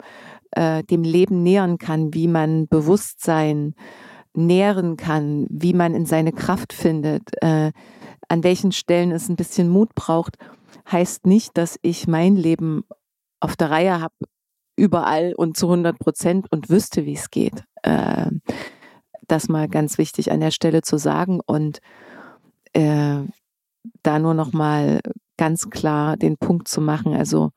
äh, 0.51 0.83
dem 0.83 1.03
Leben 1.03 1.43
nähern 1.43 1.77
kann, 1.77 2.13
wie 2.13 2.27
man 2.27 2.67
Bewusstsein 2.67 3.73
nähren 4.35 4.97
kann, 4.97 5.47
wie 5.49 5.73
man 5.73 5.93
in 5.93 6.05
seine 6.05 6.31
Kraft 6.31 6.73
findet, 6.73 7.23
äh, 7.41 7.71
an 8.27 8.43
welchen 8.43 8.71
Stellen 8.71 9.11
es 9.11 9.29
ein 9.29 9.35
bisschen 9.35 9.69
Mut 9.69 9.93
braucht, 9.95 10.37
heißt 10.91 11.25
nicht, 11.25 11.57
dass 11.57 11.77
ich 11.81 12.07
mein 12.07 12.35
Leben 12.35 12.83
auf 13.39 13.55
der 13.55 13.71
Reihe 13.71 13.99
habe, 13.99 14.13
überall 14.75 15.33
und 15.35 15.57
zu 15.57 15.67
100 15.67 15.99
Prozent 15.99 16.51
und 16.51 16.69
wüsste, 16.69 17.05
wie 17.05 17.13
es 17.13 17.29
geht. 17.29 17.63
Äh, 17.83 18.31
das 19.27 19.49
mal 19.49 19.67
ganz 19.67 19.97
wichtig 19.97 20.31
an 20.31 20.39
der 20.39 20.51
Stelle 20.51 20.81
zu 20.81 20.97
sagen 20.97 21.39
und 21.45 21.79
äh, 22.73 23.19
da 24.01 24.19
nur 24.19 24.33
noch 24.33 24.53
mal 24.53 24.99
ganz 25.37 25.69
klar 25.69 26.17
den 26.17 26.37
Punkt 26.37 26.67
zu 26.67 26.81
machen. 26.81 27.13
Also 27.13 27.51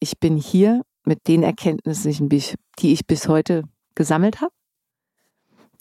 ich 0.00 0.18
bin 0.18 0.36
hier 0.36 0.82
mit 1.04 1.26
den 1.28 1.42
Erkenntnissen, 1.42 2.28
die 2.28 2.92
ich 2.92 3.06
bis 3.06 3.28
heute 3.28 3.64
gesammelt 3.94 4.40
habe 4.40 4.52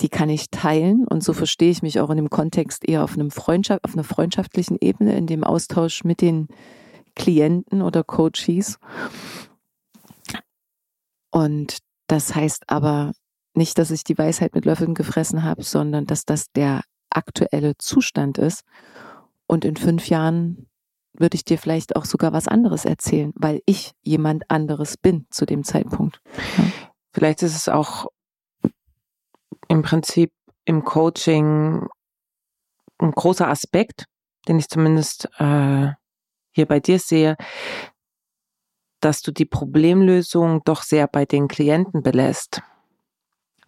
die 0.01 0.09
kann 0.09 0.30
ich 0.30 0.49
teilen 0.51 1.07
und 1.07 1.24
so 1.24 1.34
verstehe 1.34 1.72
ich 1.72 1.82
mich 1.82 1.99
auch 1.99 2.09
in 2.09 2.18
dem 2.18 2.30
Kontext 2.30 2.88
eher 2.88 3.03
auf 3.03 3.13
einem 3.13 3.32
Freundschaft, 3.32 3.84
auf 3.84 3.93
einer 3.93 4.03
freundschaftlichen 4.03 4.78
Ebene, 4.80 5.18
in 5.18 5.26
dem 5.26 5.43
Austausch 5.43 6.03
mit 6.03 6.22
den 6.22 6.47
Klienten 7.15 7.82
oder 7.82 8.03
Coaches. 8.03 8.78
Und 11.32 11.80
das 12.07 12.36
heißt 12.36 12.70
aber 12.70 13.13
nicht, 13.55 13.80
dass 13.80 13.89
ich 13.89 14.03
die 14.03 14.18
Weisheit 14.18 14.53
mit 14.53 14.65
Löffeln 14.65 14.93
gefressen 14.93 15.43
habe, 15.43 15.63
sondern 15.63 16.05
dass 16.05 16.26
das 16.26 16.51
der 16.51 16.82
aktuelle 17.09 17.76
Zustand 17.80 18.38
ist. 18.38 18.61
Und 19.47 19.65
in 19.65 19.78
fünf 19.78 20.09
Jahren 20.09 20.68
würde 21.20 21.36
ich 21.36 21.45
dir 21.45 21.57
vielleicht 21.57 21.95
auch 21.95 22.05
sogar 22.05 22.34
was 22.34 22.47
anderes 22.47 22.86
erzählen, 22.86 23.34
weil 23.36 23.61
ich 23.65 23.93
jemand 24.03 24.49
anderes 24.49 24.97
bin 24.97 25.26
zu 25.30 25.45
dem 25.45 25.63
Zeitpunkt. 25.63 26.22
Ja. 26.57 26.63
Vielleicht 27.11 27.41
ist 27.41 27.55
es 27.55 27.68
auch 27.68 28.07
im 29.68 29.82
Prinzip 29.82 30.32
im 30.65 30.84
Coaching 30.84 31.88
ein 32.99 33.11
großer 33.11 33.47
Aspekt, 33.47 34.05
den 34.47 34.59
ich 34.59 34.70
zumindest 34.70 35.30
äh, 35.39 35.89
hier 36.51 36.65
bei 36.65 36.80
dir 36.80 36.99
sehe, 36.99 37.36
dass 38.99 39.22
du 39.22 39.32
die 39.32 39.45
Problemlösung 39.45 40.61
doch 40.63 40.82
sehr 40.82 41.07
bei 41.07 41.26
den 41.26 41.47
Klienten 41.47 42.01
belässt. 42.01 42.61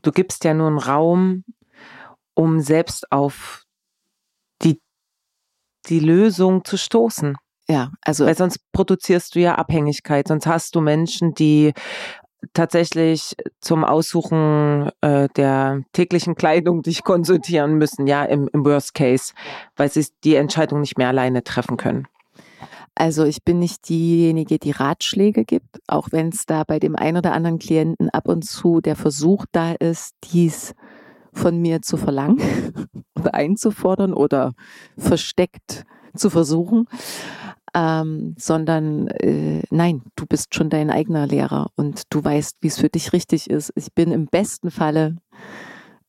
Du 0.02 0.12
gibst 0.12 0.44
ja 0.44 0.54
nur 0.54 0.68
einen 0.68 0.80
Raum, 0.80 1.44
um 2.34 2.60
selbst 2.62 3.12
auf 3.12 3.66
die 5.90 6.00
Lösung 6.00 6.64
zu 6.64 6.78
stoßen. 6.78 7.36
Ja, 7.68 7.92
also. 8.02 8.26
Weil 8.26 8.38
sonst 8.38 8.60
produzierst 8.72 9.36
du 9.36 9.40
ja 9.40 9.56
Abhängigkeit, 9.56 10.28
sonst 10.28 10.48
hast 10.48 10.76
du 10.76 10.82
Menschen, 10.82 11.34
die 11.34 11.74
tatsächlich 12.54 13.36
zum 13.62 13.84
Aussuchen 13.84 14.90
äh, 15.02 15.28
der 15.36 15.82
täglichen 15.94 16.36
Kleidung 16.36 16.82
dich 16.84 17.04
konsultieren 17.04 17.76
müssen, 17.76 18.08
ja, 18.08 18.24
im, 18.24 18.50
im 18.54 18.66
Worst 18.66 18.94
Case, 18.94 19.34
weil 19.76 19.90
sie 19.92 20.08
die 20.24 20.36
Entscheidung 20.36 20.82
nicht 20.82 20.98
mehr 20.98 21.10
alleine 21.10 21.44
treffen 21.44 21.78
können. 21.78 22.08
Also 22.96 23.24
ich 23.24 23.44
bin 23.46 23.60
nicht 23.60 23.88
diejenige, 23.88 24.60
die 24.60 24.72
Ratschläge 24.72 25.46
gibt, 25.46 25.80
auch 25.88 26.10
wenn 26.12 26.30
es 26.30 26.46
da 26.46 26.66
bei 26.66 26.80
dem 26.80 26.98
einen 26.98 27.18
oder 27.18 27.32
anderen 27.32 27.58
Klienten 27.58 28.10
ab 28.10 28.28
und 28.28 28.44
zu 28.44 28.82
der 28.82 28.98
Versuch 28.98 29.46
da 29.54 29.72
ist, 29.72 30.16
dies 30.34 30.76
von 31.34 31.60
mir 31.62 31.82
zu 31.82 31.98
verlangen 31.98 32.40
oder 33.20 33.34
einzufordern 33.34 34.14
oder 34.14 34.54
versteckt 34.98 35.86
zu 36.16 36.30
versuchen 36.30 36.88
ähm, 37.74 38.36
sondern 38.38 39.08
äh, 39.08 39.62
nein, 39.70 40.04
du 40.16 40.26
bist 40.26 40.56
schon 40.56 40.70
dein 40.70 40.90
eigener 40.90 41.28
Lehrer 41.28 41.70
und 41.76 42.04
du 42.10 42.24
weißt, 42.24 42.58
wie 42.62 42.68
es 42.68 42.80
für 42.80 42.90
dich 42.90 43.14
richtig 43.14 43.50
ist. 43.50 43.72
Ich 43.76 43.94
bin 43.94 44.12
im 44.12 44.28
besten 44.28 44.72
Falle 44.72 45.18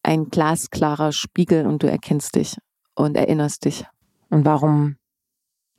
ein 0.03 0.27
glasklarer 0.27 1.13
Spiegel 1.13 1.67
und 1.67 1.83
du 1.83 1.91
erkennst 1.91 2.37
dich 2.37 2.57
und 2.95 3.17
erinnerst 3.17 3.65
dich. 3.65 3.85
Und 4.31 4.45
warum 4.45 4.97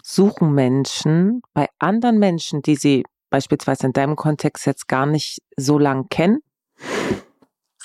suchen 0.04 0.54
Menschen 0.54 1.42
bei 1.54 1.68
anderen 1.80 2.20
Menschen, 2.20 2.62
die 2.62 2.76
sie 2.76 3.04
beispielsweise 3.30 3.88
in 3.88 3.94
deinem 3.94 4.16
Kontext 4.16 4.66
jetzt 4.66 4.88
gar 4.88 5.06
nicht 5.06 5.40
so 5.58 5.80
lang 5.80 6.08
kennen, 6.10 6.40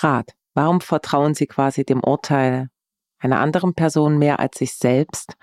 Rat? 0.00 0.32
Warum 0.56 0.80
vertrauen 0.80 1.34
sie 1.34 1.46
quasi 1.46 1.84
dem 1.84 2.02
Urteil 2.02 2.70
einer 3.18 3.40
anderen 3.40 3.74
Person 3.74 4.16
mehr 4.16 4.40
als 4.40 4.56
sich 4.56 4.72
selbst? 4.72 5.34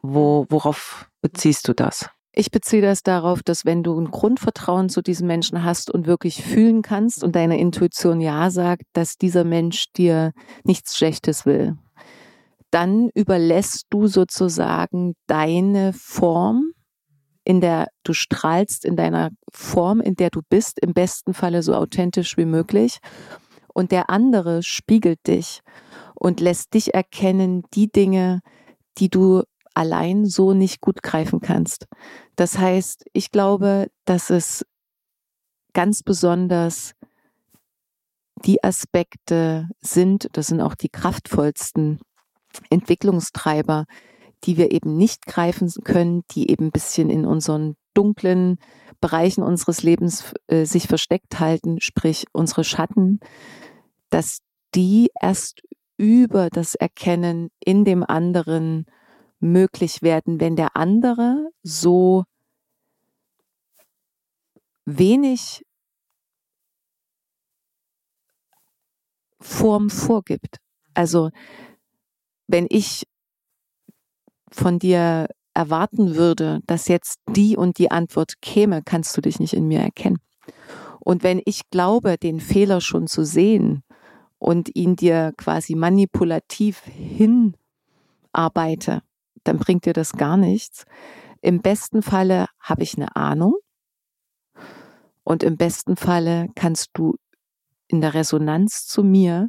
Wo, 0.00 0.46
worauf 0.48 1.10
beziehst 1.20 1.68
du 1.68 1.74
das? 1.74 2.08
Ich 2.32 2.50
beziehe 2.50 2.80
das 2.80 3.02
darauf, 3.02 3.42
dass 3.42 3.66
wenn 3.66 3.82
du 3.82 4.00
ein 4.00 4.10
Grundvertrauen 4.10 4.88
zu 4.88 5.02
diesem 5.02 5.26
Menschen 5.26 5.64
hast 5.64 5.90
und 5.90 6.06
wirklich 6.06 6.42
fühlen 6.42 6.80
kannst 6.80 7.22
und 7.22 7.36
deine 7.36 7.58
Intuition 7.58 8.22
ja 8.22 8.50
sagt, 8.50 8.84
dass 8.94 9.18
dieser 9.18 9.44
Mensch 9.44 9.92
dir 9.92 10.32
nichts 10.64 10.96
Schlechtes 10.96 11.44
will, 11.44 11.76
dann 12.70 13.10
überlässt 13.14 13.84
du 13.90 14.06
sozusagen 14.06 15.14
deine 15.26 15.92
Form, 15.92 16.72
in 17.48 17.62
der 17.62 17.88
du 18.04 18.12
strahlst, 18.12 18.84
in 18.84 18.94
deiner 18.94 19.30
Form, 19.50 20.02
in 20.02 20.16
der 20.16 20.28
du 20.28 20.42
bist, 20.50 20.78
im 20.80 20.92
besten 20.92 21.32
Falle 21.32 21.62
so 21.62 21.74
authentisch 21.74 22.36
wie 22.36 22.44
möglich. 22.44 22.98
Und 23.72 23.90
der 23.90 24.10
andere 24.10 24.62
spiegelt 24.62 25.26
dich. 25.26 25.62
und 26.14 26.40
lässt 26.40 26.74
dich 26.74 26.94
erkennen 26.94 27.62
die 27.74 27.90
Dinge, 27.90 28.40
die 28.98 29.08
du 29.08 29.44
allein 29.72 30.26
so 30.26 30.52
nicht 30.52 30.80
gut 30.80 31.02
greifen 31.02 31.40
kannst. 31.40 31.86
Das 32.34 32.58
heißt, 32.58 33.04
ich 33.12 33.30
glaube, 33.30 33.86
dass 34.04 34.28
es 34.28 34.66
ganz 35.74 36.02
besonders 36.02 36.92
die 38.44 38.62
Aspekte 38.64 39.68
sind, 39.80 40.28
das 40.32 40.48
sind 40.48 40.60
auch 40.60 40.74
die 40.74 40.88
kraftvollsten 40.88 42.00
Entwicklungstreiber, 42.68 43.84
die 44.44 44.56
wir 44.56 44.70
eben 44.72 44.96
nicht 44.96 45.26
greifen 45.26 45.70
können, 45.84 46.22
die 46.30 46.50
eben 46.50 46.66
ein 46.66 46.72
bisschen 46.72 47.10
in 47.10 47.24
unseren 47.24 47.76
dunklen 47.94 48.58
Bereichen 49.00 49.42
unseres 49.42 49.82
Lebens 49.82 50.32
äh, 50.46 50.64
sich 50.64 50.86
versteckt 50.86 51.40
halten, 51.40 51.80
sprich 51.80 52.26
unsere 52.32 52.64
Schatten, 52.64 53.20
dass 54.10 54.40
die 54.74 55.10
erst 55.20 55.62
über 55.96 56.50
das 56.50 56.74
Erkennen 56.74 57.50
in 57.58 57.84
dem 57.84 58.04
anderen 58.04 58.86
möglich 59.40 60.02
werden, 60.02 60.40
wenn 60.40 60.56
der 60.56 60.76
andere 60.76 61.50
so 61.62 62.24
wenig 64.84 65.64
Form 69.40 69.90
vorgibt. 69.90 70.58
Also 70.94 71.30
wenn 72.48 72.66
ich 72.68 73.06
von 74.50 74.78
dir 74.78 75.28
erwarten 75.54 76.14
würde, 76.14 76.60
dass 76.66 76.88
jetzt 76.88 77.20
die 77.28 77.56
und 77.56 77.78
die 77.78 77.90
Antwort 77.90 78.40
käme, 78.40 78.82
kannst 78.82 79.16
du 79.16 79.20
dich 79.20 79.40
nicht 79.40 79.54
in 79.54 79.66
mir 79.66 79.80
erkennen. 79.80 80.18
Und 81.00 81.22
wenn 81.22 81.40
ich 81.44 81.68
glaube, 81.70 82.16
den 82.16 82.40
Fehler 82.40 82.80
schon 82.80 83.06
zu 83.06 83.24
sehen 83.24 83.82
und 84.38 84.74
ihn 84.74 84.94
dir 84.94 85.32
quasi 85.36 85.74
manipulativ 85.74 86.82
hinarbeite, 88.32 89.02
dann 89.44 89.58
bringt 89.58 89.86
dir 89.86 89.94
das 89.94 90.12
gar 90.12 90.36
nichts. 90.36 90.84
Im 91.40 91.60
besten 91.60 92.02
Falle 92.02 92.46
habe 92.60 92.82
ich 92.82 92.96
eine 92.96 93.16
Ahnung 93.16 93.54
und 95.24 95.42
im 95.42 95.56
besten 95.56 95.96
Falle 95.96 96.48
kannst 96.54 96.90
du 96.94 97.16
in 97.86 98.00
der 98.00 98.14
Resonanz 98.14 98.86
zu 98.86 99.02
mir 99.02 99.48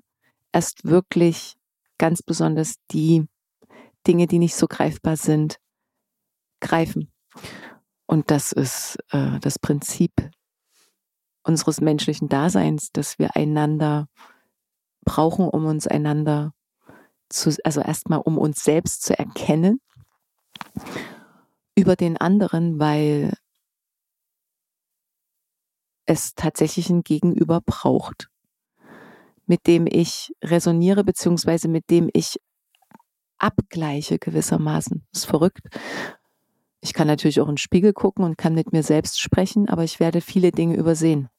erst 0.52 0.86
wirklich 0.86 1.56
ganz 1.98 2.24
besonders 2.24 2.76
die 2.92 3.28
Dinge, 4.08 4.28
die 4.28 4.40
nicht 4.40 4.56
so 4.56 4.68
greifbar 4.68 5.18
sind, 5.18 5.60
greifen. 6.62 7.12
Und 8.06 8.32
das 8.32 8.52
ist 8.52 8.98
äh, 9.12 9.40
das 9.40 9.60
Prinzip 9.60 10.12
unseres 11.44 11.82
menschlichen 11.82 12.30
Daseins, 12.30 12.92
dass 12.92 13.20
wir 13.20 13.36
einander 13.36 14.08
brauchen, 15.06 15.48
um 15.48 15.66
uns 15.66 15.88
einander 15.88 16.54
zu, 17.30 17.56
also 17.64 17.82
erstmal 17.82 18.20
um 18.20 18.38
uns 18.38 18.64
selbst 18.64 19.04
zu 19.04 19.18
erkennen 19.18 19.80
über 21.76 21.96
den 21.96 22.18
anderen, 22.18 22.80
weil 22.80 23.34
es 26.06 26.34
tatsächlich 26.34 26.90
ein 26.90 27.04
Gegenüber 27.04 27.62
braucht, 27.62 28.30
mit 29.46 29.68
dem 29.68 29.88
ich 29.88 30.34
resoniere, 30.44 31.04
beziehungsweise 31.04 31.68
mit 31.68 31.90
dem 31.90 32.10
ich 32.14 32.40
abgleiche 33.40 34.20
gewissermaßen. 34.20 35.06
Das 35.12 35.24
ist 35.24 35.30
verrückt. 35.30 35.62
Ich 36.82 36.94
kann 36.94 37.08
natürlich 37.08 37.42
auch 37.42 37.48
in 37.48 37.54
den 37.54 37.58
Spiegel 37.58 37.94
gucken 37.94 38.24
und 38.24 38.38
kann 38.38 38.54
mit 38.54 38.72
mir 38.72 38.84
selbst 38.84 39.20
sprechen, 39.20 39.68
aber 39.68 39.84
ich 39.84 40.00
werde 40.00 40.22
viele 40.22 40.52
Dinge 40.52 40.76
übersehen. 40.76 41.30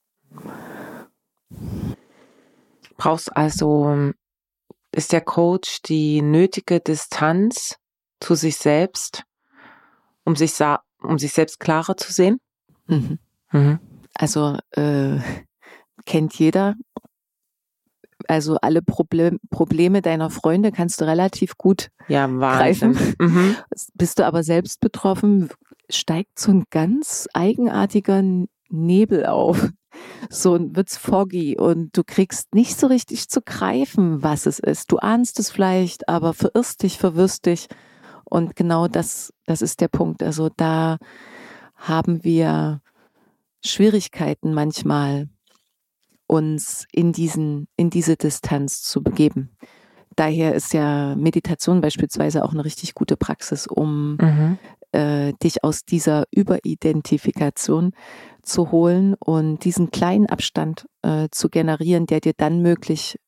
Brauchst 2.96 3.34
also, 3.34 4.12
ist 4.92 5.12
der 5.12 5.22
Coach 5.22 5.80
die 5.82 6.20
nötige 6.20 6.80
Distanz 6.80 7.76
zu 8.20 8.34
sich 8.34 8.56
selbst, 8.56 9.24
um 10.24 10.36
sich, 10.36 10.52
um 11.02 11.18
sich 11.18 11.32
selbst 11.32 11.60
klarer 11.60 11.96
zu 11.96 12.12
sehen? 12.12 12.40
Mhm. 12.86 13.18
Mhm. 13.52 13.78
Also 14.12 14.58
äh, 14.72 15.18
kennt 16.04 16.38
jeder 16.38 16.74
also 18.30 18.58
alle 18.62 18.80
Problem, 18.80 19.40
Probleme 19.50 20.02
deiner 20.02 20.30
Freunde 20.30 20.70
kannst 20.70 21.00
du 21.00 21.04
relativ 21.04 21.58
gut 21.58 21.90
ja, 22.06 22.28
greifen. 22.28 22.96
Mhm. 23.18 23.56
Bist 23.94 24.20
du 24.20 24.24
aber 24.24 24.44
selbst 24.44 24.80
betroffen, 24.80 25.50
steigt 25.88 26.38
so 26.38 26.52
ein 26.52 26.64
ganz 26.70 27.28
eigenartiger 27.34 28.22
Nebel 28.68 29.26
auf. 29.26 29.70
So 30.30 30.56
wird's 30.76 30.96
foggy 30.96 31.58
und 31.58 31.96
du 31.96 32.04
kriegst 32.04 32.54
nicht 32.54 32.78
so 32.78 32.86
richtig 32.86 33.28
zu 33.28 33.42
greifen, 33.42 34.22
was 34.22 34.46
es 34.46 34.60
ist. 34.60 34.92
Du 34.92 34.98
ahnst 34.98 35.40
es 35.40 35.50
vielleicht, 35.50 36.08
aber 36.08 36.32
verirrst 36.32 36.84
dich, 36.84 36.96
verwirrst 36.96 37.46
dich. 37.46 37.66
Und 38.24 38.54
genau 38.54 38.86
das, 38.86 39.34
das 39.46 39.60
ist 39.60 39.80
der 39.80 39.88
Punkt. 39.88 40.22
Also 40.22 40.48
da 40.56 40.98
haben 41.74 42.22
wir 42.22 42.80
Schwierigkeiten 43.64 44.54
manchmal, 44.54 45.28
uns 46.30 46.86
in 46.92 47.12
diesen, 47.12 47.66
in 47.76 47.90
diese 47.90 48.16
Distanz 48.16 48.82
zu 48.82 49.02
begeben. 49.02 49.50
Daher 50.14 50.54
ist 50.54 50.72
ja 50.72 51.16
Meditation 51.16 51.80
beispielsweise 51.80 52.44
auch 52.44 52.52
eine 52.52 52.64
richtig 52.64 52.94
gute 52.94 53.16
Praxis, 53.16 53.66
um 53.66 54.16
mhm. 54.16 54.58
äh, 54.92 55.32
dich 55.42 55.64
aus 55.64 55.84
dieser 55.84 56.24
Überidentifikation 56.30 57.92
zu 58.42 58.70
holen 58.70 59.14
und 59.14 59.64
diesen 59.64 59.90
kleinen 59.90 60.26
Abstand 60.26 60.86
äh, 61.02 61.28
zu 61.32 61.48
generieren, 61.48 62.06
der 62.06 62.20
dir 62.20 62.32
dann 62.36 62.62
möglich 62.62 63.18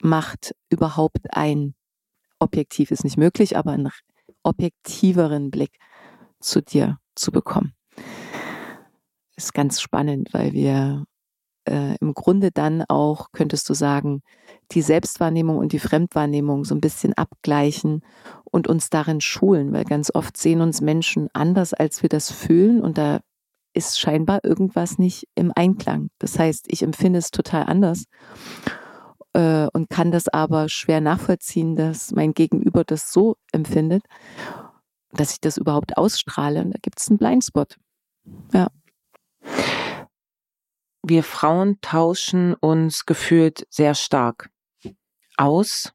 macht, 0.00 0.54
überhaupt 0.70 1.20
ein 1.30 1.74
objektiv 2.40 2.90
ist 2.90 3.04
nicht 3.04 3.16
möglich, 3.16 3.56
aber 3.56 3.70
einen 3.70 3.90
objektiveren 4.42 5.52
Blick 5.52 5.78
zu 6.40 6.60
dir 6.60 6.98
zu 7.14 7.30
bekommen. 7.30 7.74
Ist 9.36 9.54
ganz 9.54 9.80
spannend, 9.80 10.34
weil 10.34 10.52
wir 10.52 11.04
äh, 11.64 11.96
im 12.00 12.14
Grunde 12.14 12.50
dann 12.50 12.84
auch, 12.88 13.32
könntest 13.32 13.68
du 13.68 13.74
sagen, 13.74 14.22
die 14.72 14.82
Selbstwahrnehmung 14.82 15.58
und 15.58 15.72
die 15.72 15.78
Fremdwahrnehmung 15.78 16.64
so 16.64 16.74
ein 16.74 16.80
bisschen 16.80 17.14
abgleichen 17.14 18.02
und 18.44 18.68
uns 18.68 18.90
darin 18.90 19.20
schulen, 19.20 19.72
weil 19.72 19.84
ganz 19.84 20.14
oft 20.14 20.36
sehen 20.36 20.60
uns 20.60 20.80
Menschen 20.80 21.28
anders, 21.32 21.74
als 21.74 22.02
wir 22.02 22.08
das 22.08 22.30
fühlen 22.30 22.80
und 22.80 22.98
da 22.98 23.20
ist 23.74 23.98
scheinbar 23.98 24.44
irgendwas 24.44 24.98
nicht 24.98 25.28
im 25.34 25.52
Einklang. 25.54 26.10
Das 26.18 26.38
heißt, 26.38 26.66
ich 26.68 26.82
empfinde 26.82 27.18
es 27.18 27.30
total 27.30 27.64
anders 27.64 28.04
äh, 29.32 29.66
und 29.72 29.88
kann 29.88 30.10
das 30.10 30.28
aber 30.28 30.68
schwer 30.68 31.00
nachvollziehen, 31.00 31.74
dass 31.76 32.12
mein 32.12 32.34
Gegenüber 32.34 32.84
das 32.84 33.12
so 33.12 33.36
empfindet, 33.50 34.04
dass 35.12 35.32
ich 35.32 35.40
das 35.40 35.56
überhaupt 35.56 35.96
ausstrahle. 35.96 36.62
Und 36.62 36.72
da 36.72 36.78
gibt 36.82 37.00
es 37.00 37.08
einen 37.08 37.18
Blindspot. 37.18 37.76
Ja 38.52 38.68
wir 41.02 41.22
Frauen 41.22 41.78
tauschen 41.80 42.54
uns 42.54 43.06
gefühlt 43.06 43.66
sehr 43.70 43.94
stark 43.94 44.50
aus. 45.36 45.92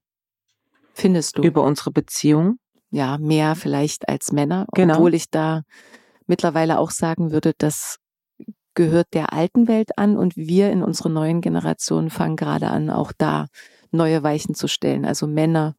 Findest 0.93 1.38
du? 1.38 1.43
Über 1.43 1.64
unsere 1.64 1.91
Beziehung. 1.91 2.60
Ja, 2.89 3.18
mehr 3.18 3.55
vielleicht 3.55 4.10
als 4.10 4.32
Männer. 4.32 4.66
Genau. 4.74 4.95
Obwohl 4.95 5.14
ich 5.14 5.30
da 5.30 5.64
mittlerweile 6.26 6.80
auch 6.80 6.91
sagen 6.91 7.32
würde, 7.32 7.53
das 7.58 7.99
gehört 8.74 9.08
der 9.14 9.34
alten 9.34 9.68
Welt 9.68 9.97
an 9.97 10.18
und 10.18 10.38
wir 10.38 10.72
in 10.72 10.84
unserer 10.84 11.10
neuen 11.10 11.41
Generation 11.41 12.10
fangen 12.10 12.36
gerade 12.36 12.70
an, 12.70 12.89
auch 12.89 13.12
da 13.18 13.47
neue 13.91 14.24
Weichen 14.24 14.55
zu 14.55 14.68
stellen. 14.68 15.05
Also 15.05 15.26
Männer 15.28 15.76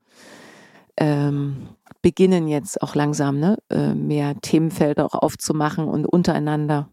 ähm, 0.96 1.68
beginnen 2.02 2.48
jetzt 2.48 2.82
auch 2.82 2.94
langsam 2.94 3.38
ne, 3.38 3.58
äh, 3.70 3.94
mehr 3.94 4.34
Themenfelder 4.40 5.04
auch 5.06 5.14
aufzumachen 5.14 5.86
und 5.86 6.06
untereinander 6.06 6.88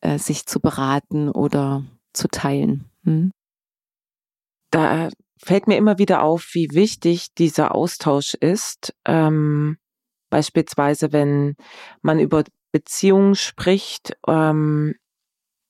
äh, 0.00 0.18
sich 0.18 0.46
zu 0.46 0.60
beraten 0.60 1.28
oder 1.28 1.84
zu 2.12 2.28
teilen. 2.28 2.90
Hm? 3.04 3.32
Da 4.70 5.08
fällt 5.38 5.66
mir 5.66 5.76
immer 5.76 5.98
wieder 5.98 6.22
auf, 6.22 6.50
wie 6.52 6.68
wichtig 6.72 7.34
dieser 7.34 7.74
Austausch 7.74 8.34
ist. 8.34 8.94
Ähm, 9.04 9.78
beispielsweise, 10.28 11.12
wenn 11.12 11.56
man 12.02 12.18
über 12.18 12.44
Beziehungen 12.72 13.34
spricht, 13.34 14.16
ähm, 14.28 14.94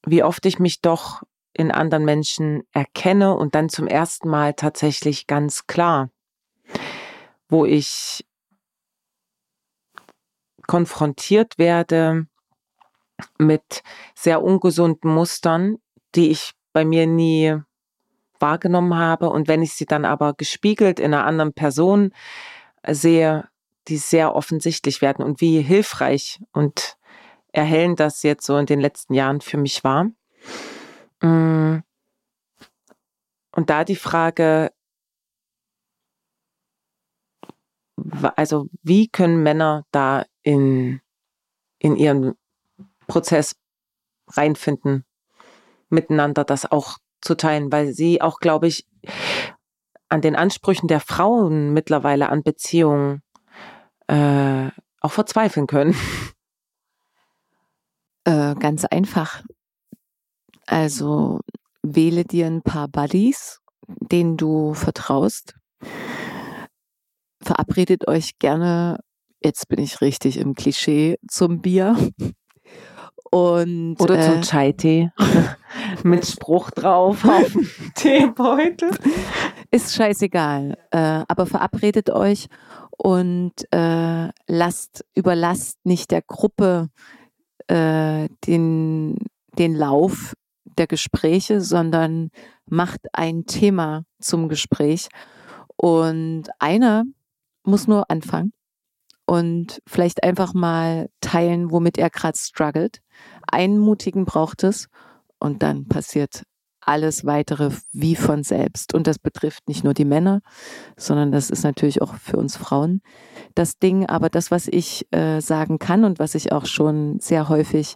wie 0.04 0.22
oft 0.22 0.44
ich 0.46 0.58
mich 0.58 0.80
doch 0.80 1.22
in 1.52 1.70
anderen 1.70 2.04
Menschen 2.04 2.62
erkenne 2.72 3.34
und 3.36 3.54
dann 3.54 3.68
zum 3.68 3.86
ersten 3.86 4.28
Mal 4.28 4.54
tatsächlich 4.54 5.26
ganz 5.26 5.66
klar, 5.66 6.10
wo 7.48 7.64
ich 7.64 8.24
konfrontiert 10.66 11.58
werde 11.58 12.26
mit 13.38 13.82
sehr 14.14 14.42
ungesunden 14.42 15.12
Mustern, 15.12 15.78
die 16.14 16.30
ich 16.30 16.52
bei 16.72 16.84
mir 16.84 17.06
nie 17.06 17.60
wahrgenommen 18.38 18.94
habe. 18.94 19.30
Und 19.30 19.48
wenn 19.48 19.62
ich 19.62 19.74
sie 19.74 19.86
dann 19.86 20.04
aber 20.04 20.34
gespiegelt 20.34 20.98
in 20.98 21.14
einer 21.14 21.26
anderen 21.26 21.52
Person 21.52 22.12
sehe, 22.86 23.48
die 23.88 23.96
sehr 23.96 24.34
offensichtlich 24.34 25.02
werden 25.02 25.24
und 25.24 25.40
wie 25.40 25.60
hilfreich 25.60 26.40
und 26.52 26.96
erhellend 27.52 28.00
das 28.00 28.22
jetzt 28.22 28.46
so 28.46 28.56
in 28.56 28.66
den 28.66 28.80
letzten 28.80 29.14
Jahren 29.14 29.40
für 29.40 29.56
mich 29.56 29.82
war. 29.84 30.10
Mm. 31.20 31.82
Und 33.52 33.68
da 33.68 33.84
die 33.84 33.96
Frage, 33.96 34.70
also 38.36 38.68
wie 38.82 39.08
können 39.08 39.42
Männer 39.42 39.84
da 39.90 40.24
in, 40.42 41.00
in 41.78 41.96
ihren 41.96 42.36
Prozess 43.10 43.56
reinfinden, 44.28 45.04
miteinander 45.88 46.44
das 46.44 46.70
auch 46.70 46.98
zu 47.20 47.34
teilen, 47.34 47.72
weil 47.72 47.92
sie 47.92 48.22
auch, 48.22 48.38
glaube 48.38 48.68
ich, 48.68 48.86
an 50.08 50.20
den 50.20 50.36
Ansprüchen 50.36 50.86
der 50.86 51.00
Frauen 51.00 51.72
mittlerweile 51.72 52.28
an 52.28 52.42
Beziehungen 52.42 53.22
äh, 54.06 54.68
auch 55.00 55.12
verzweifeln 55.12 55.66
können. 55.66 55.96
Äh, 58.24 58.54
ganz 58.56 58.84
einfach. 58.84 59.42
Also 60.66 61.40
wähle 61.82 62.24
dir 62.24 62.46
ein 62.46 62.62
paar 62.62 62.86
Buddies, 62.86 63.60
denen 63.86 64.36
du 64.36 64.74
vertraust. 64.74 65.54
Verabredet 67.42 68.06
euch 68.06 68.38
gerne, 68.38 69.00
jetzt 69.42 69.68
bin 69.68 69.80
ich 69.80 70.00
richtig 70.00 70.36
im 70.36 70.54
Klischee, 70.54 71.16
zum 71.26 71.62
Bier. 71.62 71.96
Und, 73.30 73.96
Oder 74.00 74.18
äh, 74.18 74.22
zum 74.22 74.42
Chai-Tee 74.42 75.10
mit 76.02 76.26
Spruch 76.26 76.70
drauf 76.72 77.24
auf 77.24 77.52
dem 77.52 77.68
Teebeutel. 77.94 78.90
Ist 79.70 79.94
scheißegal. 79.94 80.76
Äh, 80.90 81.24
aber 81.28 81.46
verabredet 81.46 82.10
euch 82.10 82.48
und 82.90 83.52
äh, 83.70 84.28
lasst, 84.48 85.04
überlasst 85.14 85.78
nicht 85.84 86.10
der 86.10 86.22
Gruppe 86.22 86.88
äh, 87.68 88.28
den, 88.46 89.16
den 89.56 89.74
Lauf 89.76 90.34
der 90.64 90.88
Gespräche, 90.88 91.60
sondern 91.60 92.30
macht 92.66 93.00
ein 93.12 93.46
Thema 93.46 94.04
zum 94.18 94.48
Gespräch. 94.48 95.08
Und 95.76 96.48
einer 96.58 97.04
muss 97.62 97.86
nur 97.86 98.10
anfangen 98.10 98.52
und 99.30 99.80
vielleicht 99.86 100.24
einfach 100.24 100.54
mal 100.54 101.08
teilen, 101.20 101.70
womit 101.70 101.98
er 101.98 102.10
gerade 102.10 102.36
struggelt. 102.36 102.98
Einen 103.46 103.78
mutigen 103.78 104.24
braucht 104.24 104.64
es 104.64 104.88
und 105.38 105.62
dann 105.62 105.86
passiert 105.86 106.42
alles 106.80 107.24
weitere 107.24 107.70
wie 107.92 108.16
von 108.16 108.42
selbst. 108.42 108.92
Und 108.92 109.06
das 109.06 109.20
betrifft 109.20 109.68
nicht 109.68 109.84
nur 109.84 109.94
die 109.94 110.04
Männer, 110.04 110.40
sondern 110.96 111.30
das 111.30 111.48
ist 111.48 111.62
natürlich 111.62 112.02
auch 112.02 112.16
für 112.16 112.38
uns 112.38 112.56
Frauen 112.56 113.02
das 113.54 113.78
Ding. 113.78 114.04
Aber 114.06 114.30
das, 114.30 114.50
was 114.50 114.66
ich 114.66 115.06
äh, 115.12 115.38
sagen 115.38 115.78
kann 115.78 116.02
und 116.02 116.18
was 116.18 116.34
ich 116.34 116.50
auch 116.50 116.66
schon 116.66 117.20
sehr 117.20 117.48
häufig 117.48 117.94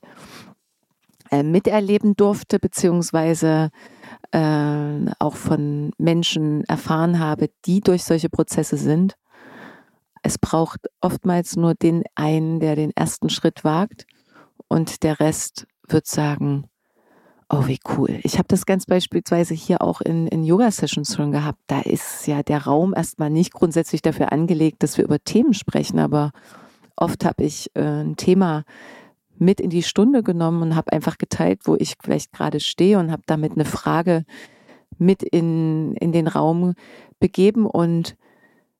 äh, 1.32 1.43
miterleben 1.43 2.14
durfte, 2.14 2.61
beziehungsweise 2.61 3.70
äh, 4.30 5.11
auch 5.18 5.35
von 5.35 5.91
Menschen 5.99 6.62
erfahren 6.68 7.18
habe, 7.18 7.51
die 7.64 7.80
durch 7.80 8.05
solche 8.05 8.28
Prozesse 8.28 8.76
sind, 8.76 9.16
es 10.25 10.39
braucht 10.39 10.81
oftmals 11.01 11.55
nur 11.55 11.75
den 11.75 12.03
einen, 12.14 12.59
der 12.59 12.77
den 12.77 12.91
ersten 12.97 13.29
Schritt 13.29 13.62
wagt 13.62 14.07
und 14.68 15.03
der 15.03 15.20
Rest 15.20 15.66
wird 15.87 16.07
sagen, 16.07 16.64
Oh, 17.51 17.66
wie 17.66 17.79
cool. 17.97 18.20
Ich 18.22 18.39
habe 18.39 18.49
das 18.49 18.64
ganz 18.64 18.87
beispielsweise 18.87 19.53
hier 19.53 19.83
auch 19.83 20.01
in, 20.01 20.27
in 20.29 20.45
Yoga-Sessions 20.45 21.14
schon 21.14 21.31
gehabt. 21.31 21.59
Da 21.66 21.83
ist 21.83 22.27
ja 22.27 22.43
der 22.43 22.64
Raum 22.64 22.95
erstmal 22.97 23.29
nicht 23.29 23.53
grundsätzlich 23.53 24.01
dafür 24.01 24.33
angelegt, 24.33 24.83
dass 24.83 24.97
wir 24.97 25.05
über 25.05 25.22
Themen 25.22 25.53
sprechen, 25.53 25.99
aber 25.99 26.33
oft 26.97 27.25
habe 27.25 27.45
ich 27.45 27.70
äh, 27.75 27.83
ein 27.83 28.16
Thema 28.16 28.64
mit 29.37 29.61
in 29.61 29.68
die 29.68 29.83
Stunde 29.83 30.22
genommen 30.22 30.62
und 30.62 30.75
habe 30.75 30.93
einfach 30.93 31.18
geteilt, 31.18 31.61
wo 31.64 31.77
ich 31.79 31.97
vielleicht 32.03 32.33
gerade 32.33 32.61
stehe 32.61 32.99
und 32.99 33.12
habe 33.12 33.22
damit 33.27 33.53
eine 33.53 33.66
Frage 33.66 34.25
mit 34.97 35.22
in, 35.22 35.95
in 35.97 36.12
den 36.12 36.29
Raum 36.29 36.72
begeben 37.20 37.66
und 37.66 38.16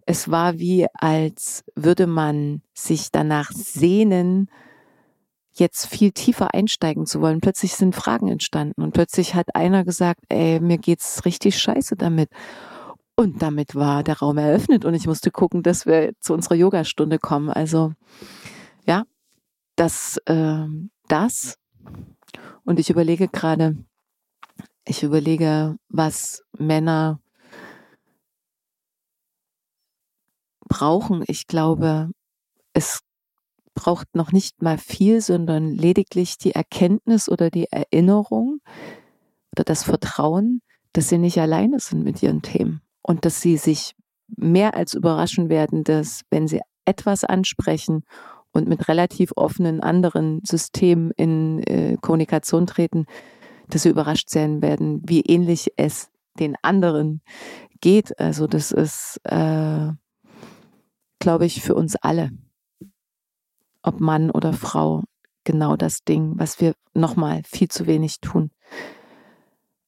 es 0.07 0.31
war 0.31 0.59
wie, 0.59 0.87
als 0.95 1.65
würde 1.75 2.07
man 2.07 2.63
sich 2.75 3.11
danach 3.11 3.51
sehnen, 3.53 4.51
jetzt 5.53 5.87
viel 5.87 6.13
tiefer 6.13 6.53
einsteigen 6.53 7.07
zu 7.07 7.21
wollen. 7.21 7.41
Plötzlich 7.41 7.75
sind 7.75 7.95
Fragen 7.95 8.29
entstanden 8.29 8.83
und 8.83 8.93
plötzlich 8.93 9.35
hat 9.35 9.55
einer 9.55 9.85
gesagt, 9.85 10.21
ey, 10.29 10.61
mir 10.61 10.79
geht's 10.79 11.25
richtig 11.25 11.59
scheiße 11.59 11.97
damit. 11.97 12.29
Und 13.17 13.43
damit 13.43 13.77
war 13.77 14.03
der 14.03 14.19
Raum 14.19 14.39
eröffnet 14.39 14.85
und 14.85 14.95
ich 14.95 15.07
musste 15.07 15.31
gucken, 15.31 15.63
dass 15.63 15.87
wir 15.87 16.13
zu 16.19 16.35
unserer 16.35 16.57
Yogastunde 16.57 17.21
kommen. 17.21 17.49
Also 17.49 17.93
ja, 18.87 19.05
das, 19.77 20.19
äh, 20.27 20.67
das. 21.07 21.57
Und 22.65 22.81
ich 22.81 22.91
überlege 22.91 23.29
gerade, 23.29 23.77
ich 24.85 25.05
überlege, 25.05 25.77
was 25.89 26.43
Männer 26.59 27.21
brauchen. 30.75 31.23
Ich 31.29 31.47
glaube, 31.47 32.11
es 32.73 33.01
braucht 33.75 34.17
noch 34.17 34.33
nicht 34.33 34.61
mal 34.61 34.77
viel, 34.77 35.21
sondern 35.21 35.71
lediglich 35.71 36.37
die 36.37 36.53
Erkenntnis 36.53 37.29
oder 37.29 37.49
die 37.49 37.71
Erinnerung 37.71 38.59
oder 39.53 39.63
das 39.63 39.85
Vertrauen, 39.85 40.63
dass 40.93 41.09
sie 41.09 41.19
nicht 41.19 41.39
alleine 41.39 41.79
sind 41.79 42.03
mit 42.03 42.23
ihren 42.25 42.43
Themen 42.43 42.81
und 43.03 43.25
dass 43.25 43.41
sie 43.41 43.57
sich 43.57 43.95
mehr 44.37 44.75
als 44.75 44.95
überraschen 44.95 45.49
werden, 45.49 45.85
dass 45.85 46.23
wenn 46.31 46.49
sie 46.49 46.61
etwas 46.85 47.23
ansprechen 47.23 48.03
und 48.53 48.67
mit 48.67 48.89
relativ 48.89 49.33
offenen 49.37 49.81
anderen 49.81 50.41
Systemen 50.45 51.13
in 51.17 51.63
äh, 51.65 51.97
Kommunikation 52.01 52.67
treten, 52.67 53.07
dass 53.69 53.83
sie 53.83 53.91
überrascht 53.91 54.29
sein 54.29 54.61
werden, 54.61 55.03
wie 55.05 55.21
ähnlich 55.21 55.71
es 55.77 56.09
den 56.39 56.57
anderen 56.63 57.23
geht. 57.81 58.19
Also 58.19 58.49
das 58.49 58.73
ist, 58.73 59.21
äh, 59.25 59.93
glaube 61.25 61.47
ich, 61.47 61.63
für 61.63 61.75
uns 61.75 61.97
alle 61.97 62.31
ob 63.85 64.01
Mann 64.01 64.31
oder 64.31 64.53
Frau, 64.53 65.05
genau 65.45 65.77
das 65.77 66.05
Ding, 66.05 66.35
was 66.37 66.61
wir 66.61 66.75
nochmal 66.95 67.43
viel 67.45 67.69
zu 67.69 67.87
wenig 67.87 68.21
tun. 68.21 68.51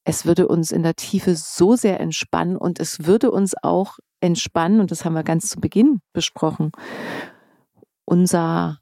Es 0.05 0.25
würde 0.25 0.47
uns 0.49 0.71
in 0.71 0.83
der 0.83 0.95
Tiefe 0.95 1.35
so 1.35 1.75
sehr 1.77 1.99
entspannen 1.99 2.57
und 2.57 2.79
es 2.79 3.07
würde 3.07 3.31
uns 3.31 3.55
auch 3.63 3.99
entspannen, 4.21 4.81
und 4.81 4.91
das 4.91 5.05
haben 5.05 5.15
wir 5.15 5.25
ganz 5.25 5.51
zu 5.51 5.61
Beginn 5.61 6.01
besprochen, 6.13 6.73
unser, 8.05 8.79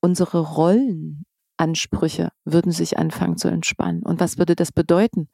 unsere 0.00 0.40
Rollenansprüche 0.40 2.30
würden 2.44 2.72
sich 2.72 2.98
anfangen 2.98 3.36
zu 3.36 3.48
entspannen. 3.48 4.02
Und 4.02 4.20
was 4.20 4.38
würde 4.38 4.56
das 4.56 4.72
bedeuten? 4.72 5.28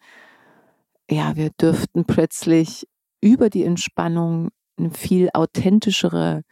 Ja, 1.09 1.37
wir 1.37 1.51
dürften 1.51 2.05
plötzlich 2.05 2.87
über 3.21 3.51
die 3.51 3.65
Entspannung 3.65 4.51
eine 4.79 4.91
viel 4.91 5.31
authentischere 5.33 6.43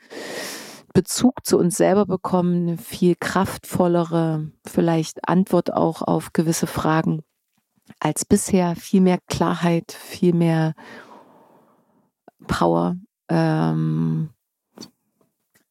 Bezug 0.95 1.45
zu 1.45 1.59
uns 1.59 1.77
selber 1.77 2.07
bekommen, 2.07 2.69
eine 2.69 2.79
viel 2.79 3.15
kraftvollere, 3.19 4.51
vielleicht 4.67 5.27
Antwort 5.29 5.73
auch 5.73 6.03
auf 6.03 6.33
gewisse 6.33 6.67
Fragen 6.67 7.23
als 7.99 8.25
bisher, 8.25 8.77
viel 8.77 9.01
mehr 9.01 9.19
Klarheit, 9.29 9.93
viel 9.93 10.35
mehr 10.35 10.75
Power. 12.47 12.97
Ähm, 13.29 14.31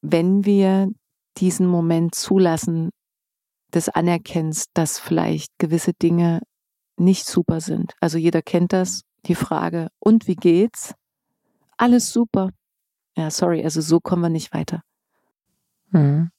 wenn 0.01 0.45
wir 0.45 0.89
diesen 1.37 1.67
Moment 1.67 2.15
zulassen, 2.15 2.89
des 3.73 3.89
Anerkennens, 3.89 4.65
dass 4.73 4.99
vielleicht 4.99 5.57
gewisse 5.57 5.93
Dinge 5.93 6.41
nicht 6.97 7.25
super 7.25 7.61
sind. 7.61 7.93
Also 7.99 8.17
jeder 8.17 8.41
kennt 8.41 8.73
das, 8.73 9.01
die 9.25 9.35
Frage, 9.35 9.87
und 9.99 10.27
wie 10.27 10.35
geht's? 10.35 10.93
Alles 11.81 12.13
super. 12.13 12.51
Ja, 13.17 13.31
sorry, 13.31 13.63
also 13.63 13.81
so 13.81 13.99
kommen 13.99 14.21
wir 14.21 14.29
nicht 14.29 14.53
weiter. 14.53 14.83
Mhm. 15.89 16.29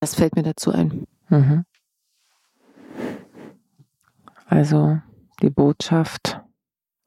Das 0.00 0.16
fällt 0.16 0.34
mir 0.34 0.42
dazu 0.42 0.72
ein. 0.72 1.06
Mhm. 1.28 1.64
Also 4.46 5.00
die 5.40 5.50
Botschaft 5.50 6.40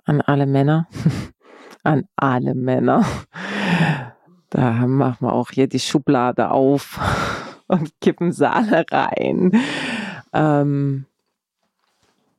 an 0.06 0.22
alle 0.22 0.46
Männer, 0.46 0.88
an 1.84 2.08
alle 2.16 2.56
Männer. 2.56 3.06
Da 4.52 4.72
machen 4.88 5.28
wir 5.28 5.34
auch 5.34 5.52
hier 5.52 5.68
die 5.68 5.82
Schublade 5.82 6.50
auf 6.50 6.98
und 7.68 7.92
kippen 8.00 8.32
Sahne 8.32 8.86
rein. 8.90 9.52
Ähm, 10.32 11.08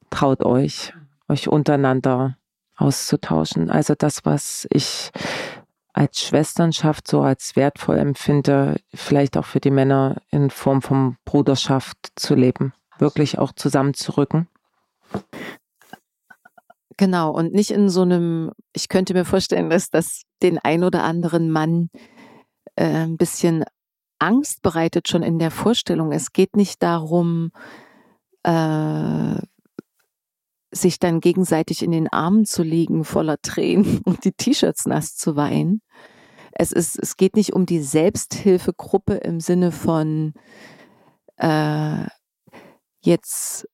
traut 0.09 0.43
euch, 0.43 0.95
euch 1.29 1.49
untereinander 1.49 2.39
auszutauschen. 2.77 3.71
Also 3.71 3.95
das, 3.97 4.25
was 4.25 4.67
ich 4.71 5.11
als 5.93 6.21
Schwesternschaft 6.21 7.07
so 7.07 7.23
als 7.23 7.55
wertvoll 7.55 7.99
empfinde, 7.99 8.77
vielleicht 8.93 9.37
auch 9.37 9.45
für 9.45 9.61
die 9.61 9.71
Männer 9.71 10.17
in 10.31 10.51
Form 10.51 10.83
von 10.83 11.17
Bruderschaft 11.25 11.97
zu 12.17 12.35
leben, 12.35 12.75
wirklich 12.99 13.39
auch 13.39 13.53
zusammenzurücken. 13.53 14.49
Genau, 16.97 17.31
und 17.31 17.53
nicht 17.53 17.71
in 17.71 17.89
so 17.89 18.03
einem, 18.03 18.53
ich 18.73 18.89
könnte 18.89 19.15
mir 19.15 19.25
vorstellen, 19.25 19.71
dass 19.71 19.91
das 19.91 20.23
den 20.43 20.59
ein 20.59 20.85
oder 20.85 21.05
anderen 21.05 21.51
Mann 21.51 21.91
äh, 22.77 22.85
ein 22.85 23.17
bisschen 23.17 23.65
Angst 24.19 24.63
bereitet 24.63 25.09
schon 25.09 25.23
in 25.23 25.39
der 25.39 25.51
Vorstellung. 25.51 26.13
Es 26.13 26.33
geht 26.33 26.57
nicht 26.57 26.83
darum, 26.83 27.51
äh, 28.43 29.37
sich 30.75 30.99
dann 30.99 31.21
gegenseitig 31.21 31.83
in 31.83 31.93
den 31.93 32.09
Armen 32.09 32.45
zu 32.45 32.63
liegen, 32.63 33.05
voller 33.05 33.37
Tränen 33.41 34.01
und 34.05 34.25
die 34.25 34.33
T-Shirts 34.33 34.87
nass 34.87 35.17
zu 35.17 35.37
weinen. 35.37 35.81
Es 36.53 36.73
ist, 36.73 36.99
es 36.99 37.17
geht 37.17 37.37
nicht 37.37 37.53
um 37.53 37.67
die 37.67 37.81
Selbsthilfegruppe 37.81 39.15
im 39.15 39.41
Sinne 39.41 39.73
von 39.73 40.35
äh, 41.37 42.07
jetzt 43.01 43.69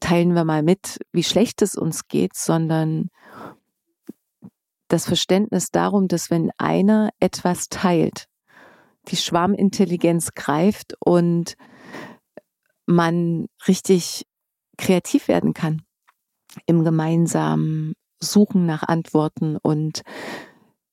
teilen 0.00 0.34
wir 0.34 0.44
mal 0.44 0.62
mit, 0.62 0.98
wie 1.12 1.22
schlecht 1.22 1.62
es 1.62 1.76
uns 1.76 2.08
geht, 2.08 2.34
sondern 2.36 3.10
das 4.88 5.06
Verständnis 5.06 5.70
darum, 5.70 6.08
dass 6.08 6.30
wenn 6.30 6.50
einer 6.58 7.10
etwas 7.20 7.68
teilt, 7.68 8.26
die 9.08 9.16
Schwarmintelligenz 9.16 10.34
greift 10.34 10.94
und 11.00 11.56
man 12.86 13.46
richtig 13.66 14.26
kreativ 14.76 15.28
werden 15.28 15.54
kann 15.54 15.82
im 16.66 16.84
gemeinsamen 16.84 17.94
Suchen 18.20 18.66
nach 18.66 18.82
Antworten 18.82 19.56
und 19.56 20.02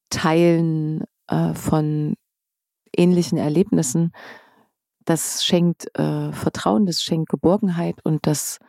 Teilen 0.09 1.05
äh, 1.27 1.53
von 1.53 2.15
ähnlichen 2.95 3.37
Erlebnissen, 3.37 4.11
das 5.05 5.43
schenkt 5.45 5.87
äh, 5.97 6.31
Vertrauen, 6.31 6.85
das 6.85 7.03
schenkt 7.03 7.29
Geborgenheit 7.29 7.95
und 8.03 8.27
das 8.27 8.59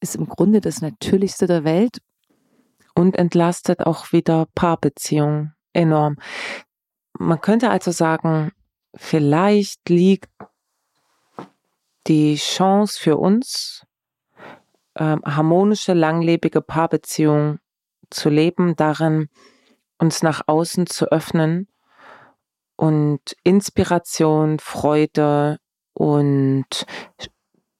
ist 0.00 0.14
im 0.14 0.26
Grunde 0.28 0.60
das 0.60 0.80
Natürlichste 0.80 1.46
der 1.46 1.64
Welt. 1.64 1.98
Und 2.94 3.16
entlastet 3.16 3.86
auch 3.86 4.10
wieder 4.10 4.46
Paarbeziehungen 4.56 5.54
enorm. 5.72 6.16
Man 7.16 7.40
könnte 7.40 7.70
also 7.70 7.92
sagen, 7.92 8.50
vielleicht 8.92 9.88
liegt 9.88 10.30
die 12.08 12.34
Chance 12.34 12.98
für 13.00 13.16
uns, 13.16 13.86
äh, 14.98 15.16
harmonische, 15.24 15.94
langlebige 15.94 16.60
Paarbeziehungen 16.60 17.60
zu 18.10 18.28
leben, 18.28 18.76
darin 18.76 19.28
uns 19.98 20.22
nach 20.22 20.42
außen 20.46 20.86
zu 20.86 21.10
öffnen 21.10 21.68
und 22.76 23.36
Inspiration, 23.42 24.58
Freude 24.58 25.58
und 25.94 26.86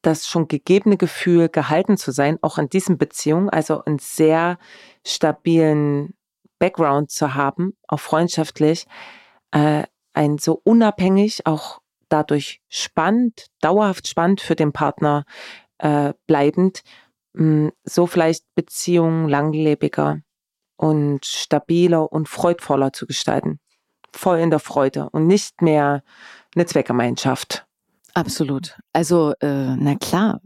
das 0.02 0.26
schon 0.26 0.48
gegebene 0.48 0.96
Gefühl, 0.96 1.48
gehalten 1.48 1.96
zu 1.96 2.12
sein, 2.12 2.38
auch 2.42 2.58
in 2.58 2.68
diesen 2.68 2.98
Beziehungen, 2.98 3.50
also 3.50 3.84
einen 3.84 3.98
sehr 3.98 4.58
stabilen 5.04 6.14
Background 6.58 7.10
zu 7.10 7.34
haben, 7.34 7.76
auch 7.88 8.00
freundschaftlich, 8.00 8.86
äh, 9.50 9.84
ein 10.12 10.38
so 10.38 10.60
unabhängig, 10.64 11.46
auch 11.46 11.80
dadurch 12.08 12.60
spannend, 12.68 13.46
dauerhaft 13.60 14.08
spannend 14.08 14.40
für 14.40 14.56
den 14.56 14.72
Partner 14.72 15.24
äh, 15.78 16.14
bleibend, 16.26 16.82
so 17.84 18.07
vielleicht 18.07 18.45
Beziehungen 18.55 19.28
langlebiger 19.28 20.20
und 20.76 21.24
stabiler 21.24 22.11
und 22.12 22.28
freudvoller 22.28 22.93
zu 22.93 23.07
gestalten. 23.07 23.61
Voll 24.12 24.39
in 24.39 24.51
der 24.51 24.59
Freude 24.59 25.09
und 25.11 25.26
nicht 25.26 25.62
mehr 25.62 26.03
eine 26.55 26.66
Zweckgemeinschaft. 26.66 27.66
Absolut. 28.14 28.78
Also, 28.93 29.34
äh, 29.41 29.76
na 29.76 29.95
klar, 29.95 30.41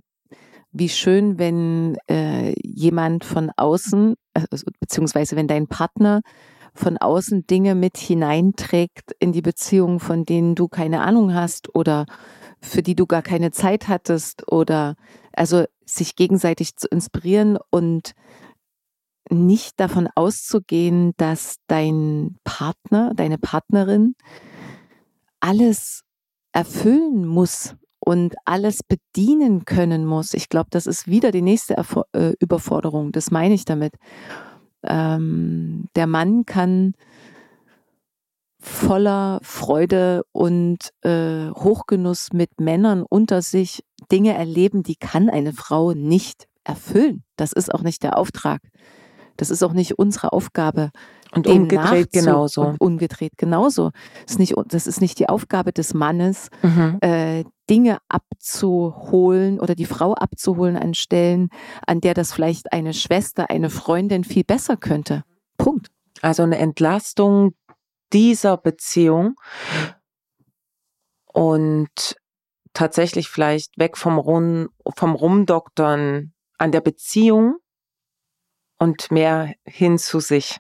wie 0.73 0.89
schön, 0.89 1.39
wenn 1.39 1.97
äh, 2.11 2.55
jemand 2.63 3.25
von 3.25 3.51
außen, 3.57 4.15
also, 4.35 4.67
beziehungsweise 4.81 5.37
wenn 5.37 5.49
dein 5.49 5.69
Partner 5.69 6.21
von 6.75 6.97
außen 6.99 7.47
Dinge 7.47 7.75
mit 7.75 7.99
hineinträgt 7.99 9.13
in 9.19 9.33
die 9.33 9.43
Beziehung, 9.43 10.01
von 10.01 10.25
denen 10.25 10.55
du 10.55 10.69
keine 10.69 11.03
Ahnung 11.03 11.35
hast 11.35 11.75
oder 11.75 12.07
für 12.61 12.83
die 12.83 12.95
du 12.95 13.07
gar 13.07 13.23
keine 13.23 13.51
Zeit 13.51 13.89
hattest 13.89 14.51
oder 14.51 14.97
also 15.35 15.65
sich 15.85 16.17
gegenseitig 16.17 16.77
zu 16.77 16.89
inspirieren 16.89 17.59
und 17.71 18.13
nicht 19.31 19.79
davon 19.81 20.09
auszugehen, 20.15 21.13
dass 21.17 21.57
dein 21.67 22.37
Partner, 22.45 23.13
deine 23.15 23.39
Partnerin 23.39 24.15
alles 25.41 26.03
erfüllen 26.53 27.27
muss 27.27 27.75
und 27.99 28.35
alles 28.45 28.81
bedienen 28.83 29.65
können 29.65 30.05
muss. 30.05 30.35
Ich 30.35 30.49
glaube, 30.49 30.69
das 30.71 30.87
ist 30.87 31.07
wieder 31.07 31.31
die 31.31 31.43
nächste 31.43 31.75
Erfor 31.75 32.07
äh, 32.13 32.33
Überforderung. 32.41 33.13
Das 33.13 33.31
meine 33.31 33.55
ich 33.55 33.65
damit. 33.65 33.95
Ähm, 34.83 35.87
der 35.95 36.07
Mann 36.07 36.45
kann 36.45 36.95
voller 38.63 39.41
Freude 39.43 40.23
und 40.33 40.79
äh, 41.03 41.51
Hochgenuss 41.51 42.33
mit 42.33 42.61
Männern 42.61 43.03
unter 43.03 43.43
sich 43.43 43.85
Dinge 44.11 44.35
erleben, 44.35 44.83
die 44.83 44.97
kann 44.97 45.29
eine 45.29 45.53
Frau 45.53 45.93
nicht 45.93 46.47
erfüllen. 46.65 47.25
Das 47.37 47.53
ist 47.53 47.75
auch 47.75 47.83
nicht 47.83 48.03
der 48.03 48.17
Auftrag. 48.17 48.61
Das 49.37 49.51
ist 49.51 49.63
auch 49.63 49.73
nicht 49.73 49.99
unsere 49.99 50.33
Aufgabe. 50.33 50.91
Und 51.35 51.47
umgedreht 51.47 52.13
genauso. 52.13 52.63
Und 52.63 52.81
umgedreht 52.81 53.33
genauso. 53.39 53.91
Das 54.27 54.33
ist, 54.33 54.39
nicht, 54.39 54.55
das 54.67 54.87
ist 54.87 55.01
nicht 55.01 55.19
die 55.19 55.29
Aufgabe 55.29 55.73
des 55.73 55.95
Mannes, 55.95 56.49
mhm. 56.63 56.99
äh, 57.01 57.45
Dinge 57.71 57.99
abzuholen 58.09 59.59
oder 59.59 59.75
die 59.75 59.87
Frau 59.87 60.13
abzuholen 60.13 60.77
an 60.77 60.95
Stellen, 60.95 61.49
an 61.87 62.01
der 62.01 62.15
das 62.15 62.33
vielleicht 62.33 62.73
eine 62.73 62.93
Schwester, 62.93 63.49
eine 63.51 63.71
Freundin 63.71 64.25
viel 64.25 64.45
besser 64.45 64.77
könnte. 64.77 65.25
Punkt. 65.57 65.89
Also 66.21 66.43
eine 66.45 66.59
Entlastung 66.59 67.55
dieser 68.13 68.57
Beziehung 68.57 69.35
und 71.27 72.17
tatsächlich 72.73 73.29
vielleicht 73.29 73.79
weg 73.79 73.97
vom, 73.97 74.19
Rum, 74.19 74.69
vom 74.97 75.15
Rumdoktern 75.15 76.33
an 76.59 76.73
der 76.73 76.81
Beziehung 76.81 77.57
und 78.79 79.11
mehr 79.11 79.53
hin 79.65 79.99
zu 79.99 80.21
sich. 80.21 80.59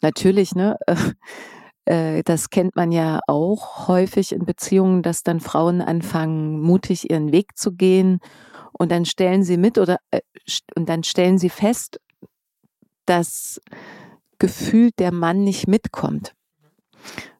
Natürlich, 0.00 0.54
ne? 0.54 0.76
Äh, 1.86 2.22
das 2.22 2.48
kennt 2.48 2.76
man 2.76 2.92
ja 2.92 3.20
auch 3.26 3.88
häufig 3.88 4.32
in 4.32 4.46
Beziehungen, 4.46 5.02
dass 5.02 5.22
dann 5.22 5.38
Frauen 5.38 5.82
anfangen, 5.82 6.58
mutig 6.60 7.10
ihren 7.10 7.30
Weg 7.30 7.58
zu 7.58 7.72
gehen 7.72 8.20
und 8.72 8.90
dann 8.90 9.04
stellen 9.04 9.42
sie 9.42 9.58
mit 9.58 9.76
oder 9.76 9.98
äh, 10.10 10.20
und 10.76 10.88
dann 10.88 11.04
stellen 11.04 11.36
sie 11.36 11.50
fest, 11.50 12.00
dass 13.04 13.60
gefühlt 14.44 14.98
der 14.98 15.10
Mann 15.10 15.42
nicht 15.42 15.68
mitkommt. 15.68 16.34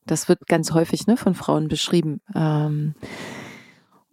Das 0.07 0.27
wird 0.31 0.47
ganz 0.47 0.73
häufig 0.73 1.07
ne, 1.07 1.19
von 1.19 1.35
Frauen 1.35 1.69
beschrieben. 1.69 2.23
Ähm, 2.35 2.95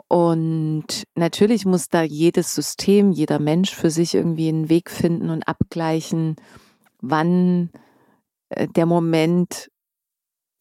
und 0.09 1.03
natürlich 1.15 1.65
muss 1.65 1.87
da 1.87 2.01
jedes 2.01 2.53
System, 2.53 3.13
jeder 3.13 3.39
Mensch 3.39 3.73
für 3.73 3.89
sich 3.89 4.13
irgendwie 4.13 4.49
einen 4.49 4.67
Weg 4.67 4.91
finden 4.91 5.29
und 5.29 5.47
abgleichen, 5.47 6.35
wann 6.99 7.69
äh, 8.49 8.67
der 8.67 8.85
Moment 8.85 9.71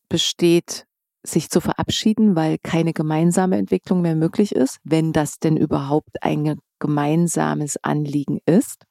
besteht, 0.09 0.87
sich 1.24 1.51
zu 1.51 1.61
verabschieden, 1.61 2.37
weil 2.37 2.59
keine 2.59 2.93
gemeinsame 2.93 3.57
Entwicklung 3.57 4.03
mehr 4.03 4.14
möglich 4.14 4.55
ist, 4.55 4.78
wenn 4.85 5.12
das 5.12 5.41
denn 5.41 5.57
überhaupt 5.57 6.22
ein 6.22 6.61
gemeinsames 6.78 7.76
Anliegen 7.83 8.39
ist. 8.47 8.87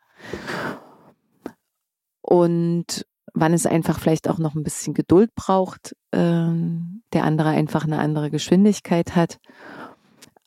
Und 2.22 3.06
wann 3.34 3.54
es 3.54 3.66
einfach 3.66 4.00
vielleicht 4.00 4.30
auch 4.30 4.40
noch 4.40 4.56
ein 4.56 4.64
bisschen 4.64 4.94
Geduld 4.94 5.34
braucht, 5.36 5.96
äh, 6.12 6.18
der 6.18 7.24
andere 7.24 7.50
einfach 7.50 7.86
eine 7.86 8.00
andere 8.00 8.30
Geschwindigkeit 8.30 9.16
hat 9.16 9.40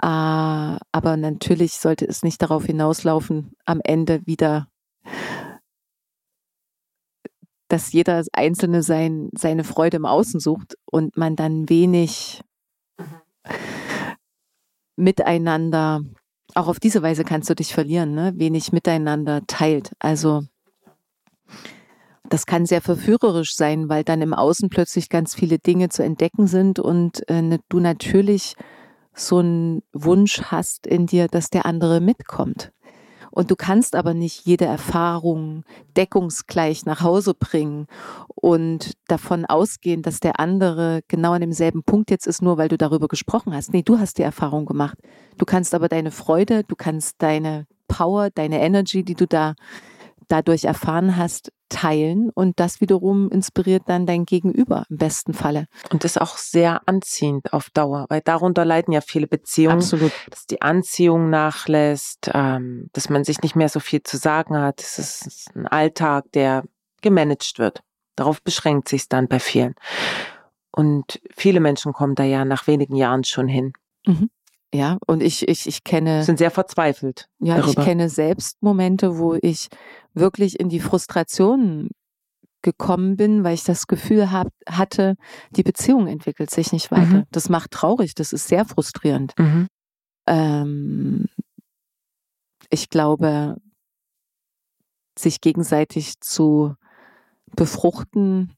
äh, 0.03 0.07
aber 0.07 1.17
natürlich 1.17 1.75
sollte 1.75 2.05
es 2.07 2.25
nicht 2.25 2.43
darauf 2.43 2.65
hinauslaufen, 2.67 3.55
am 3.65 3.81
Ende 3.85 4.27
wieder, 4.27 4.67
dass 7.69 7.93
jeder 7.93 8.25
Einzelne 8.33 8.83
sein, 8.83 9.31
seine 9.39 9.63
Freude 9.63 9.99
im 9.99 10.05
Außen 10.05 10.41
sucht 10.41 10.77
und 10.91 11.17
man 11.17 11.37
dann 11.37 11.69
wenig 11.69 12.43
miteinander, 14.97 16.01
auch 16.55 16.67
auf 16.67 16.81
diese 16.81 17.03
Weise 17.03 17.23
kannst 17.23 17.49
du 17.49 17.55
dich 17.55 17.73
verlieren, 17.73 18.13
ne? 18.13 18.33
wenig 18.37 18.73
miteinander 18.73 19.43
teilt. 19.47 19.93
Also 20.01 20.43
das 22.33 22.47
kann 22.47 22.65
sehr 22.65 22.81
verführerisch 22.81 23.55
sein, 23.55 23.91
weil 23.91 24.05
dann 24.05 24.23
im 24.23 24.33
Außen 24.33 24.71
plötzlich 24.71 25.11
ganz 25.11 25.35
viele 25.35 25.59
Dinge 25.59 25.91
zu 25.91 26.03
entdecken 26.03 26.47
sind 26.47 26.79
und 26.79 27.29
äh, 27.29 27.43
ne, 27.43 27.61
du 27.69 27.79
natürlich 27.79 28.55
so 29.15 29.39
einen 29.39 29.83
Wunsch 29.93 30.41
hast 30.45 30.87
in 30.87 31.05
dir, 31.05 31.29
dass 31.29 31.51
der 31.51 31.67
andere 31.67 32.01
mitkommt. 32.01 32.73
Und 33.31 33.51
du 33.51 33.57
kannst 33.57 33.95
aber 33.95 34.15
nicht 34.15 34.47
jede 34.47 34.65
Erfahrung 34.65 35.65
deckungsgleich 35.97 36.87
nach 36.87 37.03
Hause 37.03 37.35
bringen 37.35 37.87
und 38.35 38.93
davon 39.09 39.45
ausgehen, 39.45 40.01
dass 40.01 40.21
der 40.21 40.41
andere 40.41 41.01
genau 41.09 41.33
an 41.33 41.41
demselben 41.43 41.83
Punkt 41.83 42.11
jetzt 42.11 42.27
ist, 42.27 42.41
nur 42.41 42.57
weil 42.57 42.69
du 42.69 42.79
darüber 42.79 43.09
gesprochen 43.09 43.55
hast. 43.55 43.75
Nee, 43.75 43.83
du 43.83 43.99
hast 43.99 44.17
die 44.17 44.23
Erfahrung 44.23 44.65
gemacht. 44.65 44.97
Du 45.37 45.45
kannst 45.45 45.75
aber 45.75 45.89
deine 45.89 46.11
Freude, 46.11 46.63
du 46.65 46.77
kannst 46.77 47.17
deine 47.19 47.67
Power, 47.89 48.31
deine 48.31 48.61
Energy, 48.61 49.03
die 49.03 49.15
du 49.15 49.27
da 49.27 49.55
dadurch 50.29 50.65
erfahren 50.65 51.17
hast, 51.17 51.53
teilen 51.73 52.31
und 52.35 52.61
das 52.61 52.81
wiederum 52.81 53.31
inspiriert 53.31 53.85
dann 53.87 54.07
dein 54.07 54.25
Gegenüber 54.25 54.85
im 54.89 54.99
besten 54.99 55.33
Falle. 55.35 55.67
Und 55.91 56.05
ist 56.05 56.21
auch 56.21 56.37
sehr 56.37 56.83
anziehend 56.87 57.53
auf 57.53 57.71
Dauer, 57.71 58.07
weil 58.09 58.21
darunter 58.21 58.65
leiden 58.65 58.93
ja 58.93 59.01
viele 59.01 59.27
Beziehungen. 59.27 59.79
Absolut. 59.79 60.13
Dass 60.31 60.47
die 60.47 60.63
Anziehung 60.63 61.31
nachlässt, 61.31 62.31
ähm, 62.33 62.89
dass 62.93 63.09
man 63.09 63.25
sich 63.25 63.43
nicht 63.43 63.57
mehr 63.57 63.69
so 63.69 63.81
viel 63.81 64.03
zu 64.03 64.17
sagen 64.17 64.57
hat. 64.57 64.81
Es 64.81 64.99
ist 64.99 65.51
ein 65.57 65.67
Alltag, 65.67 66.27
der 66.35 66.65
gemanagt 67.01 67.59
wird. 67.59 67.83
Darauf 68.15 68.43
beschränkt 68.43 68.89
sich 68.89 69.09
dann 69.09 69.27
bei 69.27 69.41
vielen. 69.41 69.75
Und 70.71 71.21
viele 71.35 71.61
Menschen 71.61 71.93
kommen 71.93 72.15
da 72.15 72.25
ja 72.25 72.45
nach 72.45 72.67
wenigen 72.67 72.97
Jahren 72.97 73.25
schon 73.25 73.49
hin. 73.49 73.73
Mhm. 74.07 74.31
Ja, 74.75 74.99
und 75.07 75.23
ich, 75.23 75.47
ich, 75.49 75.67
ich 75.67 75.85
kenne. 75.85 76.25
Sind 76.25 76.39
sehr 76.39 76.51
verzweifelt. 76.51 77.29
Ja, 77.39 77.57
darüber. 77.57 77.81
ich 77.81 77.87
kenne 77.87 78.09
selbst 78.09 78.63
Momente, 78.63 79.19
wo 79.19 79.37
ich 79.41 79.69
wirklich 80.15 80.59
in 80.59 80.71
die 80.71 80.81
Frustration 80.81 81.91
gekommen 82.63 83.17
bin, 83.17 83.45
weil 83.45 83.55
ich 83.55 83.65
das 83.65 83.87
Gefühl 83.87 84.31
hab, 84.31 84.49
hatte, 84.67 85.17
die 85.51 85.63
Beziehung 85.63 86.07
entwickelt 86.07 86.51
sich 86.51 86.73
nicht 86.73 86.91
weiter. 86.91 87.19
Mhm. 87.19 87.25
Das 87.31 87.49
macht 87.49 87.73
traurig, 87.73 88.15
das 88.15 88.33
ist 88.33 88.49
sehr 88.49 88.65
frustrierend. 88.65 89.35
Mhm. 89.39 89.67
Ähm, 90.27 91.27
ich 92.71 92.89
glaube, 92.89 93.57
sich 95.19 95.41
gegenseitig 95.41 96.21
zu 96.21 96.75
befruchten, 97.55 98.55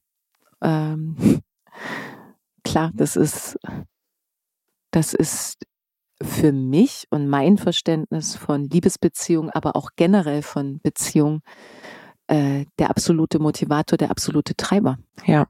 ähm, 0.61 1.41
klar, 2.63 2.91
das 2.93 3.15
ist, 3.15 3.57
das 4.91 5.13
ist 5.13 5.57
für 6.21 6.51
mich 6.51 7.07
und 7.09 7.27
mein 7.27 7.57
Verständnis 7.57 8.35
von 8.35 8.65
Liebesbeziehung, 8.65 9.49
aber 9.49 9.75
auch 9.75 9.91
generell 9.95 10.41
von 10.41 10.79
Beziehung 10.81 11.41
äh, 12.27 12.65
der 12.79 12.89
absolute 12.89 13.39
Motivator, 13.39 13.97
der 13.97 14.11
absolute 14.11 14.55
Treiber. 14.55 14.97
Ja. 15.25 15.47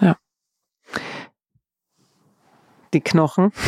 Ja. 0.00 0.16
Die 2.92 3.00
Knochen. 3.00 3.52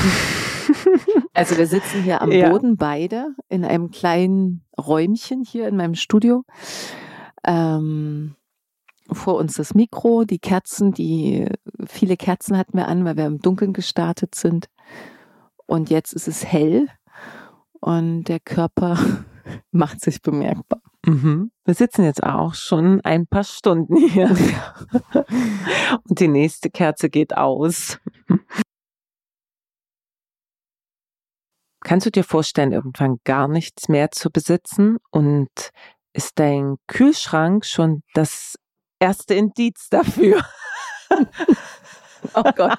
Also 1.35 1.57
wir 1.57 1.67
sitzen 1.67 2.03
hier 2.03 2.23
am 2.23 2.31
ja. 2.31 2.49
Boden 2.49 2.77
beide 2.77 3.35
in 3.49 3.65
einem 3.65 3.91
kleinen 3.91 4.65
Räumchen 4.79 5.45
hier 5.45 5.67
in 5.67 5.77
meinem 5.77 5.95
Studio. 5.95 6.45
Ähm, 7.45 8.37
vor 9.11 9.37
uns 9.37 9.55
das 9.55 9.75
Mikro, 9.75 10.25
die 10.25 10.39
Kerzen, 10.39 10.93
die 10.93 11.47
viele 11.87 12.17
Kerzen 12.17 12.57
hatten 12.57 12.77
wir 12.77 12.89
an, 12.89 13.05
weil 13.05 13.17
wir 13.17 13.27
im 13.27 13.41
Dunkeln 13.41 13.73
gestartet 13.73 14.35
sind. 14.35 14.69
Und 15.67 15.91
jetzt 15.91 16.13
ist 16.13 16.29
es 16.29 16.45
hell 16.45 16.89
und 17.81 18.25
der 18.25 18.41
Körper 18.41 18.99
macht 19.71 20.01
sich 20.01 20.23
bemerkbar. 20.23 20.81
Mhm. 21.05 21.51
Wir 21.65 21.75
sitzen 21.75 22.05
jetzt 22.05 22.23
auch 22.23 22.55
schon 22.55 23.01
ein 23.03 23.27
paar 23.27 23.45
Stunden 23.45 23.97
hier. 23.97 24.29
und 26.09 26.21
die 26.21 26.29
nächste 26.29 26.71
Kerze 26.71 27.11
geht 27.11 27.37
aus. 27.37 27.99
Kannst 31.81 32.07
du 32.07 32.11
dir 32.11 32.23
vorstellen, 32.23 32.73
irgendwann 32.73 33.19
gar 33.25 33.49
nichts 33.49 33.89
mehr 33.89 34.13
zu 34.13 34.31
besitzen? 34.31 34.99
Und 35.11 35.51
ist 36.13 36.39
dein 36.39 36.77
Kühlschrank 36.87 37.65
schon 37.65 38.03
das 38.15 38.57
erste 39.03 39.35
Indiz 39.35 39.89
dafür. 39.91 40.41
oh 42.35 42.51
Gott. 42.57 42.79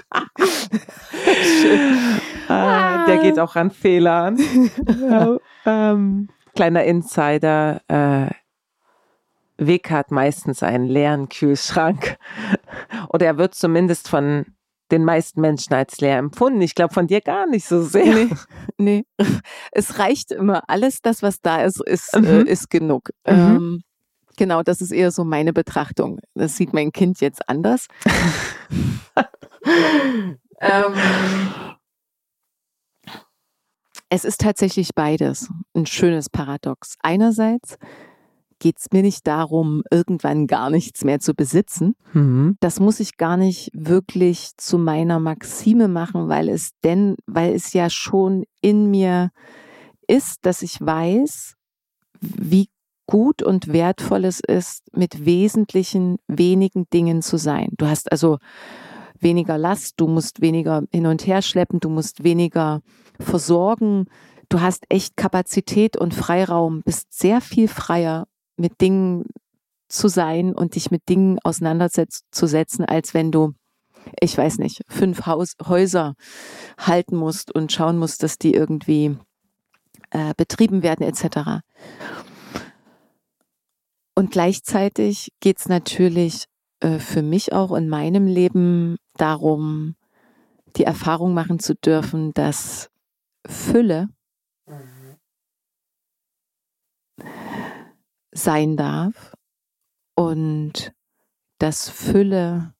ah, 2.47 3.05
der 3.05 3.17
geht 3.17 3.39
auch 3.39 3.55
an 3.55 3.71
Fehlern. 3.71 4.39
ähm, 5.65 6.29
kleiner 6.55 6.83
Insider. 6.85 7.81
Äh, 7.87 8.29
Weg 9.57 9.91
hat 9.91 10.11
meistens 10.11 10.63
einen 10.63 10.87
leeren 10.87 11.29
Kühlschrank. 11.29 12.17
Oder 13.09 13.27
er 13.27 13.37
wird 13.37 13.53
zumindest 13.53 14.09
von 14.09 14.45
den 14.91 15.05
meisten 15.05 15.41
Menschen 15.41 15.73
als 15.73 15.99
leer 15.99 16.17
empfunden. 16.17 16.61
Ich 16.61 16.75
glaube 16.75 16.93
von 16.93 17.07
dir 17.07 17.21
gar 17.21 17.47
nicht 17.47 17.65
so 17.65 17.81
sehr. 17.83 18.05
Nee, 18.05 18.29
nee. 18.77 19.05
Es 19.71 19.99
reicht 19.99 20.31
immer. 20.31 20.63
Alles 20.69 21.01
das, 21.01 21.21
was 21.21 21.41
da 21.41 21.63
ist, 21.63 21.81
ist, 21.85 22.15
mhm. 22.15 22.25
äh, 22.25 22.41
ist 22.43 22.69
genug. 22.69 23.09
Mhm. 23.27 23.33
Ähm, 23.33 23.83
Genau, 24.43 24.61
das 24.61 24.81
ist 24.81 24.91
eher 24.91 25.09
so 25.09 25.23
meine 25.23 25.53
Betrachtung. 25.53 26.19
Das 26.35 26.57
sieht 26.57 26.73
mein 26.73 26.91
Kind 26.91 27.21
jetzt 27.21 27.47
anders. 27.47 27.87
ähm, 30.59 30.93
es 34.09 34.25
ist 34.25 34.41
tatsächlich 34.41 34.89
beides. 34.93 35.49
Ein 35.73 35.85
schönes 35.85 36.29
Paradox. 36.29 36.97
Einerseits 37.01 37.77
geht 38.59 38.79
es 38.79 38.87
mir 38.91 39.01
nicht 39.01 39.25
darum, 39.27 39.83
irgendwann 39.89 40.45
gar 40.45 40.69
nichts 40.69 41.05
mehr 41.05 41.21
zu 41.21 41.33
besitzen. 41.33 41.95
Mhm. 42.11 42.57
Das 42.59 42.81
muss 42.81 42.99
ich 42.99 43.15
gar 43.15 43.37
nicht 43.37 43.71
wirklich 43.73 44.57
zu 44.57 44.77
meiner 44.77 45.21
Maxime 45.21 45.87
machen, 45.87 46.27
weil 46.27 46.49
es 46.49 46.71
denn, 46.83 47.15
weil 47.27 47.53
es 47.53 47.71
ja 47.71 47.89
schon 47.89 48.43
in 48.59 48.91
mir 48.91 49.29
ist, 50.05 50.39
dass 50.45 50.63
ich 50.63 50.81
weiß, 50.81 51.55
wie 52.19 52.67
gut 53.13 53.43
und 53.43 53.71
wertvoll 53.71 54.25
es 54.25 54.39
ist, 54.39 54.81
mit 54.91 55.23
wesentlichen 55.23 56.17
wenigen 56.27 56.89
Dingen 56.91 57.21
zu 57.21 57.37
sein. 57.37 57.69
Du 57.77 57.85
hast 57.85 58.11
also 58.11 58.39
weniger 59.19 59.59
Last, 59.59 59.93
du 59.97 60.07
musst 60.07 60.41
weniger 60.41 60.81
hin 60.91 61.05
und 61.05 61.27
her 61.27 61.43
schleppen, 61.43 61.79
du 61.79 61.89
musst 61.89 62.23
weniger 62.23 62.81
versorgen, 63.19 64.05
du 64.49 64.61
hast 64.61 64.85
echt 64.89 65.15
Kapazität 65.15 65.95
und 65.95 66.15
Freiraum, 66.15 66.81
bist 66.81 67.13
sehr 67.13 67.39
viel 67.39 67.67
freier 67.67 68.25
mit 68.57 68.81
Dingen 68.81 69.25
zu 69.89 70.07
sein 70.07 70.55
und 70.55 70.73
dich 70.73 70.89
mit 70.89 71.07
Dingen 71.07 71.37
auseinanderzusetzen, 71.43 72.83
als 72.83 73.13
wenn 73.13 73.31
du, 73.31 73.53
ich 74.21 74.35
weiß 74.35 74.57
nicht, 74.57 74.81
fünf 74.87 75.27
Haus 75.27 75.53
Häuser 75.63 76.15
halten 76.79 77.17
musst 77.17 77.53
und 77.53 77.71
schauen 77.71 77.99
musst, 77.99 78.23
dass 78.23 78.39
die 78.39 78.55
irgendwie 78.55 79.15
äh, 80.09 80.33
betrieben 80.35 80.81
werden 80.81 81.05
etc. 81.05 81.61
Und 84.15 84.31
gleichzeitig 84.31 85.29
geht 85.39 85.59
es 85.59 85.67
natürlich 85.67 86.45
äh, 86.81 86.99
für 86.99 87.21
mich 87.21 87.53
auch 87.53 87.73
in 87.73 87.89
meinem 87.89 88.27
Leben 88.27 88.97
darum, 89.15 89.95
die 90.75 90.83
Erfahrung 90.83 91.33
machen 91.33 91.59
zu 91.59 91.75
dürfen, 91.75 92.33
dass 92.33 92.89
Fülle 93.45 94.09
sein 98.31 98.77
darf 98.77 99.33
und 100.15 100.93
dass 101.59 101.89
Fülle 101.89 102.73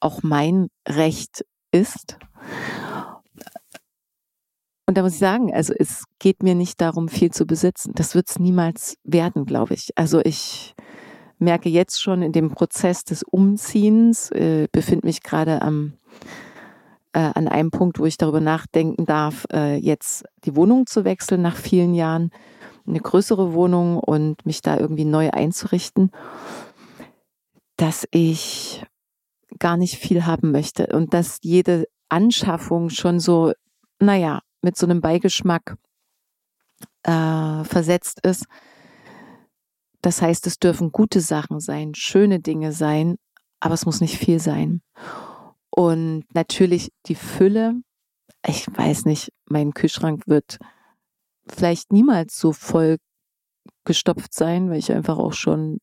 auch 0.00 0.22
mein 0.22 0.68
Recht 0.86 1.44
ist 1.72 2.18
und 4.86 4.96
da 4.96 5.02
muss 5.02 5.14
ich 5.14 5.18
sagen, 5.18 5.52
also 5.54 5.72
es 5.78 6.04
geht 6.18 6.42
mir 6.42 6.54
nicht 6.54 6.80
darum, 6.80 7.08
viel 7.08 7.30
zu 7.30 7.46
besitzen. 7.46 7.92
Das 7.94 8.14
wird 8.14 8.28
es 8.28 8.38
niemals 8.38 8.96
werden, 9.04 9.46
glaube 9.46 9.74
ich. 9.74 9.90
Also 9.96 10.20
ich 10.20 10.74
merke 11.38 11.68
jetzt 11.68 12.02
schon 12.02 12.22
in 12.22 12.32
dem 12.32 12.50
Prozess 12.50 13.04
des 13.04 13.22
Umziehens, 13.22 14.30
äh, 14.30 14.68
befinde 14.70 15.06
mich 15.06 15.22
gerade 15.22 15.62
am 15.62 15.94
äh, 17.14 17.30
an 17.34 17.48
einem 17.48 17.70
Punkt, 17.70 17.98
wo 17.98 18.06
ich 18.06 18.18
darüber 18.18 18.40
nachdenken 18.40 19.06
darf, 19.06 19.46
äh, 19.52 19.76
jetzt 19.76 20.24
die 20.44 20.56
Wohnung 20.56 20.86
zu 20.86 21.04
wechseln 21.04 21.42
nach 21.42 21.56
vielen 21.56 21.94
Jahren, 21.94 22.30
eine 22.86 23.00
größere 23.00 23.54
Wohnung 23.54 23.98
und 23.98 24.44
mich 24.44 24.60
da 24.60 24.76
irgendwie 24.78 25.04
neu 25.04 25.30
einzurichten, 25.30 26.10
dass 27.76 28.06
ich 28.10 28.84
gar 29.58 29.76
nicht 29.76 29.96
viel 29.96 30.26
haben 30.26 30.50
möchte 30.50 30.88
und 30.88 31.14
dass 31.14 31.38
jede 31.42 31.86
Anschaffung 32.08 32.90
schon 32.90 33.20
so, 33.20 33.52
naja, 34.00 34.40
mit 34.64 34.76
so 34.76 34.86
einem 34.86 35.00
Beigeschmack 35.00 35.76
äh, 37.04 37.64
versetzt 37.64 38.20
ist. 38.24 38.46
Das 40.02 40.20
heißt, 40.20 40.46
es 40.46 40.58
dürfen 40.58 40.90
gute 40.90 41.20
Sachen 41.20 41.60
sein, 41.60 41.94
schöne 41.94 42.40
Dinge 42.40 42.72
sein, 42.72 43.16
aber 43.60 43.74
es 43.74 43.86
muss 43.86 44.00
nicht 44.00 44.18
viel 44.18 44.40
sein. 44.40 44.82
Und 45.70 46.24
natürlich 46.34 46.92
die 47.06 47.14
Fülle. 47.14 47.74
Ich 48.46 48.66
weiß 48.66 49.06
nicht, 49.06 49.32
mein 49.46 49.72
Kühlschrank 49.72 50.26
wird 50.26 50.58
vielleicht 51.48 51.92
niemals 51.92 52.38
so 52.38 52.52
voll 52.52 52.98
gestopft 53.84 54.34
sein, 54.34 54.70
weil 54.70 54.78
ich 54.78 54.92
einfach 54.92 55.18
auch 55.18 55.32
schon 55.32 55.78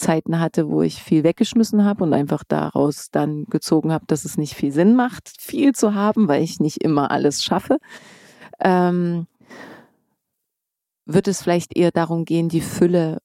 Zeiten 0.00 0.40
hatte, 0.40 0.68
wo 0.68 0.82
ich 0.82 1.02
viel 1.02 1.24
weggeschmissen 1.24 1.84
habe 1.84 2.04
und 2.04 2.12
einfach 2.12 2.42
daraus 2.44 3.10
dann 3.10 3.44
gezogen 3.44 3.92
habe, 3.92 4.06
dass 4.06 4.24
es 4.24 4.36
nicht 4.36 4.54
viel 4.54 4.72
Sinn 4.72 4.96
macht, 4.96 5.28
viel 5.38 5.72
zu 5.72 5.94
haben, 5.94 6.28
weil 6.28 6.42
ich 6.42 6.60
nicht 6.60 6.82
immer 6.82 7.10
alles 7.10 7.44
schaffe. 7.44 7.78
Ähm, 8.58 9.26
wird 11.06 11.28
es 11.28 11.42
vielleicht 11.42 11.76
eher 11.76 11.90
darum 11.90 12.24
gehen, 12.24 12.48
die 12.48 12.60
Fülle 12.60 13.18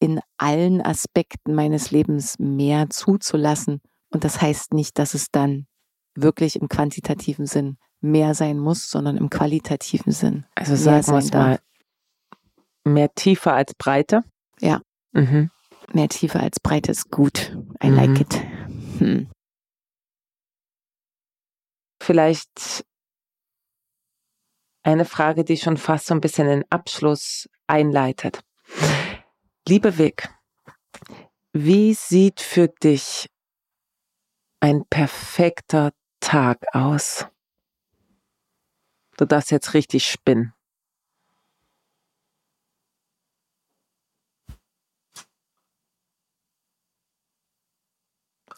in 0.00 0.20
allen 0.36 0.80
Aspekten 0.80 1.54
meines 1.54 1.90
Lebens 1.90 2.38
mehr 2.38 2.88
zuzulassen. 2.90 3.80
Und 4.10 4.24
das 4.24 4.40
heißt 4.40 4.72
nicht, 4.74 4.98
dass 4.98 5.14
es 5.14 5.30
dann 5.30 5.66
wirklich 6.14 6.60
im 6.60 6.68
quantitativen 6.68 7.46
Sinn 7.46 7.78
mehr 8.00 8.34
sein 8.34 8.58
muss, 8.58 8.90
sondern 8.90 9.16
im 9.16 9.28
qualitativen 9.28 10.12
Sinn. 10.12 10.46
Also 10.54 10.76
sagen 10.76 11.06
wir 11.06 11.18
es 11.18 11.32
mal 11.32 11.58
Mehr 12.84 13.14
Tiefe 13.14 13.52
als 13.52 13.74
Breite? 13.74 14.22
Ja. 14.60 14.80
Mhm. 15.12 15.50
Mehr 15.92 16.08
Tiefe 16.08 16.40
als 16.40 16.60
Breite 16.60 16.90
ist 16.92 17.10
gut. 17.10 17.56
I 17.82 17.88
like 17.88 18.10
Mhm. 18.10 18.16
it. 18.16 18.34
Hm. 19.00 19.30
Vielleicht 22.02 22.84
eine 24.82 25.04
Frage, 25.04 25.44
die 25.44 25.56
schon 25.56 25.76
fast 25.76 26.06
so 26.06 26.14
ein 26.14 26.20
bisschen 26.20 26.46
den 26.46 26.64
Abschluss 26.70 27.48
einleitet. 27.66 28.40
Liebe 29.66 29.98
Vic, 29.98 30.28
wie 31.52 31.94
sieht 31.94 32.40
für 32.40 32.68
dich 32.68 33.26
ein 34.60 34.84
perfekter 34.88 35.92
Tag 36.20 36.64
aus? 36.72 37.26
Du 39.16 39.24
darfst 39.24 39.50
jetzt 39.50 39.74
richtig 39.74 40.06
spinnen. 40.06 40.54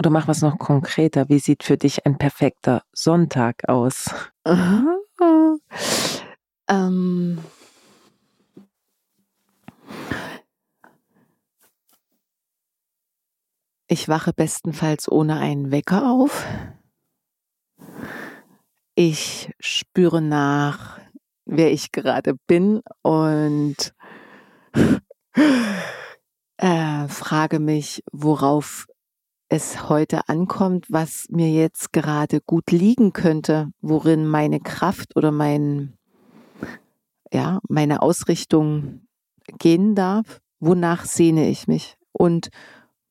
Oder 0.01 0.09
mach 0.09 0.27
was 0.29 0.41
noch 0.41 0.59
konkreter. 0.59 1.29
Wie 1.29 1.39
sieht 1.39 1.63
für 1.63 1.77
dich 1.77 2.07
ein 2.07 2.17
perfekter 2.17 2.85
Sonntag 2.91 3.69
aus? 3.69 4.09
ähm. 6.69 7.39
Ich 13.89 14.09
wache 14.09 14.33
bestenfalls 14.33 15.07
ohne 15.13 15.37
einen 15.37 15.71
Wecker 15.71 16.11
auf. 16.11 16.47
Ich 18.95 19.53
spüre 19.61 20.23
nach, 20.23 20.99
wer 21.45 21.71
ich 21.73 21.93
gerade 21.93 22.37
bin 22.47 22.81
und 23.03 23.93
äh, 26.57 27.09
frage 27.09 27.59
mich, 27.59 28.03
worauf 28.11 28.87
es 29.51 29.89
heute 29.89 30.29
ankommt, 30.29 30.87
was 30.91 31.27
mir 31.29 31.51
jetzt 31.51 31.93
gerade 31.93 32.41
gut 32.41 32.71
liegen 32.71 33.13
könnte, 33.13 33.73
worin 33.81 34.25
meine 34.25 34.61
Kraft 34.61 35.17
oder 35.17 35.33
mein, 35.33 35.95
ja, 37.33 37.59
meine 37.69 38.01
Ausrichtung 38.01 39.09
gehen 39.59 39.97
darf, 39.97 40.41
wonach 40.61 41.05
sehne 41.05 41.49
ich 41.49 41.67
mich 41.67 41.97
und 42.13 42.51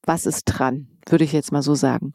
was 0.03 0.25
ist 0.25 0.45
dran, 0.45 0.87
würde 1.09 1.25
ich 1.25 1.33
jetzt 1.33 1.51
mal 1.51 1.61
so 1.61 1.75
sagen. 1.75 2.13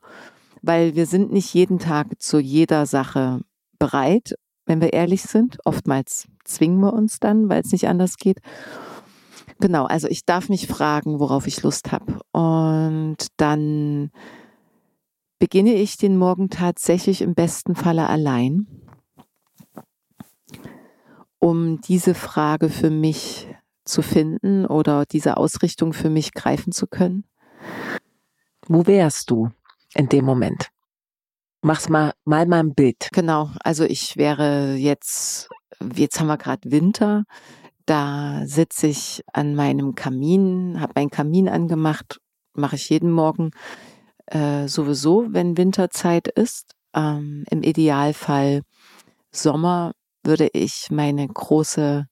Weil 0.62 0.94
wir 0.94 1.04
sind 1.04 1.30
nicht 1.30 1.52
jeden 1.52 1.78
Tag 1.78 2.06
zu 2.18 2.38
jeder 2.38 2.86
Sache 2.86 3.42
bereit, 3.78 4.36
wenn 4.64 4.80
wir 4.80 4.94
ehrlich 4.94 5.20
sind. 5.20 5.58
Oftmals 5.66 6.28
zwingen 6.44 6.80
wir 6.80 6.94
uns 6.94 7.20
dann, 7.20 7.50
weil 7.50 7.60
es 7.60 7.72
nicht 7.72 7.88
anders 7.88 8.16
geht. 8.16 8.38
Genau, 9.60 9.84
also 9.84 10.08
ich 10.08 10.24
darf 10.24 10.48
mich 10.48 10.66
fragen, 10.66 11.20
worauf 11.20 11.46
ich 11.46 11.62
Lust 11.62 11.92
habe. 11.92 12.20
Und 12.32 13.28
dann 13.36 14.10
beginne 15.38 15.74
ich 15.74 15.96
den 15.96 16.16
Morgen 16.16 16.50
tatsächlich 16.50 17.22
im 17.22 17.34
besten 17.34 17.74
Falle 17.74 18.08
allein, 18.08 18.66
um 21.38 21.80
diese 21.80 22.14
Frage 22.14 22.68
für 22.68 22.90
mich 22.90 23.48
zu 23.84 24.02
finden 24.02 24.64
oder 24.66 25.04
diese 25.04 25.36
Ausrichtung 25.36 25.92
für 25.92 26.10
mich 26.10 26.32
greifen 26.32 26.72
zu 26.72 26.86
können. 26.86 27.24
Wo 28.66 28.86
wärst 28.86 29.30
du 29.30 29.50
in 29.94 30.08
dem 30.08 30.24
Moment? 30.24 30.70
Mach's 31.60 31.88
mal, 31.88 32.12
mal 32.24 32.46
mal 32.46 32.60
ein 32.60 32.74
Bild. 32.74 33.08
Genau, 33.12 33.50
also 33.60 33.84
ich 33.84 34.16
wäre 34.16 34.74
jetzt, 34.74 35.48
jetzt 35.94 36.18
haben 36.20 36.26
wir 36.26 36.38
gerade 36.38 36.70
Winter, 36.70 37.24
da 37.86 38.42
sitze 38.46 38.86
ich 38.86 39.22
an 39.32 39.54
meinem 39.54 39.94
Kamin, 39.94 40.80
habe 40.80 40.92
meinen 40.96 41.10
Kamin 41.10 41.48
angemacht, 41.48 42.20
mache 42.54 42.76
ich 42.76 42.88
jeden 42.88 43.10
Morgen 43.10 43.50
äh, 44.26 44.68
sowieso, 44.68 45.26
wenn 45.30 45.56
Winterzeit 45.56 46.28
ist. 46.28 46.72
Ähm, 46.94 47.44
Im 47.50 47.62
Idealfall 47.62 48.62
Sommer 49.30 49.92
würde 50.22 50.48
ich 50.52 50.88
meine 50.90 51.26
große 51.26 52.06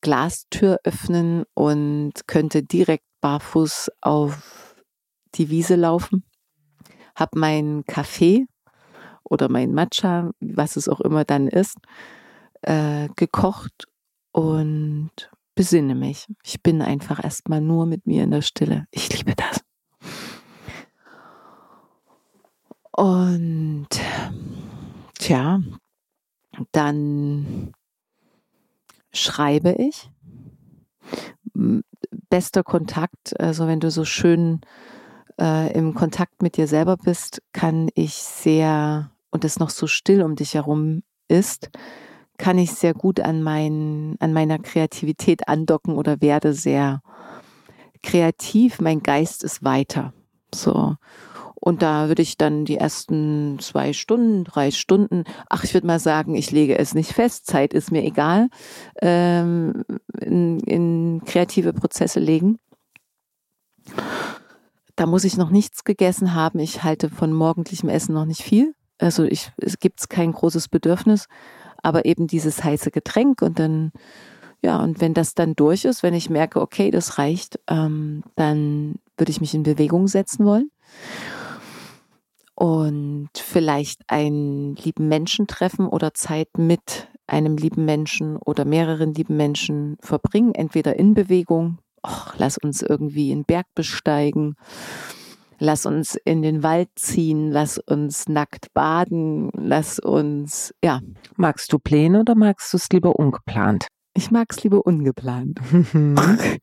Glastür 0.00 0.78
öffnen 0.84 1.44
und 1.54 2.12
könnte 2.26 2.62
direkt 2.62 3.04
barfuß 3.20 3.90
auf 4.00 4.74
die 5.34 5.50
Wiese 5.50 5.76
laufen. 5.76 6.24
Hab 7.14 7.34
meinen 7.34 7.84
Kaffee 7.84 8.46
oder 9.22 9.48
mein 9.48 9.72
Matcha, 9.72 10.30
was 10.40 10.76
es 10.76 10.88
auch 10.88 11.00
immer 11.00 11.24
dann 11.24 11.48
ist, 11.48 11.76
äh, 12.62 13.08
gekocht 13.16 13.86
und 14.36 15.10
besinne 15.54 15.94
mich. 15.94 16.26
Ich 16.44 16.62
bin 16.62 16.82
einfach 16.82 17.24
erstmal 17.24 17.62
nur 17.62 17.86
mit 17.86 18.06
mir 18.06 18.22
in 18.22 18.30
der 18.30 18.42
Stille. 18.42 18.86
Ich 18.90 19.10
liebe 19.16 19.34
das. 19.34 19.62
Und 22.92 23.88
tja, 25.18 25.60
dann 26.72 27.72
schreibe 29.10 29.72
ich. 29.72 30.10
Bester 32.28 32.62
Kontakt, 32.62 33.40
also 33.40 33.66
wenn 33.66 33.80
du 33.80 33.90
so 33.90 34.04
schön 34.04 34.60
äh, 35.40 35.72
im 35.72 35.94
Kontakt 35.94 36.42
mit 36.42 36.58
dir 36.58 36.66
selber 36.66 36.98
bist, 36.98 37.40
kann 37.54 37.88
ich 37.94 38.12
sehr, 38.12 39.10
und 39.30 39.46
es 39.46 39.58
noch 39.58 39.70
so 39.70 39.86
still 39.86 40.22
um 40.22 40.36
dich 40.36 40.52
herum 40.52 41.04
ist, 41.26 41.70
kann 42.36 42.58
ich 42.58 42.72
sehr 42.72 42.94
gut 42.94 43.20
an, 43.20 43.42
mein, 43.42 44.16
an 44.20 44.32
meiner 44.32 44.58
Kreativität 44.58 45.48
andocken 45.48 45.96
oder 45.96 46.20
werde 46.20 46.52
sehr 46.52 47.02
kreativ. 48.02 48.80
Mein 48.80 49.02
Geist 49.02 49.44
ist 49.44 49.64
weiter. 49.64 50.12
So. 50.54 50.96
Und 51.54 51.82
da 51.82 52.08
würde 52.08 52.22
ich 52.22 52.36
dann 52.36 52.64
die 52.64 52.76
ersten 52.76 53.58
zwei 53.60 53.92
Stunden, 53.92 54.44
drei 54.44 54.70
Stunden, 54.70 55.24
ach, 55.48 55.64
ich 55.64 55.74
würde 55.74 55.86
mal 55.86 55.98
sagen, 55.98 56.36
ich 56.36 56.52
lege 56.52 56.78
es 56.78 56.94
nicht 56.94 57.12
fest, 57.12 57.46
Zeit 57.46 57.74
ist 57.74 57.90
mir 57.90 58.04
egal, 58.04 58.48
ähm, 59.02 59.82
in, 60.20 60.60
in 60.60 61.22
kreative 61.24 61.72
Prozesse 61.72 62.20
legen. 62.20 62.58
Da 64.94 65.06
muss 65.06 65.24
ich 65.24 65.36
noch 65.36 65.50
nichts 65.50 65.84
gegessen 65.84 66.34
haben. 66.34 66.58
Ich 66.58 66.82
halte 66.84 67.10
von 67.10 67.32
morgendlichem 67.32 67.88
Essen 67.88 68.14
noch 68.14 68.26
nicht 68.26 68.42
viel. 68.42 68.74
Also 68.98 69.24
ich, 69.24 69.50
es 69.58 69.78
gibt 69.78 70.08
kein 70.08 70.32
großes 70.32 70.68
Bedürfnis, 70.68 71.26
aber 71.86 72.04
eben 72.04 72.26
dieses 72.26 72.64
heiße 72.64 72.90
Getränk 72.90 73.42
und 73.42 73.60
dann, 73.60 73.92
ja, 74.60 74.82
und 74.82 75.00
wenn 75.00 75.14
das 75.14 75.34
dann 75.34 75.54
durch 75.54 75.84
ist, 75.84 76.02
wenn 76.02 76.14
ich 76.14 76.28
merke, 76.28 76.60
okay, 76.60 76.90
das 76.90 77.16
reicht, 77.16 77.60
ähm, 77.68 78.24
dann 78.34 78.96
würde 79.16 79.30
ich 79.30 79.40
mich 79.40 79.54
in 79.54 79.62
Bewegung 79.62 80.08
setzen 80.08 80.44
wollen. 80.44 80.72
Und 82.56 83.30
vielleicht 83.34 84.00
einen 84.08 84.74
lieben 84.74 85.06
Menschen 85.06 85.46
treffen 85.46 85.86
oder 85.86 86.12
Zeit 86.12 86.48
mit 86.58 87.06
einem 87.28 87.56
lieben 87.56 87.84
Menschen 87.84 88.36
oder 88.36 88.64
mehreren 88.64 89.14
lieben 89.14 89.36
Menschen 89.36 89.96
verbringen, 90.00 90.56
entweder 90.56 90.98
in 90.98 91.14
Bewegung, 91.14 91.78
och, 92.04 92.34
lass 92.36 92.58
uns 92.58 92.82
irgendwie 92.82 93.30
einen 93.30 93.44
Berg 93.44 93.66
besteigen, 93.76 94.56
lass 95.58 95.86
uns 95.86 96.16
in 96.24 96.42
den 96.42 96.62
Wald 96.62 96.88
ziehen, 96.96 97.50
lass 97.50 97.78
uns 97.78 98.28
nackt 98.28 98.72
baden, 98.74 99.50
lass 99.54 99.98
uns, 99.98 100.74
ja. 100.82 101.00
Magst 101.36 101.72
du 101.72 101.78
Pläne 101.78 102.20
oder 102.20 102.34
magst 102.34 102.72
du 102.72 102.76
es 102.76 102.88
lieber 102.90 103.16
ungeplant? 103.16 103.88
Ich 104.14 104.30
mag 104.30 104.48
es 104.50 104.62
lieber 104.62 104.86
ungeplant. 104.86 105.60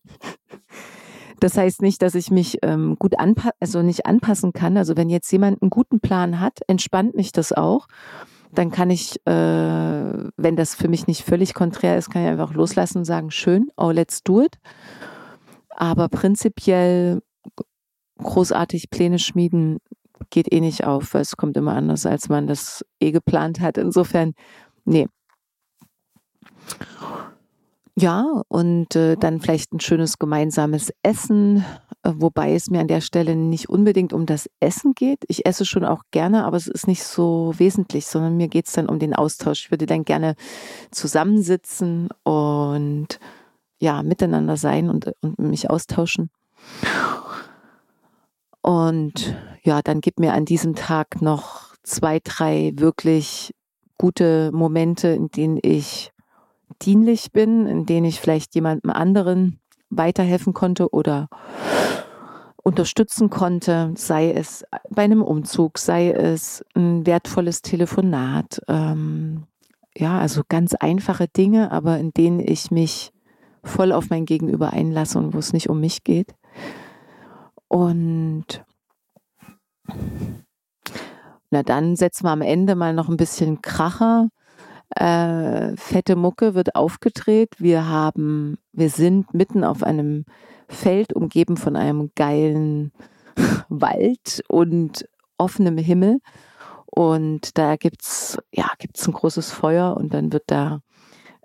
Das 1.39 1.57
heißt 1.57 1.81
nicht, 1.81 2.01
dass 2.01 2.15
ich 2.15 2.31
mich 2.31 2.59
ähm, 2.61 2.95
gut 2.97 3.19
anpassen, 3.19 3.51
also 3.59 3.81
nicht 3.81 4.05
anpassen 4.05 4.53
kann. 4.53 4.77
Also 4.77 4.95
wenn 4.95 5.09
jetzt 5.09 5.29
jemand 5.29 5.61
einen 5.61 5.69
guten 5.69 5.99
Plan 5.99 6.39
hat, 6.39 6.59
entspannt 6.67 7.15
mich 7.15 7.33
das 7.33 7.51
auch. 7.51 7.89
Dann 8.53 8.71
kann 8.71 8.89
ich, 8.89 9.17
äh, 9.25 9.31
wenn 10.37 10.55
das 10.55 10.73
für 10.73 10.87
mich 10.87 11.05
nicht 11.05 11.21
völlig 11.21 11.53
konträr 11.53 11.97
ist, 11.97 12.09
kann 12.09 12.23
ich 12.23 12.29
einfach 12.29 12.53
loslassen 12.53 12.99
und 12.99 13.03
sagen, 13.03 13.29
schön, 13.29 13.71
oh, 13.75 13.91
let's 13.91 14.23
do 14.23 14.41
it. 14.41 14.57
Aber 15.75 16.07
prinzipiell 16.07 17.19
großartig 18.17 18.89
Pläne 18.89 19.19
schmieden 19.19 19.79
geht 20.29 20.51
eh 20.51 20.61
nicht 20.61 20.85
auf, 20.85 21.13
weil 21.13 21.21
es 21.21 21.37
kommt 21.37 21.57
immer 21.57 21.73
anders, 21.73 22.05
als 22.05 22.29
man 22.29 22.47
das 22.47 22.85
eh 22.99 23.11
geplant 23.11 23.59
hat. 23.59 23.77
Insofern, 23.77 24.33
nee, 24.85 25.07
ja, 27.95 28.41
und 28.47 28.95
äh, 28.95 29.15
dann 29.17 29.39
vielleicht 29.39 29.71
ein 29.71 29.79
schönes 29.79 30.17
gemeinsames 30.17 30.91
Essen, 31.03 31.63
äh, 32.01 32.11
wobei 32.15 32.55
es 32.55 32.71
mir 32.71 32.79
an 32.79 32.87
der 32.87 33.01
Stelle 33.01 33.35
nicht 33.35 33.69
unbedingt 33.69 34.13
um 34.13 34.25
das 34.25 34.49
Essen 34.59 34.93
geht. 34.95 35.19
Ich 35.27 35.45
esse 35.45 35.63
schon 35.63 35.85
auch 35.85 36.01
gerne, 36.09 36.43
aber 36.43 36.57
es 36.57 36.67
ist 36.67 36.87
nicht 36.87 37.03
so 37.03 37.53
wesentlich, 37.57 38.07
sondern 38.07 38.35
mir 38.35 38.47
geht 38.47 38.65
es 38.65 38.73
dann 38.73 38.89
um 38.89 38.97
den 38.97 39.13
Austausch. 39.13 39.65
Ich 39.65 39.71
würde 39.71 39.85
dann 39.85 40.05
gerne 40.05 40.35
zusammensitzen 40.89 42.09
und 42.23 43.19
ja, 43.79 44.01
miteinander 44.01 44.57
sein 44.57 44.89
und, 44.89 45.11
und 45.21 45.37
mich 45.37 45.69
austauschen. 45.69 46.31
Und 48.63 49.35
ja, 49.63 49.81
dann 49.81 50.01
gib 50.01 50.19
mir 50.19 50.33
an 50.33 50.45
diesem 50.45 50.73
Tag 50.73 51.21
noch 51.21 51.75
zwei, 51.83 52.19
drei 52.23 52.71
wirklich 52.77 53.53
gute 53.97 54.51
Momente, 54.53 55.09
in 55.09 55.29
denen 55.29 55.59
ich 55.61 56.11
dienlich 56.81 57.31
bin, 57.31 57.67
in 57.67 57.85
denen 57.85 58.05
ich 58.05 58.19
vielleicht 58.19 58.55
jemandem 58.55 58.89
anderen 58.89 59.59
weiterhelfen 59.89 60.53
konnte 60.53 60.89
oder 60.91 61.27
unterstützen 62.63 63.29
konnte, 63.29 63.93
sei 63.95 64.31
es 64.31 64.63
bei 64.89 65.03
einem 65.03 65.21
Umzug, 65.21 65.77
sei 65.77 66.11
es 66.11 66.63
ein 66.73 67.05
wertvolles 67.05 67.61
Telefonat. 67.61 68.61
Ähm, 68.69 69.43
ja, 69.95 70.19
also 70.19 70.41
ganz 70.47 70.73
einfache 70.73 71.27
Dinge, 71.27 71.71
aber 71.71 71.99
in 71.99 72.11
denen 72.13 72.39
ich 72.39 72.71
mich 72.71 73.11
voll 73.63 73.91
auf 73.91 74.09
mein 74.09 74.25
Gegenüber 74.25 74.71
einlasse 74.71 75.19
und 75.19 75.33
wo 75.33 75.39
es 75.39 75.51
nicht 75.51 75.69
um 75.69 75.81
mich 75.81 76.05
geht. 76.05 76.33
Und 77.73 78.63
na 81.49 81.63
dann 81.63 81.95
setzen 81.95 82.25
wir 82.25 82.29
am 82.29 82.43
Ende 82.43 82.75
mal 82.75 82.93
noch 82.93 83.09
ein 83.09 83.17
bisschen 83.17 83.63
Kracher. 83.63 84.29
Äh, 84.91 85.75
fette 85.75 86.15
Mucke 86.15 86.53
wird 86.53 86.75
aufgedreht. 86.75 87.55
Wir 87.57 87.89
haben, 87.89 88.59
wir 88.73 88.91
sind 88.91 89.33
mitten 89.33 89.63
auf 89.63 89.81
einem 89.81 90.25
Feld 90.67 91.13
umgeben 91.13 91.57
von 91.57 91.75
einem 91.75 92.11
geilen 92.15 92.91
Wald 93.69 94.43
und 94.47 95.09
offenem 95.39 95.79
Himmel. 95.79 96.19
Und 96.85 97.57
da 97.57 97.75
gibt's 97.75 98.37
ja 98.53 98.69
gibt's 98.77 99.07
ein 99.07 99.13
großes 99.13 99.51
Feuer 99.51 99.97
und 99.97 100.13
dann 100.13 100.31
wird 100.31 100.43
da 100.45 100.81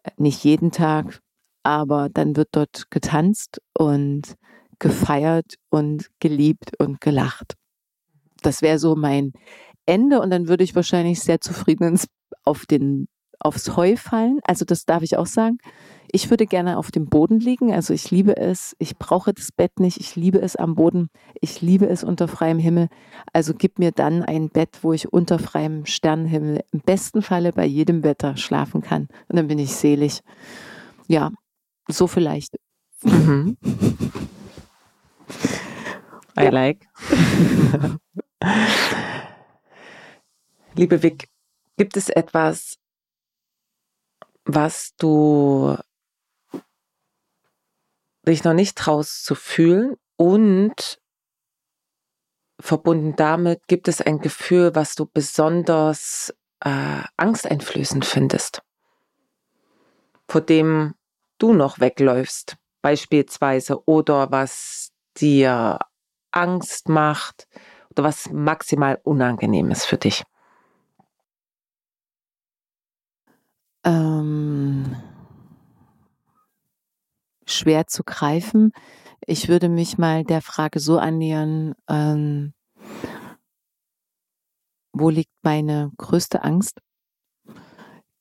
äh, 0.02 0.10
nicht 0.18 0.44
jeden 0.44 0.72
Tag, 0.72 1.22
aber 1.62 2.10
dann 2.10 2.36
wird 2.36 2.50
dort 2.52 2.90
getanzt 2.90 3.62
und 3.72 4.36
gefeiert 4.78 5.54
und 5.70 6.10
geliebt 6.20 6.72
und 6.78 7.00
gelacht. 7.00 7.54
Das 8.42 8.62
wäre 8.62 8.78
so 8.78 8.94
mein 8.94 9.32
Ende 9.86 10.20
und 10.20 10.30
dann 10.30 10.48
würde 10.48 10.64
ich 10.64 10.74
wahrscheinlich 10.74 11.20
sehr 11.20 11.40
zufrieden 11.40 11.98
auf 12.44 12.66
den 12.66 13.08
aufs 13.40 13.76
Heu 13.76 13.96
fallen. 13.96 14.40
Also 14.44 14.64
das 14.64 14.84
darf 14.84 15.02
ich 15.02 15.16
auch 15.16 15.26
sagen. 15.26 15.58
Ich 16.10 16.30
würde 16.30 16.46
gerne 16.46 16.78
auf 16.78 16.90
dem 16.90 17.08
Boden 17.08 17.38
liegen. 17.38 17.72
Also 17.72 17.92
ich 17.92 18.10
liebe 18.10 18.36
es. 18.36 18.74
Ich 18.78 18.96
brauche 18.96 19.32
das 19.32 19.52
Bett 19.52 19.78
nicht. 19.78 19.98
Ich 19.98 20.16
liebe 20.16 20.40
es 20.40 20.56
am 20.56 20.74
Boden. 20.74 21.08
Ich 21.40 21.60
liebe 21.60 21.86
es 21.88 22.02
unter 22.02 22.28
freiem 22.28 22.58
Himmel. 22.58 22.88
Also 23.32 23.52
gib 23.54 23.78
mir 23.78 23.92
dann 23.92 24.22
ein 24.22 24.48
Bett, 24.48 24.78
wo 24.82 24.92
ich 24.92 25.12
unter 25.12 25.38
freiem 25.38 25.86
Sternenhimmel 25.86 26.64
im 26.72 26.80
besten 26.80 27.22
Falle 27.22 27.52
bei 27.52 27.66
jedem 27.66 28.02
Wetter 28.02 28.36
schlafen 28.36 28.80
kann. 28.80 29.08
Und 29.28 29.36
dann 29.36 29.48
bin 29.48 29.58
ich 29.58 29.74
selig. 29.74 30.20
Ja, 31.06 31.30
so 31.88 32.06
vielleicht. 32.06 32.56
Mhm. 33.02 33.56
I 36.38 36.48
like. 36.50 36.86
Liebe 40.74 41.02
Vic, 41.02 41.28
gibt 41.76 41.96
es 41.96 42.08
etwas, 42.08 42.78
was 44.44 44.94
du 44.96 45.76
dich 48.26 48.44
noch 48.44 48.54
nicht 48.54 48.76
traust 48.78 49.24
zu 49.24 49.34
fühlen 49.34 49.96
und 50.16 51.00
verbunden 52.60 53.16
damit 53.16 53.66
gibt 53.66 53.88
es 53.88 54.00
ein 54.00 54.20
Gefühl, 54.20 54.74
was 54.74 54.94
du 54.94 55.06
besonders 55.06 56.34
äh, 56.60 57.02
angsteinflößend 57.16 58.04
findest, 58.04 58.62
vor 60.28 60.40
dem 60.40 60.94
du 61.38 61.54
noch 61.54 61.80
wegläufst, 61.80 62.56
beispielsweise, 62.82 63.84
oder 63.86 64.30
was 64.30 64.92
dir 65.16 65.78
Angst 66.30 66.88
macht 66.88 67.48
oder 67.90 68.04
was 68.04 68.30
maximal 68.30 69.00
unangenehm 69.02 69.70
ist 69.70 69.86
für 69.86 69.98
dich. 69.98 70.24
Ähm, 73.84 74.96
schwer 77.46 77.86
zu 77.86 78.04
greifen. 78.04 78.72
Ich 79.26 79.48
würde 79.48 79.68
mich 79.68 79.98
mal 79.98 80.24
der 80.24 80.42
Frage 80.42 80.80
so 80.80 80.98
annähern, 80.98 81.74
ähm, 81.88 82.54
wo 84.92 85.10
liegt 85.10 85.32
meine 85.42 85.92
größte 85.96 86.42
Angst? 86.42 86.80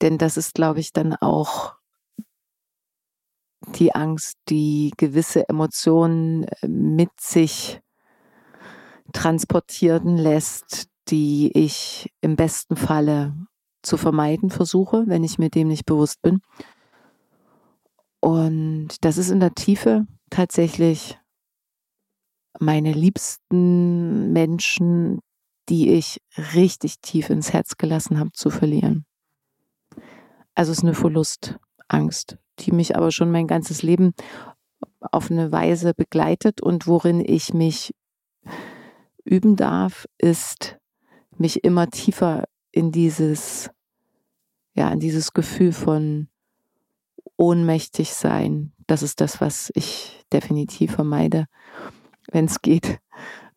Denn 0.01 0.17
das 0.17 0.37
ist, 0.37 0.53
glaube 0.53 0.79
ich, 0.79 0.93
dann 0.93 1.15
auch 1.15 1.75
die 3.75 3.93
Angst, 3.95 4.37
die 4.49 4.93
gewisse 4.97 5.49
Emotionen 5.49 6.43
äh, 6.43 6.67
mit 6.67 7.09
sich 7.19 7.81
transportieren 9.13 10.17
lässt, 10.17 10.87
die 11.09 11.51
ich 11.53 12.11
im 12.21 12.35
besten 12.35 12.75
Falle 12.75 13.33
zu 13.81 13.97
vermeiden 13.97 14.49
versuche, 14.49 15.03
wenn 15.07 15.23
ich 15.23 15.39
mir 15.39 15.49
dem 15.49 15.69
nicht 15.69 15.85
bewusst 15.85 16.21
bin. 16.21 16.41
Und 18.19 18.89
das 19.01 19.17
ist 19.17 19.29
in 19.29 19.39
der 19.39 19.53
Tiefe 19.53 20.05
tatsächlich 20.29 21.17
meine 22.59 22.91
liebsten 22.91 24.33
Menschen, 24.33 25.19
die 25.69 25.93
ich 25.93 26.19
richtig 26.55 26.99
tief 27.01 27.29
ins 27.29 27.53
Herz 27.53 27.77
gelassen 27.77 28.19
habe, 28.19 28.31
zu 28.33 28.49
verlieren. 28.49 29.05
Also 30.55 30.71
es 30.71 30.79
ist 30.79 30.83
eine 30.83 30.95
Verlustangst, 30.95 32.37
die 32.59 32.71
mich 32.71 32.95
aber 32.95 33.11
schon 33.11 33.31
mein 33.31 33.47
ganzes 33.47 33.83
Leben 33.83 34.13
auf 34.99 35.29
eine 35.29 35.51
Weise 35.51 35.93
begleitet 35.93 36.61
und 36.61 36.87
worin 36.87 37.23
ich 37.23 37.53
mich 37.53 37.93
üben 39.27 39.55
darf, 39.55 40.07
ist 40.17 40.77
mich 41.37 41.63
immer 41.63 41.89
tiefer 41.89 42.45
in 42.71 42.91
dieses, 42.91 43.69
ja, 44.73 44.89
in 44.91 44.99
dieses 44.99 45.33
Gefühl 45.33 45.73
von 45.73 46.29
ohnmächtig 47.35 48.13
sein. 48.13 48.73
Das 48.87 49.03
ist 49.03 49.21
das, 49.21 49.41
was 49.41 49.71
ich 49.75 50.23
definitiv 50.31 50.93
vermeide, 50.93 51.45
wenn 52.31 52.45
es 52.45 52.61
geht. 52.61 52.99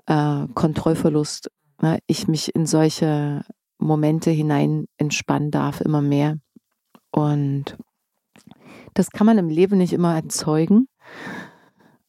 Äh, 0.06 0.46
Kontrollverlust. 0.54 1.50
Ne? 1.80 1.98
Ich 2.06 2.28
mich 2.28 2.54
in 2.54 2.66
solche 2.66 3.44
Momente 3.78 4.30
hinein 4.30 4.86
entspannen 4.98 5.50
darf, 5.50 5.80
immer 5.80 6.02
mehr. 6.02 6.38
Und 7.10 7.76
das 8.94 9.10
kann 9.10 9.26
man 9.26 9.38
im 9.38 9.48
Leben 9.48 9.78
nicht 9.78 9.92
immer 9.92 10.14
erzeugen. 10.14 10.88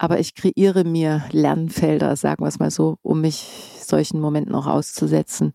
Aber 0.01 0.19
ich 0.19 0.33
kreiere 0.33 0.83
mir 0.83 1.25
Lernfelder, 1.29 2.15
sagen 2.15 2.43
wir 2.43 2.47
es 2.47 2.57
mal 2.57 2.71
so, 2.71 2.97
um 3.03 3.21
mich 3.21 3.77
solchen 3.83 4.19
Momenten 4.19 4.55
auch 4.55 4.65
auszusetzen, 4.65 5.53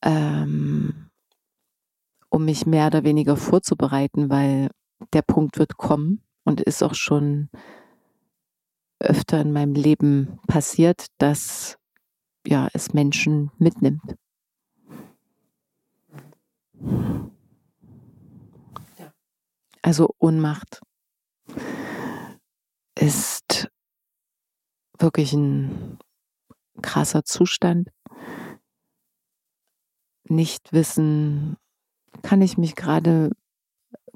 ähm, 0.00 1.10
um 2.28 2.44
mich 2.44 2.66
mehr 2.66 2.86
oder 2.86 3.02
weniger 3.02 3.36
vorzubereiten, 3.36 4.30
weil 4.30 4.70
der 5.12 5.22
Punkt 5.22 5.58
wird 5.58 5.76
kommen 5.76 6.22
und 6.44 6.60
ist 6.60 6.84
auch 6.84 6.94
schon 6.94 7.48
öfter 9.00 9.40
in 9.40 9.52
meinem 9.52 9.74
Leben 9.74 10.38
passiert, 10.46 11.06
dass 11.18 11.78
ja, 12.46 12.68
es 12.74 12.94
Menschen 12.94 13.50
mitnimmt. 13.58 14.14
Also 19.82 20.14
Ohnmacht 20.20 20.80
ist 22.98 23.68
wirklich 24.98 25.32
ein 25.32 25.98
krasser 26.80 27.24
Zustand. 27.24 27.90
Nicht 30.24 30.72
wissen, 30.72 31.56
kann 32.22 32.42
ich 32.42 32.56
mich 32.56 32.76
gerade 32.76 33.30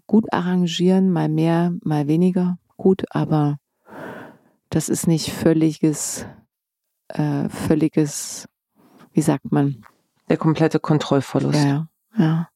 gut 0.07 0.33
arrangieren, 0.33 1.11
mal 1.13 1.29
mehr, 1.29 1.75
mal 1.83 2.07
weniger 2.07 2.59
gut, 2.77 3.05
aber 3.11 3.59
das 4.71 4.89
ist 4.89 5.07
nicht 5.07 5.33
völliges, 5.33 6.27
äh, 7.09 7.49
völliges, 7.49 8.49
wie 9.13 9.23
sagt 9.23 9.51
man? 9.53 9.85
Der 10.29 10.37
komplette 10.37 10.81
Kontrollverlust. 10.81 11.65
Ja, 11.65 11.89
ja. 12.17 12.49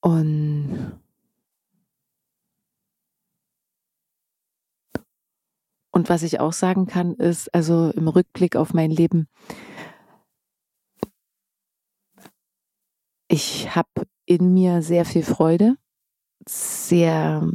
Und 0.00 1.01
Und 5.92 6.08
was 6.08 6.22
ich 6.22 6.40
auch 6.40 6.54
sagen 6.54 6.86
kann, 6.86 7.14
ist, 7.14 7.54
also 7.54 7.90
im 7.90 8.08
Rückblick 8.08 8.56
auf 8.56 8.72
mein 8.72 8.90
Leben, 8.90 9.28
ich 13.28 13.76
habe 13.76 14.06
in 14.24 14.54
mir 14.54 14.82
sehr 14.82 15.04
viel 15.04 15.22
Freude, 15.22 15.76
sehr, 16.48 17.46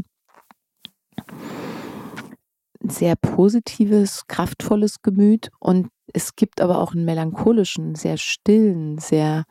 sehr 2.80 3.16
positives, 3.16 4.28
kraftvolles 4.28 5.02
Gemüt. 5.02 5.50
Und 5.60 5.90
es 6.14 6.36
gibt 6.36 6.62
aber 6.62 6.80
auch 6.80 6.94
einen 6.94 7.06
melancholischen, 7.06 7.96
sehr 7.96 8.18
stillen, 8.18 9.00
sehr 9.00 9.46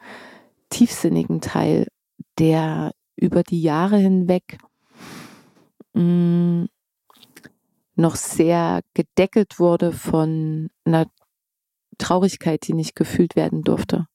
tiefsinnigen 0.70 1.40
Teil, 1.40 1.88
der 2.38 2.92
über 3.16 3.42
die 3.42 3.62
Jahre 3.62 3.96
hinweg 3.96 4.58
mh, 5.94 6.02
mm, 6.02 6.68
noch 7.96 8.14
sehr 8.16 8.82
gedeckelt 8.94 9.58
wurde 9.58 9.92
von 9.92 10.70
einer 10.84 11.06
Traurigkeit, 11.98 12.66
die 12.68 12.74
nicht 12.74 12.94
gefühlt 12.94 13.36
werden 13.36 13.62
durfte. 13.62 14.06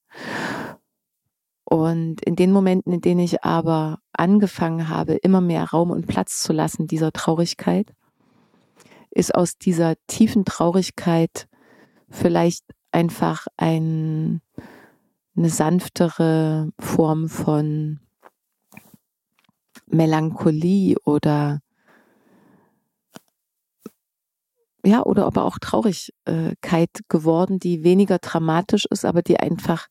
Und 1.64 2.22
in 2.24 2.36
den 2.36 2.52
Momenten, 2.52 2.92
in 2.92 3.00
denen 3.00 3.20
ich 3.20 3.44
aber 3.44 3.98
angefangen 4.12 4.88
habe, 4.88 5.14
immer 5.14 5.40
mehr 5.40 5.64
Raum 5.64 5.90
und 5.90 6.06
Platz 6.06 6.42
zu 6.42 6.52
lassen 6.52 6.86
dieser 6.86 7.12
Traurigkeit, 7.12 7.92
ist 9.10 9.34
aus 9.34 9.58
dieser 9.58 9.94
tiefen 10.06 10.44
Traurigkeit 10.44 11.48
vielleicht 12.08 12.64
einfach 12.92 13.46
ein, 13.56 14.42
eine 15.36 15.48
sanftere 15.48 16.70
Form 16.78 17.28
von 17.28 18.00
Melancholie 19.86 20.96
oder 21.04 21.60
ja, 24.84 25.04
oder 25.04 25.26
aber 25.26 25.44
auch 25.44 25.58
Traurigkeit 25.58 26.90
geworden, 27.08 27.58
die 27.58 27.84
weniger 27.84 28.18
dramatisch 28.18 28.86
ist, 28.90 29.04
aber 29.04 29.22
die 29.22 29.38
einfach 29.38 29.86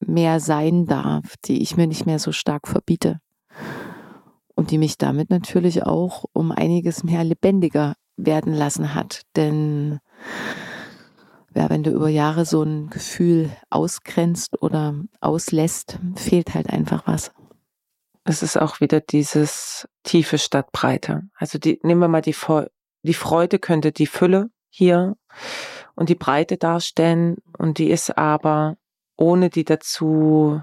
mehr 0.00 0.40
sein 0.40 0.86
darf, 0.86 1.34
die 1.44 1.62
ich 1.62 1.76
mir 1.76 1.86
nicht 1.86 2.06
mehr 2.06 2.18
so 2.18 2.32
stark 2.32 2.66
verbiete. 2.68 3.20
Und 4.54 4.72
die 4.72 4.78
mich 4.78 4.98
damit 4.98 5.30
natürlich 5.30 5.84
auch 5.84 6.24
um 6.32 6.50
einiges 6.50 7.04
mehr 7.04 7.22
lebendiger 7.22 7.94
werden 8.16 8.52
lassen 8.52 8.94
hat. 8.94 9.22
Denn 9.36 10.00
ja, 11.54 11.70
wenn 11.70 11.84
du 11.84 11.90
über 11.90 12.08
Jahre 12.08 12.44
so 12.44 12.62
ein 12.62 12.90
Gefühl 12.90 13.50
ausgrenzt 13.70 14.60
oder 14.60 14.94
auslässt, 15.20 16.00
fehlt 16.16 16.54
halt 16.54 16.70
einfach 16.70 17.06
was. 17.06 17.30
Es 18.24 18.42
ist 18.42 18.56
auch 18.56 18.80
wieder 18.80 19.00
dieses 19.00 19.88
tiefe 20.02 20.38
statt 20.38 20.70
Breite. 20.72 21.22
Also 21.34 21.58
die, 21.58 21.78
nehmen 21.82 22.00
wir 22.00 22.08
mal 22.08 22.20
die, 22.20 22.34
die 23.08 23.14
Freude 23.14 23.58
könnte 23.58 23.90
die 23.90 24.06
Fülle 24.06 24.50
hier 24.68 25.16
und 25.94 26.10
die 26.10 26.14
Breite 26.14 26.58
darstellen 26.58 27.38
und 27.56 27.78
die 27.78 27.90
ist 27.90 28.18
aber 28.18 28.76
ohne 29.16 29.48
die 29.48 29.64
dazu 29.64 30.62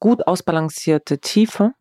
gut 0.00 0.26
ausbalancierte 0.26 1.18
Tiefe 1.18 1.74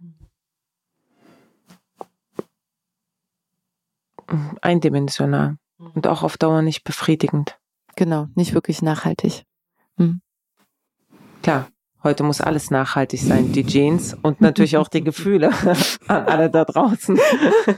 eindimensional 4.61 5.55
und 5.77 6.05
auch 6.05 6.23
auf 6.23 6.37
Dauer 6.37 6.61
nicht 6.61 6.83
befriedigend. 6.83 7.57
Genau, 7.95 8.27
nicht 8.35 8.53
wirklich 8.53 8.81
nachhaltig. 8.81 9.45
Hm. 9.95 10.21
Klar, 11.43 11.69
heute 12.03 12.23
muss 12.23 12.41
alles 12.41 12.69
nachhaltig 12.69 13.21
sein, 13.21 13.51
die 13.51 13.65
Jeans 13.65 14.15
und 14.21 14.41
natürlich 14.41 14.77
auch 14.77 14.87
die 14.87 15.03
Gefühle 15.03 15.51
an 16.07 16.25
alle 16.25 16.49
da 16.49 16.65
draußen. 16.65 17.17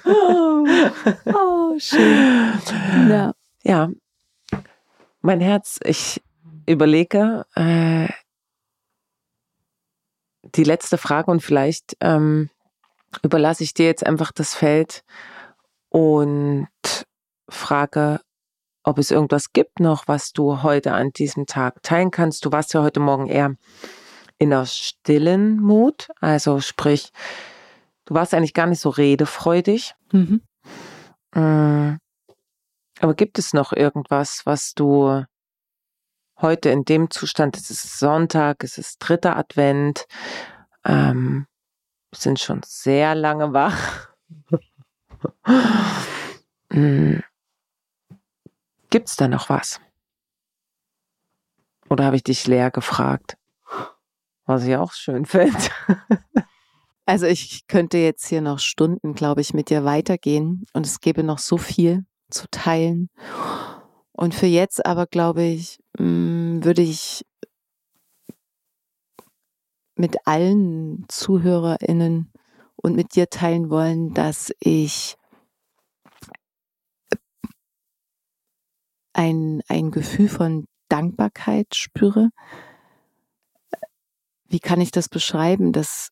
oh, 0.06 0.66
oh, 1.26 1.80
schön. 1.80 2.60
Ja. 3.10 3.34
ja, 3.64 3.90
mein 5.22 5.42
Herz, 5.42 5.80
ich 5.84 6.22
überlege, 6.68 7.46
äh, 7.56 8.08
die 10.56 10.64
letzte 10.64 10.98
Frage 10.98 11.32
und 11.32 11.42
vielleicht 11.42 11.98
ähm, 12.00 12.50
überlasse 13.24 13.64
ich 13.64 13.74
dir 13.74 13.86
jetzt 13.86 14.06
einfach 14.06 14.32
das 14.32 14.54
Feld 14.56 15.04
und 15.90 16.68
frage, 17.50 18.22
ob 18.84 19.00
es 19.00 19.12
irgendwas 19.12 19.52
gibt 19.52 19.80
noch, 19.80 20.08
was 20.08 20.32
du 20.32 20.62
heute 20.62 20.94
an 20.94 21.12
diesem 21.12 21.46
Tag 21.48 21.82
teilen 21.82 22.12
kannst. 22.12 22.46
Du 22.46 22.52
warst 22.52 22.74
ja 22.74 22.84
heute 22.84 23.00
Morgen 23.00 23.28
eher 23.28 23.56
in 24.38 24.54
einer 24.54 24.66
stillen 24.66 25.60
Mut, 25.62 26.10
also 26.20 26.60
sprich, 26.60 27.12
du 28.06 28.14
warst 28.14 28.34
eigentlich 28.34 28.54
gar 28.54 28.68
nicht 28.68 28.82
so 28.82 28.90
redefreudig. 28.90 29.96
Mhm. 30.12 30.42
Mm. 31.34 31.98
Aber 33.00 33.14
gibt 33.14 33.40
es 33.40 33.54
noch 33.54 33.74
irgendwas, 33.74 34.46
was 34.46 34.74
du 34.74 35.26
heute 36.42 36.70
in 36.70 36.86
dem 36.86 37.12
Zustand, 37.12 37.58
es 37.58 37.70
ist 37.70 38.00
Sonntag, 38.00 38.64
es 38.64 38.78
ist 38.78 39.00
dritter 39.00 39.36
Advent, 39.36 40.08
ähm, 40.86 41.48
sind 42.14 42.40
schon 42.40 42.62
sehr 42.66 43.16
lange 43.16 43.54
wach. 43.54 44.10
hm. 46.72 47.24
Gibt's 48.90 49.16
da 49.18 49.28
noch 49.28 49.50
was? 49.50 49.82
Oder 51.90 52.06
habe 52.06 52.16
ich 52.16 52.24
dich 52.24 52.48
leer 52.48 52.72
gefragt? 52.72 53.38
Was 54.46 54.64
ich 54.66 54.76
auch 54.76 54.94
schön 54.94 55.26
finde. 55.26 55.58
also 57.06 57.26
ich 57.26 57.68
könnte 57.68 57.98
jetzt 57.98 58.28
hier 58.28 58.42
noch 58.42 58.60
Stunden, 58.60 59.14
glaube 59.14 59.42
ich, 59.42 59.54
mit 59.54 59.70
dir 59.70 59.86
weitergehen 59.86 60.66
und 60.74 60.86
es 60.86 61.00
gäbe 61.00 61.24
noch 61.24 61.40
so 61.40 61.58
viel 61.58 62.06
zu 62.30 62.48
teilen. 62.52 63.10
Und 64.12 64.34
für 64.36 64.46
jetzt 64.46 64.86
aber, 64.86 65.08
glaube 65.08 65.44
ich, 65.44 65.80
mm, 65.98 66.64
würde 66.64 66.82
ich 66.82 67.26
mit 69.96 70.16
allen 70.26 71.06
ZuhörerInnen 71.08 72.32
und 72.76 72.96
mit 72.96 73.16
dir 73.16 73.30
teilen 73.30 73.70
wollen, 73.70 74.14
dass 74.14 74.54
ich 74.60 75.16
ein, 79.14 79.62
ein 79.70 79.92
Gefühl 79.92 80.28
von 80.28 80.66
Dankbarkeit 80.90 81.74
spüre. 81.76 82.30
Wie 84.48 84.60
kann 84.60 84.82
ich 84.82 84.92
das 84.92 85.10
beschreiben? 85.10 85.72
Das, 85.72 86.12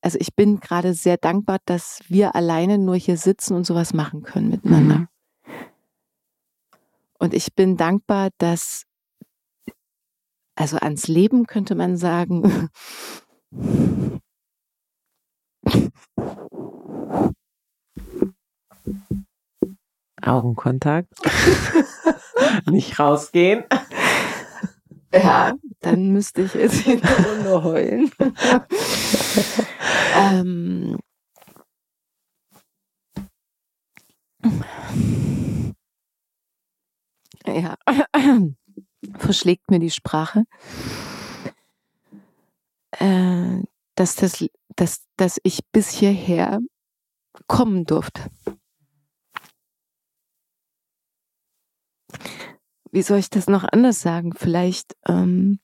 also 0.00 0.18
ich 0.20 0.34
bin 0.34 0.60
gerade 0.60 0.94
sehr 0.94 1.16
dankbar, 1.16 1.58
dass 1.66 2.00
wir 2.08 2.34
alleine 2.34 2.78
nur 2.78 2.96
hier 2.96 3.16
sitzen 3.16 3.54
und 3.54 3.64
sowas 3.64 3.92
machen 3.92 4.22
können 4.22 4.48
miteinander. 4.48 4.98
Mhm. 4.98 5.08
Und 7.18 7.34
ich 7.34 7.54
bin 7.54 7.76
dankbar, 7.76 8.30
dass, 8.38 8.84
also 10.56 10.78
ans 10.78 11.06
Leben 11.06 11.46
könnte 11.46 11.74
man 11.76 11.96
sagen, 11.96 12.68
Augenkontakt. 20.20 21.12
Nicht 22.70 22.98
rausgehen. 22.98 23.64
Ja, 25.12 25.54
dann 25.82 26.12
müsste 26.12 26.42
ich 26.42 26.54
jetzt 26.54 26.86
in 26.86 27.00
der 27.00 27.26
Runde 27.26 27.64
heulen. 27.64 28.10
ähm, 30.16 30.98
ja, 37.46 37.76
verschlägt 39.18 39.70
mir 39.70 39.80
die 39.80 39.90
Sprache, 39.90 40.44
äh, 42.92 43.60
dass, 43.96 44.14
das, 44.16 44.44
dass, 44.76 45.04
dass 45.16 45.40
ich 45.42 45.60
bis 45.72 45.90
hierher 45.90 46.60
kommen 47.48 47.84
durfte. 47.84 48.30
Wie 52.92 53.02
soll 53.02 53.18
ich 53.18 53.30
das 53.30 53.48
noch 53.48 53.64
anders 53.64 54.00
sagen? 54.00 54.32
Vielleicht 54.34 54.96
ähm, 55.08 55.58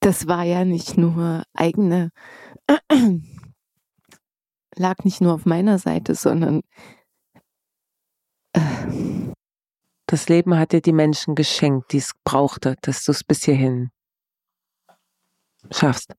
das 0.00 0.26
war 0.26 0.44
ja 0.44 0.64
nicht 0.64 0.98
nur 0.98 1.44
eigene 1.54 2.10
lag 4.76 5.04
nicht 5.04 5.20
nur 5.20 5.34
auf 5.34 5.46
meiner 5.46 5.78
Seite, 5.78 6.14
sondern 6.14 6.62
äh, 8.52 9.32
das 10.06 10.28
Leben 10.28 10.58
hat 10.58 10.72
dir 10.72 10.80
die 10.80 10.92
Menschen 10.92 11.34
geschenkt, 11.34 11.92
die 11.92 11.98
es 11.98 12.12
brauchte, 12.24 12.76
dass 12.82 13.04
du 13.04 13.12
es 13.12 13.24
bis 13.24 13.44
hierhin 13.44 13.90
schaffst. 15.70 16.14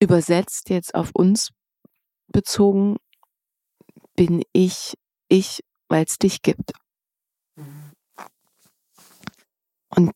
Übersetzt 0.00 0.70
jetzt 0.70 0.94
auf 0.94 1.10
uns 1.14 1.50
bezogen, 2.28 2.96
bin 4.16 4.42
ich 4.52 4.94
ich, 5.28 5.60
weil 5.88 6.04
es 6.04 6.18
dich 6.18 6.42
gibt. 6.42 6.72
Und 10.00 10.12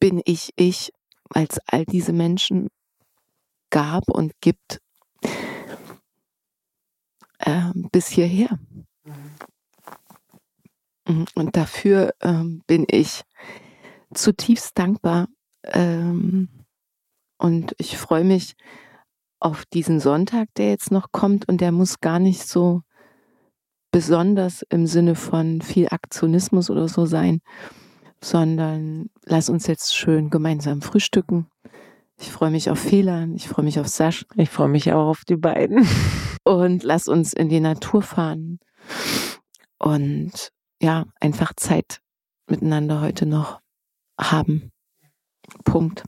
bin 0.00 0.20
ich 0.24 0.50
ich, 0.56 0.92
weil 1.30 1.46
es 1.48 1.60
all 1.66 1.84
diese 1.84 2.12
Menschen 2.12 2.68
gab 3.70 4.10
und 4.10 4.32
gibt, 4.40 4.80
äh, 7.38 7.70
bis 7.92 8.08
hierher. 8.08 8.58
Mhm. 11.06 11.26
Und 11.36 11.56
dafür 11.56 12.12
ähm, 12.20 12.62
bin 12.66 12.86
ich 12.88 13.22
zutiefst 14.12 14.76
dankbar. 14.76 15.28
Ähm, 15.62 16.48
und 17.38 17.74
ich 17.78 17.96
freue 17.96 18.24
mich 18.24 18.54
auf 19.38 19.64
diesen 19.66 20.00
Sonntag, 20.00 20.48
der 20.56 20.70
jetzt 20.70 20.90
noch 20.90 21.12
kommt. 21.12 21.48
Und 21.48 21.60
der 21.60 21.70
muss 21.70 22.00
gar 22.00 22.18
nicht 22.18 22.48
so 22.48 22.82
besonders 23.92 24.62
im 24.70 24.88
Sinne 24.88 25.14
von 25.14 25.62
viel 25.62 25.86
Aktionismus 25.88 26.68
oder 26.68 26.88
so 26.88 27.06
sein, 27.06 27.42
sondern 28.24 29.10
lass 29.26 29.50
uns 29.50 29.66
jetzt 29.66 29.94
schön 29.94 30.30
gemeinsam 30.30 30.80
frühstücken. 30.80 31.46
Ich 32.16 32.30
freue 32.30 32.50
mich 32.50 32.70
auf 32.70 32.78
Fehler, 32.78 33.28
ich 33.34 33.48
freue 33.48 33.66
mich 33.66 33.78
auf 33.78 33.88
Sasch. 33.88 34.24
Ich 34.36 34.48
freue 34.48 34.68
mich 34.68 34.90
auch 34.92 35.08
auf 35.08 35.24
die 35.28 35.36
beiden. 35.36 35.86
Und 36.42 36.82
lass 36.84 37.06
uns 37.06 37.34
in 37.34 37.50
die 37.50 37.60
Natur 37.60 38.00
fahren. 38.02 38.60
Und 39.78 40.52
ja, 40.80 41.04
einfach 41.20 41.52
Zeit 41.54 42.00
miteinander 42.48 43.02
heute 43.02 43.26
noch 43.26 43.60
haben. 44.18 44.70
Punkt. 45.64 46.04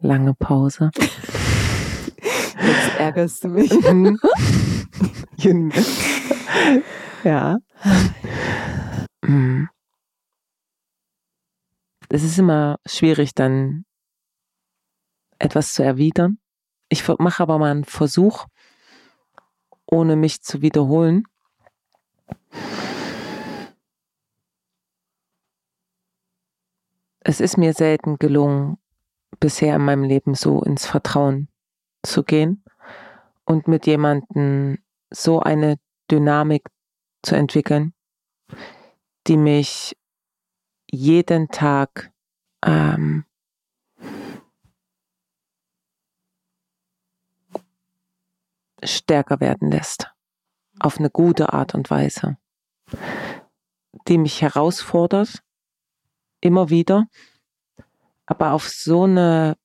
Lange 0.00 0.34
Pause. 0.34 0.90
Jetzt 2.58 2.98
ärgerst 2.98 3.44
du 3.44 3.48
mich. 3.48 3.70
ja. 7.24 7.58
Mhm. 9.22 9.68
Es 12.08 12.22
ist 12.22 12.38
immer 12.38 12.78
schwierig, 12.86 13.34
dann 13.34 13.84
etwas 15.38 15.74
zu 15.74 15.82
erwidern. 15.82 16.38
Ich 16.88 17.06
mache 17.18 17.42
aber 17.42 17.58
mal 17.58 17.70
einen 17.70 17.84
Versuch, 17.84 18.46
ohne 19.86 20.16
mich 20.16 20.42
zu 20.42 20.62
wiederholen. 20.62 21.24
Es 27.20 27.40
ist 27.40 27.58
mir 27.58 27.74
selten 27.74 28.18
gelungen, 28.18 28.78
bisher 29.40 29.74
in 29.74 29.84
meinem 29.84 30.04
Leben 30.04 30.34
so 30.34 30.62
ins 30.62 30.86
Vertrauen 30.86 31.48
zu 32.06 32.22
gehen 32.22 32.64
und 33.44 33.68
mit 33.68 33.86
jemandem 33.86 34.78
so 35.10 35.40
eine 35.40 35.78
Dynamik 36.10 36.68
zu 37.22 37.34
entwickeln, 37.34 37.92
die 39.26 39.36
mich 39.36 39.96
jeden 40.90 41.48
Tag 41.48 42.12
ähm, 42.64 43.24
stärker 48.82 49.40
werden 49.40 49.70
lässt. 49.70 50.10
Auf 50.78 50.98
eine 50.98 51.10
gute 51.10 51.52
Art 51.52 51.74
und 51.74 51.90
Weise. 51.90 52.36
Die 54.08 54.18
mich 54.18 54.42
herausfordert, 54.42 55.42
immer 56.40 56.70
wieder, 56.70 57.06
aber 58.26 58.52
auf 58.52 58.68
so 58.68 59.04
eine 59.04 59.56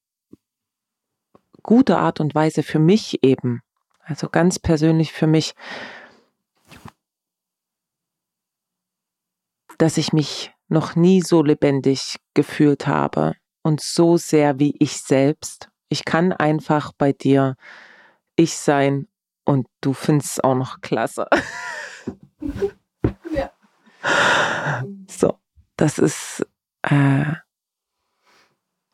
gute 1.64 1.98
Art 1.98 2.20
und 2.20 2.36
Weise 2.36 2.64
für 2.64 2.80
mich 2.80 3.24
eben, 3.24 3.62
also 4.00 4.30
ganz 4.30 4.60
persönlich 4.60 5.12
für 5.12 5.28
mich, 5.28 5.54
dass 9.78 9.98
ich 9.98 10.14
mich 10.14 10.54
noch 10.68 10.96
nie 10.96 11.22
so 11.22 11.44
lebendig 11.44 12.18
gefühlt 12.34 12.88
habe 12.88 13.36
und 13.64 13.82
so 13.82 14.18
sehr 14.18 14.60
wie 14.60 14.76
ich 14.80 15.02
selbst. 15.02 15.70
Ich 15.90 16.06
kann 16.06 16.32
einfach 16.32 16.92
bei 16.98 17.14
dir 17.14 17.56
ich 18.36 18.56
sein 18.58 19.08
und 19.44 19.68
du 19.82 19.94
findest 19.94 20.32
es 20.32 20.40
auch 20.40 20.56
noch 20.56 20.82
klasse. 20.82 21.28
ja. 23.32 23.52
So, 25.08 25.38
das 25.76 26.00
ist 26.00 26.46
äh, 26.84 27.34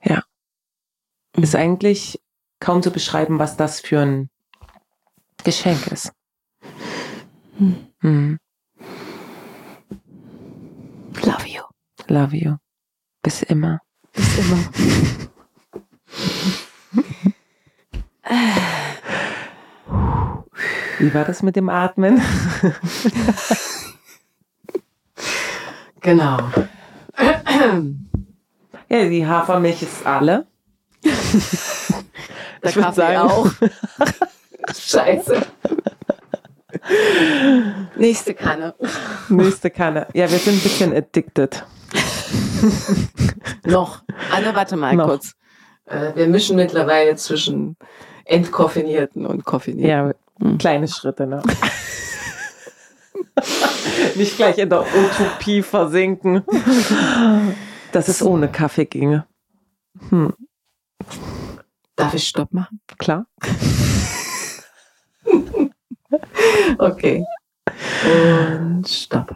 ja 0.04 0.24
ist 1.44 1.56
eigentlich 1.56 2.22
kaum 2.60 2.82
zu 2.82 2.92
beschreiben, 2.92 3.40
was 3.40 3.58
das 3.58 3.80
für 3.82 4.00
ein 4.00 4.30
Geschenk 5.44 5.88
ist. 5.88 6.12
Hm. 7.58 7.88
Hm. 8.02 8.38
Love 11.24 11.48
you. 11.48 11.62
Love 12.08 12.36
you. 12.36 12.56
Bis 13.22 13.44
immer. 13.44 13.80
Bis 14.14 14.38
immer. 14.38 14.58
Wie 21.00 21.14
war 21.14 21.26
das 21.26 21.44
mit 21.44 21.56
dem 21.56 21.70
Atmen? 21.70 22.22
genau. 26.02 26.40
Ja, 28.90 29.10
die 29.10 29.26
Hafermilch 29.26 29.84
ist 29.84 30.06
alle. 30.06 30.48
Der 32.74 32.84
Kaffee 32.84 32.96
sagen. 32.96 33.18
auch. 33.18 33.50
Scheiße. 34.76 35.42
Nächste 37.96 38.34
Kanne. 38.34 38.76
Nächste 39.30 39.70
Kanne. 39.70 40.08
Ja, 40.14 40.30
wir 40.30 40.38
sind 40.40 40.56
ein 40.56 40.62
bisschen 40.62 40.96
addicted. 40.96 41.66
Noch. 43.66 44.04
Anne, 44.32 44.56
warte 44.56 44.76
mal 44.76 44.96
Noch. 44.96 45.08
kurz. 45.08 45.34
Äh, 45.86 46.16
wir 46.16 46.28
mischen 46.28 46.56
mittlerweile 46.56 47.16
zwischen 47.16 47.78
entkoffinierten 48.26 49.26
und 49.26 49.46
koffinierten. 49.46 49.90
Ja, 49.90 50.14
hm. 50.42 50.58
kleine 50.58 50.88
Schritte, 50.88 51.28
ne? 51.28 51.42
Nicht 54.16 54.36
gleich 54.38 54.58
in 54.58 54.70
der 54.70 54.82
Utopie 54.82 55.62
versinken, 55.62 56.44
dass 57.92 58.08
es 58.08 58.22
ohne 58.22 58.48
Kaffee 58.48 58.86
ginge. 58.86 59.26
Hm. 60.10 60.34
Darf 61.98 62.14
ich 62.14 62.28
Stopp 62.28 62.54
machen? 62.54 62.80
Klar. 63.00 63.26
okay. 66.78 67.26
Und 68.06 68.88
Stopp. 68.88 69.36